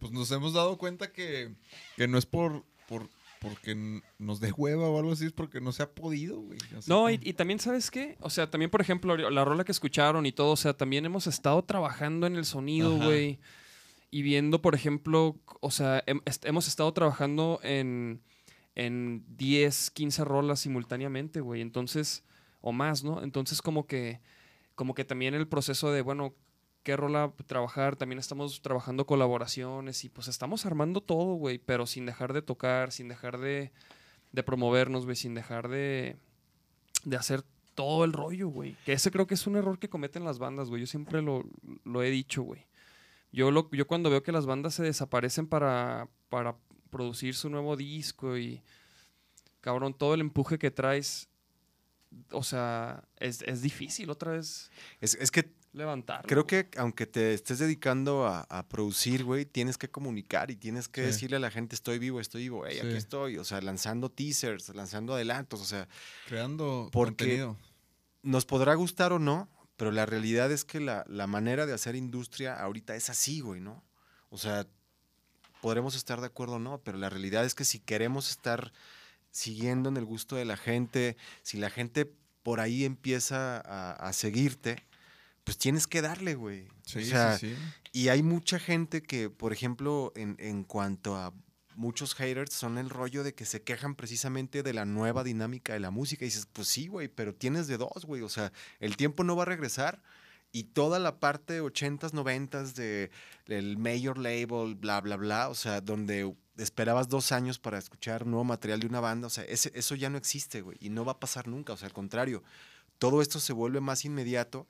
[0.00, 1.54] pues nos hemos dado cuenta que,
[1.96, 3.08] que no es por, por,
[3.40, 6.58] porque nos dé hueva o algo así, es porque no se ha podido, güey.
[6.76, 8.16] Así No, y, y también, ¿sabes qué?
[8.20, 11.26] O sea, también, por ejemplo, la rola que escucharon y todo, o sea, también hemos
[11.28, 13.04] estado trabajando en el sonido, Ajá.
[13.06, 13.38] güey.
[14.10, 18.22] Y viendo, por ejemplo, o sea, hemos estado trabajando en,
[18.74, 21.60] en 10, 15 rolas simultáneamente, güey.
[21.60, 22.24] Entonces,
[22.60, 23.22] o más, ¿no?
[23.22, 24.20] Entonces, como que,
[24.74, 26.34] como que también el proceso de, bueno,
[26.86, 32.06] qué rola trabajar, también estamos trabajando colaboraciones y pues estamos armando todo, güey, pero sin
[32.06, 33.72] dejar de tocar, sin dejar de,
[34.30, 36.16] de promovernos, güey, sin dejar de,
[37.04, 37.42] de hacer
[37.74, 38.76] todo el rollo, güey.
[38.84, 40.80] Que ese creo que es un error que cometen las bandas, güey.
[40.80, 41.44] Yo siempre lo,
[41.84, 42.66] lo he dicho, güey.
[43.32, 46.56] Yo, lo, yo cuando veo que las bandas se desaparecen para, para
[46.90, 48.62] producir su nuevo disco y,
[49.60, 51.28] cabrón, todo el empuje que traes,
[52.30, 54.70] o sea, es, es difícil otra vez
[55.00, 56.24] Es, es que levantar.
[56.26, 60.88] creo que aunque te estés dedicando a, a producir, güey, tienes que comunicar y tienes
[60.88, 61.06] que Sí.
[61.08, 63.36] decirle a la gente, estoy vivo, estoy vivo, hey, aquí estoy.
[63.36, 65.86] O sea, lanzando teasers, lanzando adelantos, o sea,
[66.26, 67.56] creando porque- contenido.
[68.22, 71.96] nos podrá gustar o no, pero la realidad es que la, la manera de hacer
[71.96, 73.84] industria ahorita es así, güey, ¿no?
[74.30, 74.66] O sea,
[75.60, 78.72] podremos estar de acuerdo o no, pero la realidad es que si queremos estar
[79.30, 82.10] siguiendo en el gusto de la gente, si la gente
[82.42, 84.86] por ahí empieza a, a seguirte,
[85.44, 86.68] pues tienes que darle, güey.
[86.84, 87.62] Sí, o sea, sí, sí.
[87.92, 91.32] y hay mucha gente que, por ejemplo, en, en cuanto a
[91.76, 95.80] muchos haters, son el rollo de que se quejan precisamente de la nueva dinámica de
[95.80, 96.24] la música.
[96.24, 98.22] Y dices, pues sí, güey, pero tienes de dos, güey.
[98.22, 100.02] O sea, el tiempo no va a regresar.
[100.52, 103.10] Y toda la parte 80s, 90s de,
[103.46, 108.44] del major label, bla, bla, bla, o sea, donde esperabas dos años para escuchar nuevo
[108.44, 111.12] material de una banda, o sea, ese- eso ya no existe, güey, y no va
[111.12, 112.42] a pasar nunca, o sea, al contrario,
[112.98, 114.66] todo esto se vuelve más inmediato.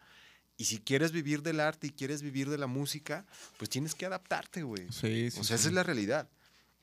[0.56, 3.24] Y si quieres vivir del arte y quieres vivir de la música,
[3.58, 4.90] pues tienes que adaptarte, güey.
[4.90, 5.38] Sí, sí.
[5.38, 5.60] o sea, sí.
[5.60, 6.28] esa es la realidad.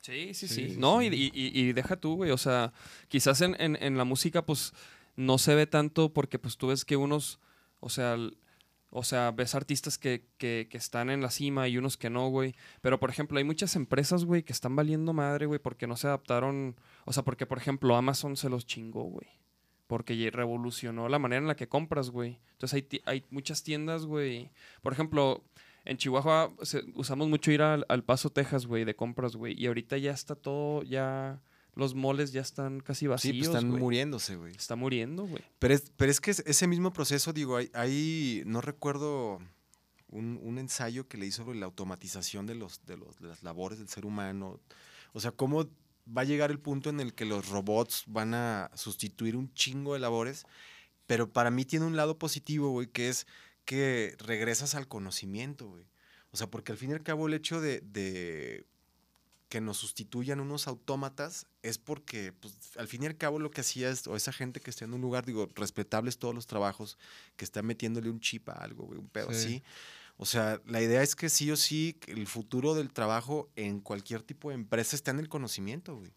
[0.04, 1.08] Sí, sí, Sí, no, sí.
[1.12, 2.32] Y, y- y- deja tú, güey.
[2.32, 2.74] O sea,
[3.08, 4.74] quizás en, en- en la música, pues,
[5.16, 7.40] no se ve tanto porque, pues, tú ves que unos,
[7.80, 8.18] o sea,
[8.90, 12.28] o sea, ves artistas que, que- que están en la cima y unos que no,
[12.30, 12.54] güey.
[12.82, 16.08] Pero, por ejemplo, hay muchas empresas, güey, que están valiendo madre, güey, porque no se
[16.08, 16.76] adaptaron.
[17.06, 19.28] O sea, porque, por ejemplo, Amazon se los chingó, güey.
[19.88, 22.40] Porque revolucionó la manera en la que compras, güey.
[22.54, 24.50] Entonces hay, hay muchas tiendas, güey.
[24.82, 25.44] Por ejemplo,
[25.86, 29.54] en Chihuahua se- usamos mucho ir al, al Paso, Texas, güey, de compras, güey.
[29.62, 31.42] Y ahorita ya está todo, ya
[31.76, 34.54] los moles ya están casi Sí, vacíos, pues están muriéndose, güey.
[34.56, 35.44] Está muriendo, güey.
[35.60, 39.40] Pero es, pero es que es- ese mismo proceso, digo, hay, hay- no recuerdo
[40.10, 43.42] un, un ensayo que le hizo sobre la automatización de, los, de, los, de las
[43.44, 44.60] labores del ser humano.
[45.14, 45.66] O sea, cómo
[46.06, 49.94] va a llegar el punto en el que los robots van a sustituir un chingo
[49.96, 50.46] de labores,
[51.08, 53.26] pero para mí tiene un lado positivo, güey, que es
[53.66, 55.86] que regresas al conocimiento, güey.
[56.32, 58.66] O sea, porque al fin y al cabo el hecho de, de
[59.50, 63.62] que nos sustituyan unos autómatas es porque, pues, al fin y al cabo lo que
[63.62, 66.98] hacía es, o esa gente que está en un lugar, digo, respetables todos los trabajos,
[67.36, 69.36] que está metiéndole un chip a algo, güey, un pedo Sí.
[69.36, 69.64] así.
[70.18, 74.22] O sea, la idea es que sí o sí, el futuro del trabajo en cualquier
[74.24, 76.14] tipo de empresa está en el conocimiento, güey.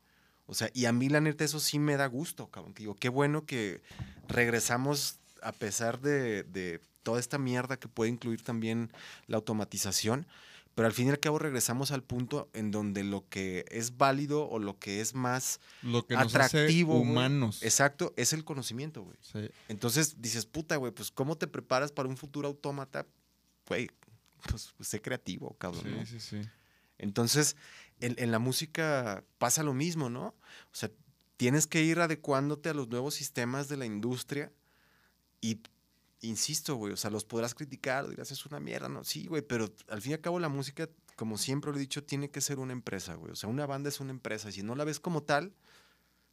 [0.46, 2.72] O sea, y a mí la neta eso sí me da gusto, cabrón.
[2.72, 3.82] que Digo, qué bueno que
[4.28, 8.90] regresamos a pesar de, de toda esta mierda que puede incluir también
[9.28, 10.26] la automatización,
[10.74, 14.48] pero al fin y al cabo regresamos al punto en donde lo que es válido
[14.48, 17.62] o lo que es más Lo que nos atractivo, hace humanos.
[17.62, 19.16] exacto es el conocimiento, güey.
[19.20, 19.48] Sí.
[19.68, 23.06] Entonces dices, puta, güey, pues ¿cómo te preparas para un futuro autómata?
[23.68, 23.88] Güey,
[24.50, 25.84] pues, pues, sé creativo, cabrón.
[25.84, 26.06] Sí, ¿no?
[26.06, 26.40] sí, sí.
[26.98, 27.54] Entonces,
[28.00, 30.34] en, en la música pasa lo mismo, ¿no?
[30.72, 30.90] O sea,
[31.36, 34.50] tienes que ir adecuándote a los nuevos sistemas de la industria
[35.40, 35.60] y,
[36.20, 39.04] insisto, güey, o sea, los podrás criticar, dirás, es una mierda, ¿no?
[39.04, 42.04] Sí, güey, pero al fin y al cabo la música, como siempre lo he dicho,
[42.04, 43.32] tiene que ser una empresa, güey.
[43.32, 45.54] O sea, una banda es una empresa y si no la ves como tal,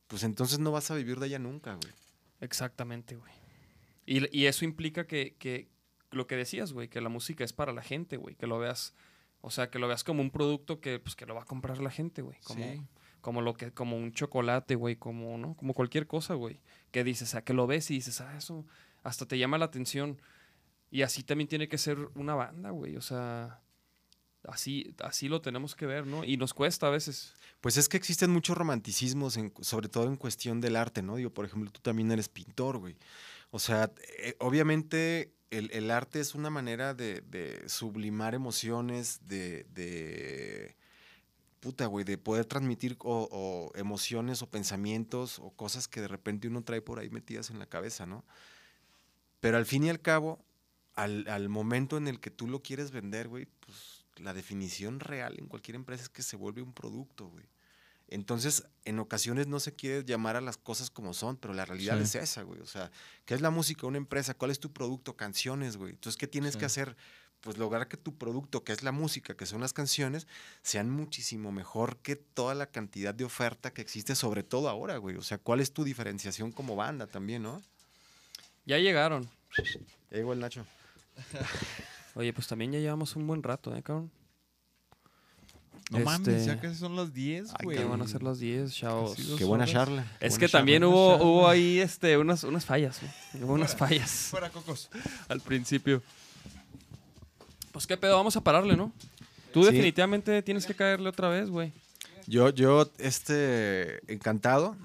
[0.08, 1.94] pues entonces no vas a vivir de ella nunca, güey.
[2.42, 3.32] Exactamente, güey.
[4.06, 5.70] Y, y eso implica que, que
[6.12, 8.36] lo que decías, güey, que la música es para la gente, güey.
[8.36, 8.94] Que lo veas,
[9.42, 11.80] o sea, que lo veas como un producto que, pues, que lo va a comprar
[11.80, 12.38] la gente, güey.
[12.44, 12.82] Como, Sí.
[13.22, 15.56] como lo que, como un chocolate, güey, como, ¿no?
[15.56, 16.60] Como cualquier cosa, güey.
[16.92, 18.66] Que dices, o sea, que lo ves y dices, ah, eso
[19.04, 20.20] hasta te llama la atención.
[20.90, 22.96] Y así también tiene que ser una banda, güey.
[22.98, 23.62] O sea,
[24.48, 26.24] así, así lo tenemos que ver, ¿no?
[26.24, 27.34] Y nos cuesta a veces.
[27.62, 31.16] Pues es que existen muchos romanticismos, en- sobre todo en cuestión del arte, ¿no?
[31.16, 32.96] Digo, por ejemplo, tú también eres pintor, güey.
[33.52, 40.76] O sea, eh, obviamente el, el arte es una manera de, sublimar emociones, de, de
[41.60, 46.64] puta, güey, de poder transmitir o emociones o pensamientos o cosas que de repente uno
[46.64, 48.26] trae por ahí metidas en la cabeza, ¿no?
[49.44, 50.40] Pero al fin y al cabo,
[50.96, 55.36] al, al momento en el que tú lo quieres vender, güey, pues la definición real
[55.38, 57.44] en cualquier empresa es que se vuelve un producto, güey.
[58.08, 61.98] Entonces, en ocasiones no se quiere llamar a las cosas como son, pero la realidad
[61.98, 62.04] Sí.
[62.04, 62.62] es esa, güey.
[62.62, 62.90] O sea,
[63.26, 63.86] ¿qué es la música?
[63.86, 65.18] Una empresa, ¿cuál es tu producto?
[65.18, 65.92] Canciones, güey.
[65.92, 66.60] Entonces, ¿qué tienes Sí.
[66.60, 66.96] que hacer?
[67.42, 70.26] Pues lograr que tu producto, que es la música, que son las canciones,
[70.62, 75.18] sean muchísimo mejor que toda la cantidad de oferta que existe, sobre todo ahora, güey.
[75.18, 77.62] O sea, ¿cuál es tu diferenciación como banda también, no?
[78.66, 79.30] Ya llegaron.
[80.12, 80.66] Ya llegó el Nacho.
[82.16, 84.12] Oye, pues también ya llevamos un buen rato, ¿eh, cabrón?
[85.92, 87.78] No mames, ya Este- casi son las 10, Ay, güey.
[87.78, 89.16] Que van a ser las 10, chavos.
[89.38, 89.74] Qué buena horas.
[89.74, 90.04] charla.
[90.20, 90.96] qué Es buena que también charla.
[90.96, 93.44] hubo, hubo ahí este, unas, unas fallas, güey.
[93.44, 94.90] Hubo unas fallas Fuera, Cocos.
[95.28, 96.02] al principio.
[97.72, 98.92] Pues qué pedo, vamos a pararle, ¿no?
[99.52, 99.72] Tú Sí.
[99.72, 101.72] definitivamente tienes que caerle otra vez, güey.
[102.28, 104.76] Yo, yo, este, encantado.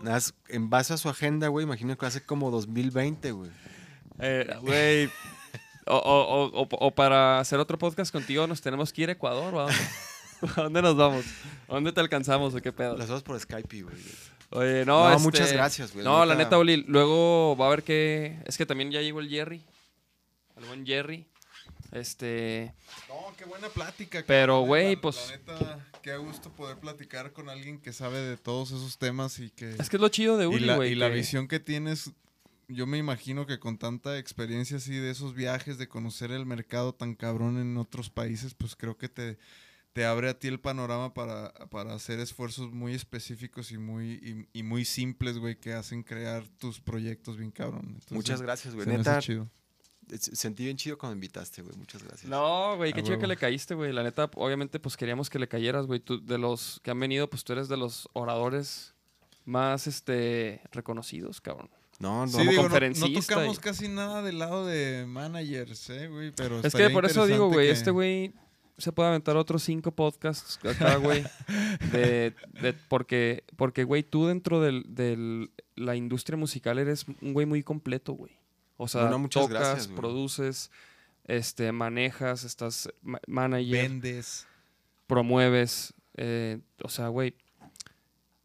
[0.48, 3.50] En base a su agenda, güey, imagino que hace como 2020, güey.
[4.20, 5.06] Eh, Güey.
[5.86, 9.12] o, o- o- o- o para hacer otro podcast contigo nos tenemos que ir a
[9.12, 9.78] Ecuador, ¿o a dónde?
[10.56, 11.24] ¿A dónde nos vamos?
[11.68, 12.96] ¿A dónde te alcanzamos o qué pedo?
[12.96, 13.94] Las dos por Skype, güey.
[14.50, 16.44] Oye, no, No, este, muchas gracias, güey, No, la neta.
[16.44, 18.38] neta, Oli, luego va a haber que...
[18.46, 19.62] Es que también ya llegó el Jerry.
[20.56, 21.26] El buen Jerry.
[21.92, 22.74] Este...
[23.08, 24.22] No, qué buena plática.
[24.26, 28.36] Pero, güey, la- pues- La neta, qué gusto poder platicar con alguien que sabe de
[28.36, 29.70] todos esos temas y que...
[29.78, 30.92] Es que es lo chido de la, güey.
[30.92, 32.10] y la que- visión que tienes,
[32.68, 36.94] yo me imagino que con tanta experiencia así de esos viajes, de conocer el mercado
[36.94, 39.38] tan cabrón en otros países, pues creo que te,
[39.94, 44.58] te abre a ti el panorama para, para hacer esfuerzos muy específicos y muy, y,
[44.60, 47.84] y muy simples, güey, que hacen crear tus proyectos bien cabrón.
[47.86, 48.86] Entonces, Muchas gracias, güey.
[48.86, 49.48] Neta, chido.
[50.16, 51.76] Sentí bien chido cuando me invitaste, güey.
[51.76, 52.28] Muchas gracias.
[52.30, 53.92] No, güey, qué A chido que le caíste, güey.
[53.92, 56.00] La neta, obviamente, pues queríamos que le cayeras, güey.
[56.00, 58.94] Tú, de los que han venido, pues tú eres de los oradores
[59.44, 61.70] más, este, reconocidos, cabrón.
[62.00, 62.68] No, no, Sí, como digo, no-
[63.08, 67.04] no, tocamos y- casi nada del lado de managers, eh, güey, pero Es que por
[67.04, 68.32] eso digo, güey, que- este güey
[68.76, 71.24] se puede aventar otros cinco podcasts acá, güey.
[71.92, 77.46] de, de- porque, porque, güey, tú dentro de del, la industria musical eres un güey
[77.46, 78.38] muy completo, güey.
[78.78, 80.70] O sea, No, no, muchas tocas, gracias, produces,
[81.24, 84.46] este, manejas, estás ma- manager, vendes.
[85.06, 85.92] promueves.
[86.16, 87.34] eh, o sea, güey,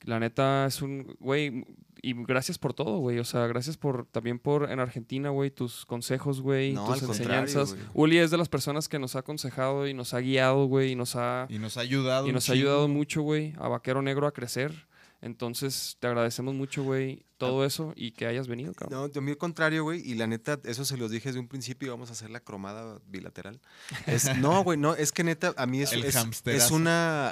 [0.01, 1.65] la neta es un, güey,
[2.01, 3.18] y gracias por todo, güey.
[3.19, 7.76] O sea, gracias por también por en Argentina, güey, tus consejos, güey, No, tus enseñanzas.
[7.93, 10.95] Uli es de las personas que nos ha aconsejado y nos ha guiado, güey, y
[10.95, 12.27] nos ha, Y nos ha ayudado.
[12.27, 14.88] y nos ha ayudado mucho, güey, a Vaquero Negro a crecer.
[15.23, 18.99] Entonces, te agradecemos mucho, güey, todo eso y que hayas venido, cabrón.
[18.99, 20.01] No, de mí al contrario, güey.
[20.01, 21.91] Y la neta, eso se los dije desde un principio.
[21.91, 23.61] Vamos a hacer la cromada bilateral.
[24.05, 24.95] Es, no, güey, no.
[24.95, 27.31] Es que neta, a mí es, El es, una.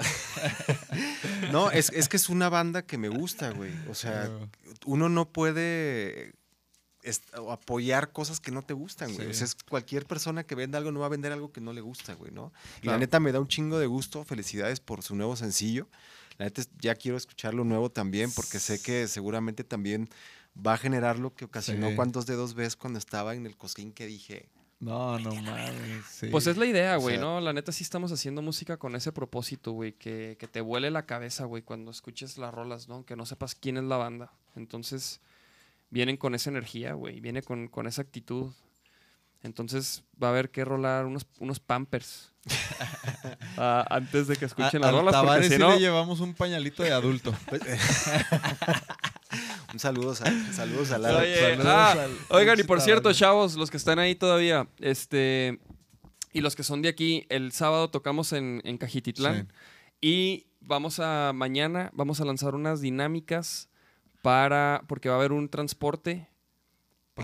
[1.51, 3.73] no, es, es que es una banda que me gusta, güey.
[3.89, 4.29] O sea,
[4.85, 6.33] uno no puede
[7.49, 9.27] apoyar cosas que no te gustan, güey.
[9.27, 11.73] O sea, es cualquier persona que venda algo no va a vender algo que no
[11.73, 12.53] le gusta, güey, ¿no?
[12.77, 12.95] Y Claro.
[12.95, 14.23] la neta me da un chingo de gusto.
[14.23, 15.89] Felicidades por su nuevo sencillo.
[16.41, 20.09] La neta es- ya quiero escuchar lo nuevo también porque sé que seguramente también
[20.57, 21.95] va a generar lo que ocasionó Sí.
[21.95, 24.49] cuántos dedos ves cuando estaba en el cosquín que dije.
[24.79, 26.03] No, no mames.
[26.09, 26.29] sí.
[26.31, 27.41] Pues es la idea, O güey, sea- ¿no?
[27.41, 31.05] La neta sí estamos haciendo música con ese propósito, güey, que, que te vuele la
[31.05, 33.05] cabeza, güey, cuando escuches las rolas, ¿no?
[33.05, 34.33] Que no sepas quién es la banda.
[34.55, 35.21] Entonces,
[35.91, 38.51] vienen con esa energía, güey, viene con, con esa actitud.
[39.43, 42.31] Entonces, va a haber que rolar unos, unos pampers
[43.57, 45.71] antes de que A- escuchen las rolas, porque si no...
[45.71, 47.33] le llevamos un pañalito de adulto.
[49.73, 51.19] Un saludo, a- saludos a Lara.
[51.19, 55.59] Oye, Saludos ah, al oigan, y por cierto, chavos, los que están ahí todavía, este,
[56.33, 59.47] y los que son de aquí, el sábado tocamos en, en Cajititlán
[60.01, 63.69] y vamos a, mañana vamos a lanzar unas dinámicas
[64.21, 66.27] para, porque va a haber un transporte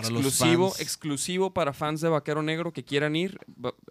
[0.01, 0.81] Para exclusivo, fans.
[0.81, 3.39] exclusivo para fans de Vaquero Negro que quieran ir,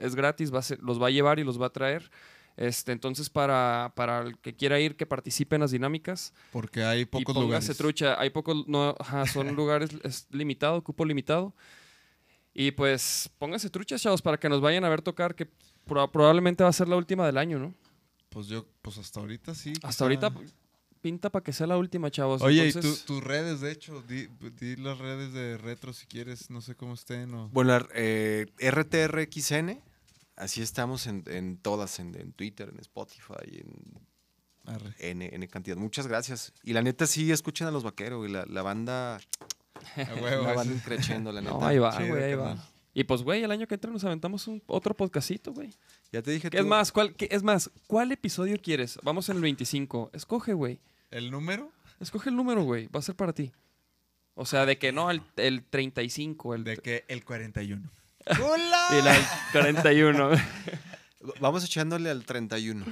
[0.00, 2.10] es gratis, va a ser- los va a llevar y los va a traer.
[2.56, 7.00] Este, entonces, para, para el que quiera ir, que participe en las dinámicas Porque hay
[7.00, 7.76] y pocos póngase lugares.
[7.76, 8.18] trucha.
[8.18, 11.54] Hay pocos, no, ajá, son lugares es limitado, cupo limitado.
[12.54, 15.46] Y pues pónganse truchas, chavos, para que nos vayan a ver tocar, que
[15.86, 17.74] proba- probablemente va a ser la última del año, ¿no?
[18.30, 19.74] Pues yo, pues hasta ahorita sí.
[19.82, 20.04] Hasta quizá.
[20.04, 20.32] ahorita
[21.00, 22.42] pinta para que sea la última, chavos.
[22.42, 24.26] Oye, Entonces, y tu- tus redes, de hecho, di,
[24.58, 27.48] di las redes de retro si quieres, no sé cómo estén o...
[27.50, 29.80] Bueno, eh, RTRXN,
[30.36, 34.00] así estamos en, en todas, en, en Twitter, en Spotify, en
[34.66, 34.94] Arre.
[34.98, 35.76] N, N cantidad.
[35.76, 36.52] Muchas gracias.
[36.64, 38.32] Y la neta sí, escuchen a los vaqueros, güey.
[38.32, 41.52] La, la banda, A huevo, la banda creciendo, la neta.
[41.54, 42.56] no, ahí va, güey, ahí va.
[42.98, 45.70] Y pues, güey, el año que entra nos aventamos un, otro podcastito, güey.
[46.12, 46.90] Ya te dije ¿Qué es tú- más?
[46.92, 48.98] ¿Cuál, qué- es más, ¿cuál episodio quieres?
[49.02, 50.12] Vamos en el 25.
[50.14, 50.80] Escoge, güey.
[51.10, 51.70] ¿El número?
[52.00, 52.86] Escoge el número, güey.
[52.86, 53.52] Va a ser para ti.
[54.34, 57.82] O sea, de que no, el, el 35, el De que el 41.
[58.30, 60.30] y la- el 41.
[61.40, 62.86] Vamos echándole al 31.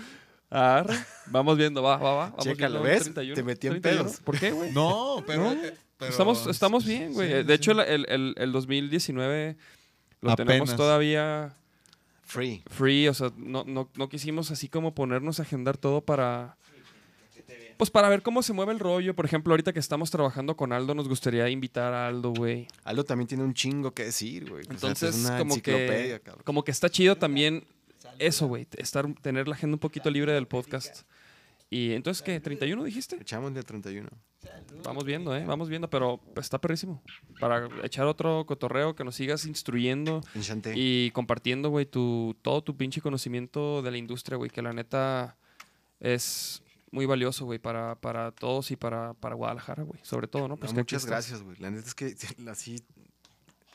[0.50, 0.96] Arre.
[1.28, 2.28] Vamos viendo, va, va, va.
[2.28, 3.04] Vamos Chécalo, ¿ves?
[3.04, 4.04] 31, Te metí en 31.
[4.04, 4.20] pedos.
[4.20, 4.70] ¿Por qué, güey?
[4.72, 5.44] No, pero...
[5.44, 7.28] No, eh, pero- estamos, estamos bien, güey.
[7.28, 7.52] Sí, de sí.
[7.54, 9.56] hecho, el, el, el- el 2019
[10.24, 10.76] lo tenemos Apenas.
[10.76, 11.54] todavía
[12.22, 12.62] Free.
[12.68, 13.08] free.
[13.08, 16.56] O sea, no, no, no quisimos así como ponernos a agendar todo para...
[17.76, 19.14] Pues para ver cómo se mueve el rollo.
[19.14, 22.68] Por ejemplo, ahorita que estamos trabajando con Aldo, nos gustaría invitar a Aldo, güey.
[22.84, 24.62] Aldo también tiene un chingo que decir, güey.
[24.62, 26.42] O sea, Entonces, es una como que, cabrón.
[26.44, 27.64] como que está chido también
[28.20, 31.02] eso, güey, estar, tener la agenda un poquito libre del podcast.
[31.70, 32.40] Y entonces, ¿qué?
[32.42, 33.16] ¿31 dijiste?
[33.16, 34.08] Echamos del 31.
[34.84, 35.44] Vamos viendo, ¿eh?
[35.46, 37.02] Vamos viendo, pero está perrísimo.
[37.40, 40.74] Para echar otro cotorreo, que nos sigas instruyendo Enchanté.
[40.76, 45.36] y compartiendo, güey, tu, todo tu pinche conocimiento de la industria, güey, que la neta
[46.00, 50.56] es muy valioso, güey, para, para todos y para, para Guadalajara, güey, sobre todo, ¿no?
[50.56, 51.56] Pues muchas gracias, güey.
[51.58, 52.14] La neta es que
[52.48, 52.84] así...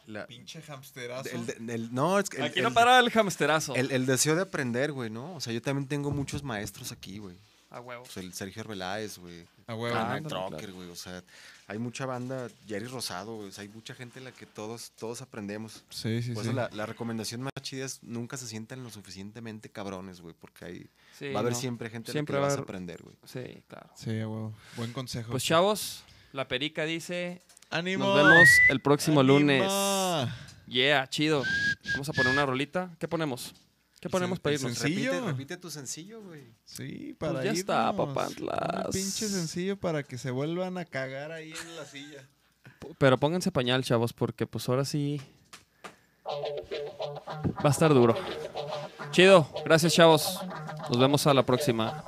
[0.05, 1.29] la- Pinche hamsterazo.
[1.57, 3.75] el- el- no, es que el, Aquí no el- para el hamsterazo.
[3.75, 5.35] el- el deseo de aprender, güey, ¿no?
[5.35, 7.35] O sea, yo también tengo muchos maestros aquí, güey.
[7.71, 8.03] A huevo.
[8.03, 9.45] Pues el Sergio Arbeláez, güey.
[9.67, 9.95] A huevo.
[9.95, 10.89] Ah, Trocker, güey.
[10.89, 11.23] O sea,
[11.67, 13.49] hay mucha banda, Jerry Rosado, güey.
[13.49, 15.83] O sea, hay mucha gente en la que todos, todos aprendemos.
[15.89, 16.49] Sí, sí, Por sí.
[16.49, 20.33] eso la, la recomendación más chida es nunca se sientan lo suficientemente cabrones, güey.
[20.39, 21.59] Porque hay, Sí, va a haber no.
[21.59, 23.15] siempre gente Siempre a la va que a le vas a aprender, güey.
[23.25, 23.89] Sí, claro.
[23.95, 24.53] Sí, a huevo.
[24.75, 25.29] Buen consejo.
[25.31, 28.05] Pues chavos, la perica dice, ¡Ánimo!
[28.05, 29.37] nos vemos el próximo ¡Ánimo!
[29.39, 29.71] lunes.
[30.65, 31.43] Yeah, chido.
[31.93, 32.89] Vamos a poner una rolita.
[32.99, 33.53] ¿Qué ponemos?
[33.99, 34.77] ¿Qué ponemos para irnos?
[34.77, 35.11] sencillo.
[35.11, 36.43] Repite, repite tu sencillo, güey.
[36.63, 38.07] Sí, para ya está, irnos.
[38.07, 38.85] papantlas.
[38.85, 42.27] Un pinche sencillo para que se vuelvan a cagar ahí en la silla.
[42.97, 45.21] Pero pónganse pañal, chavos, porque pues ahora sí
[47.63, 48.15] Va a estar duro.
[49.11, 49.47] Chido.
[49.65, 50.39] Gracias, chavos.
[50.89, 52.03] Nos vemos a la próxima.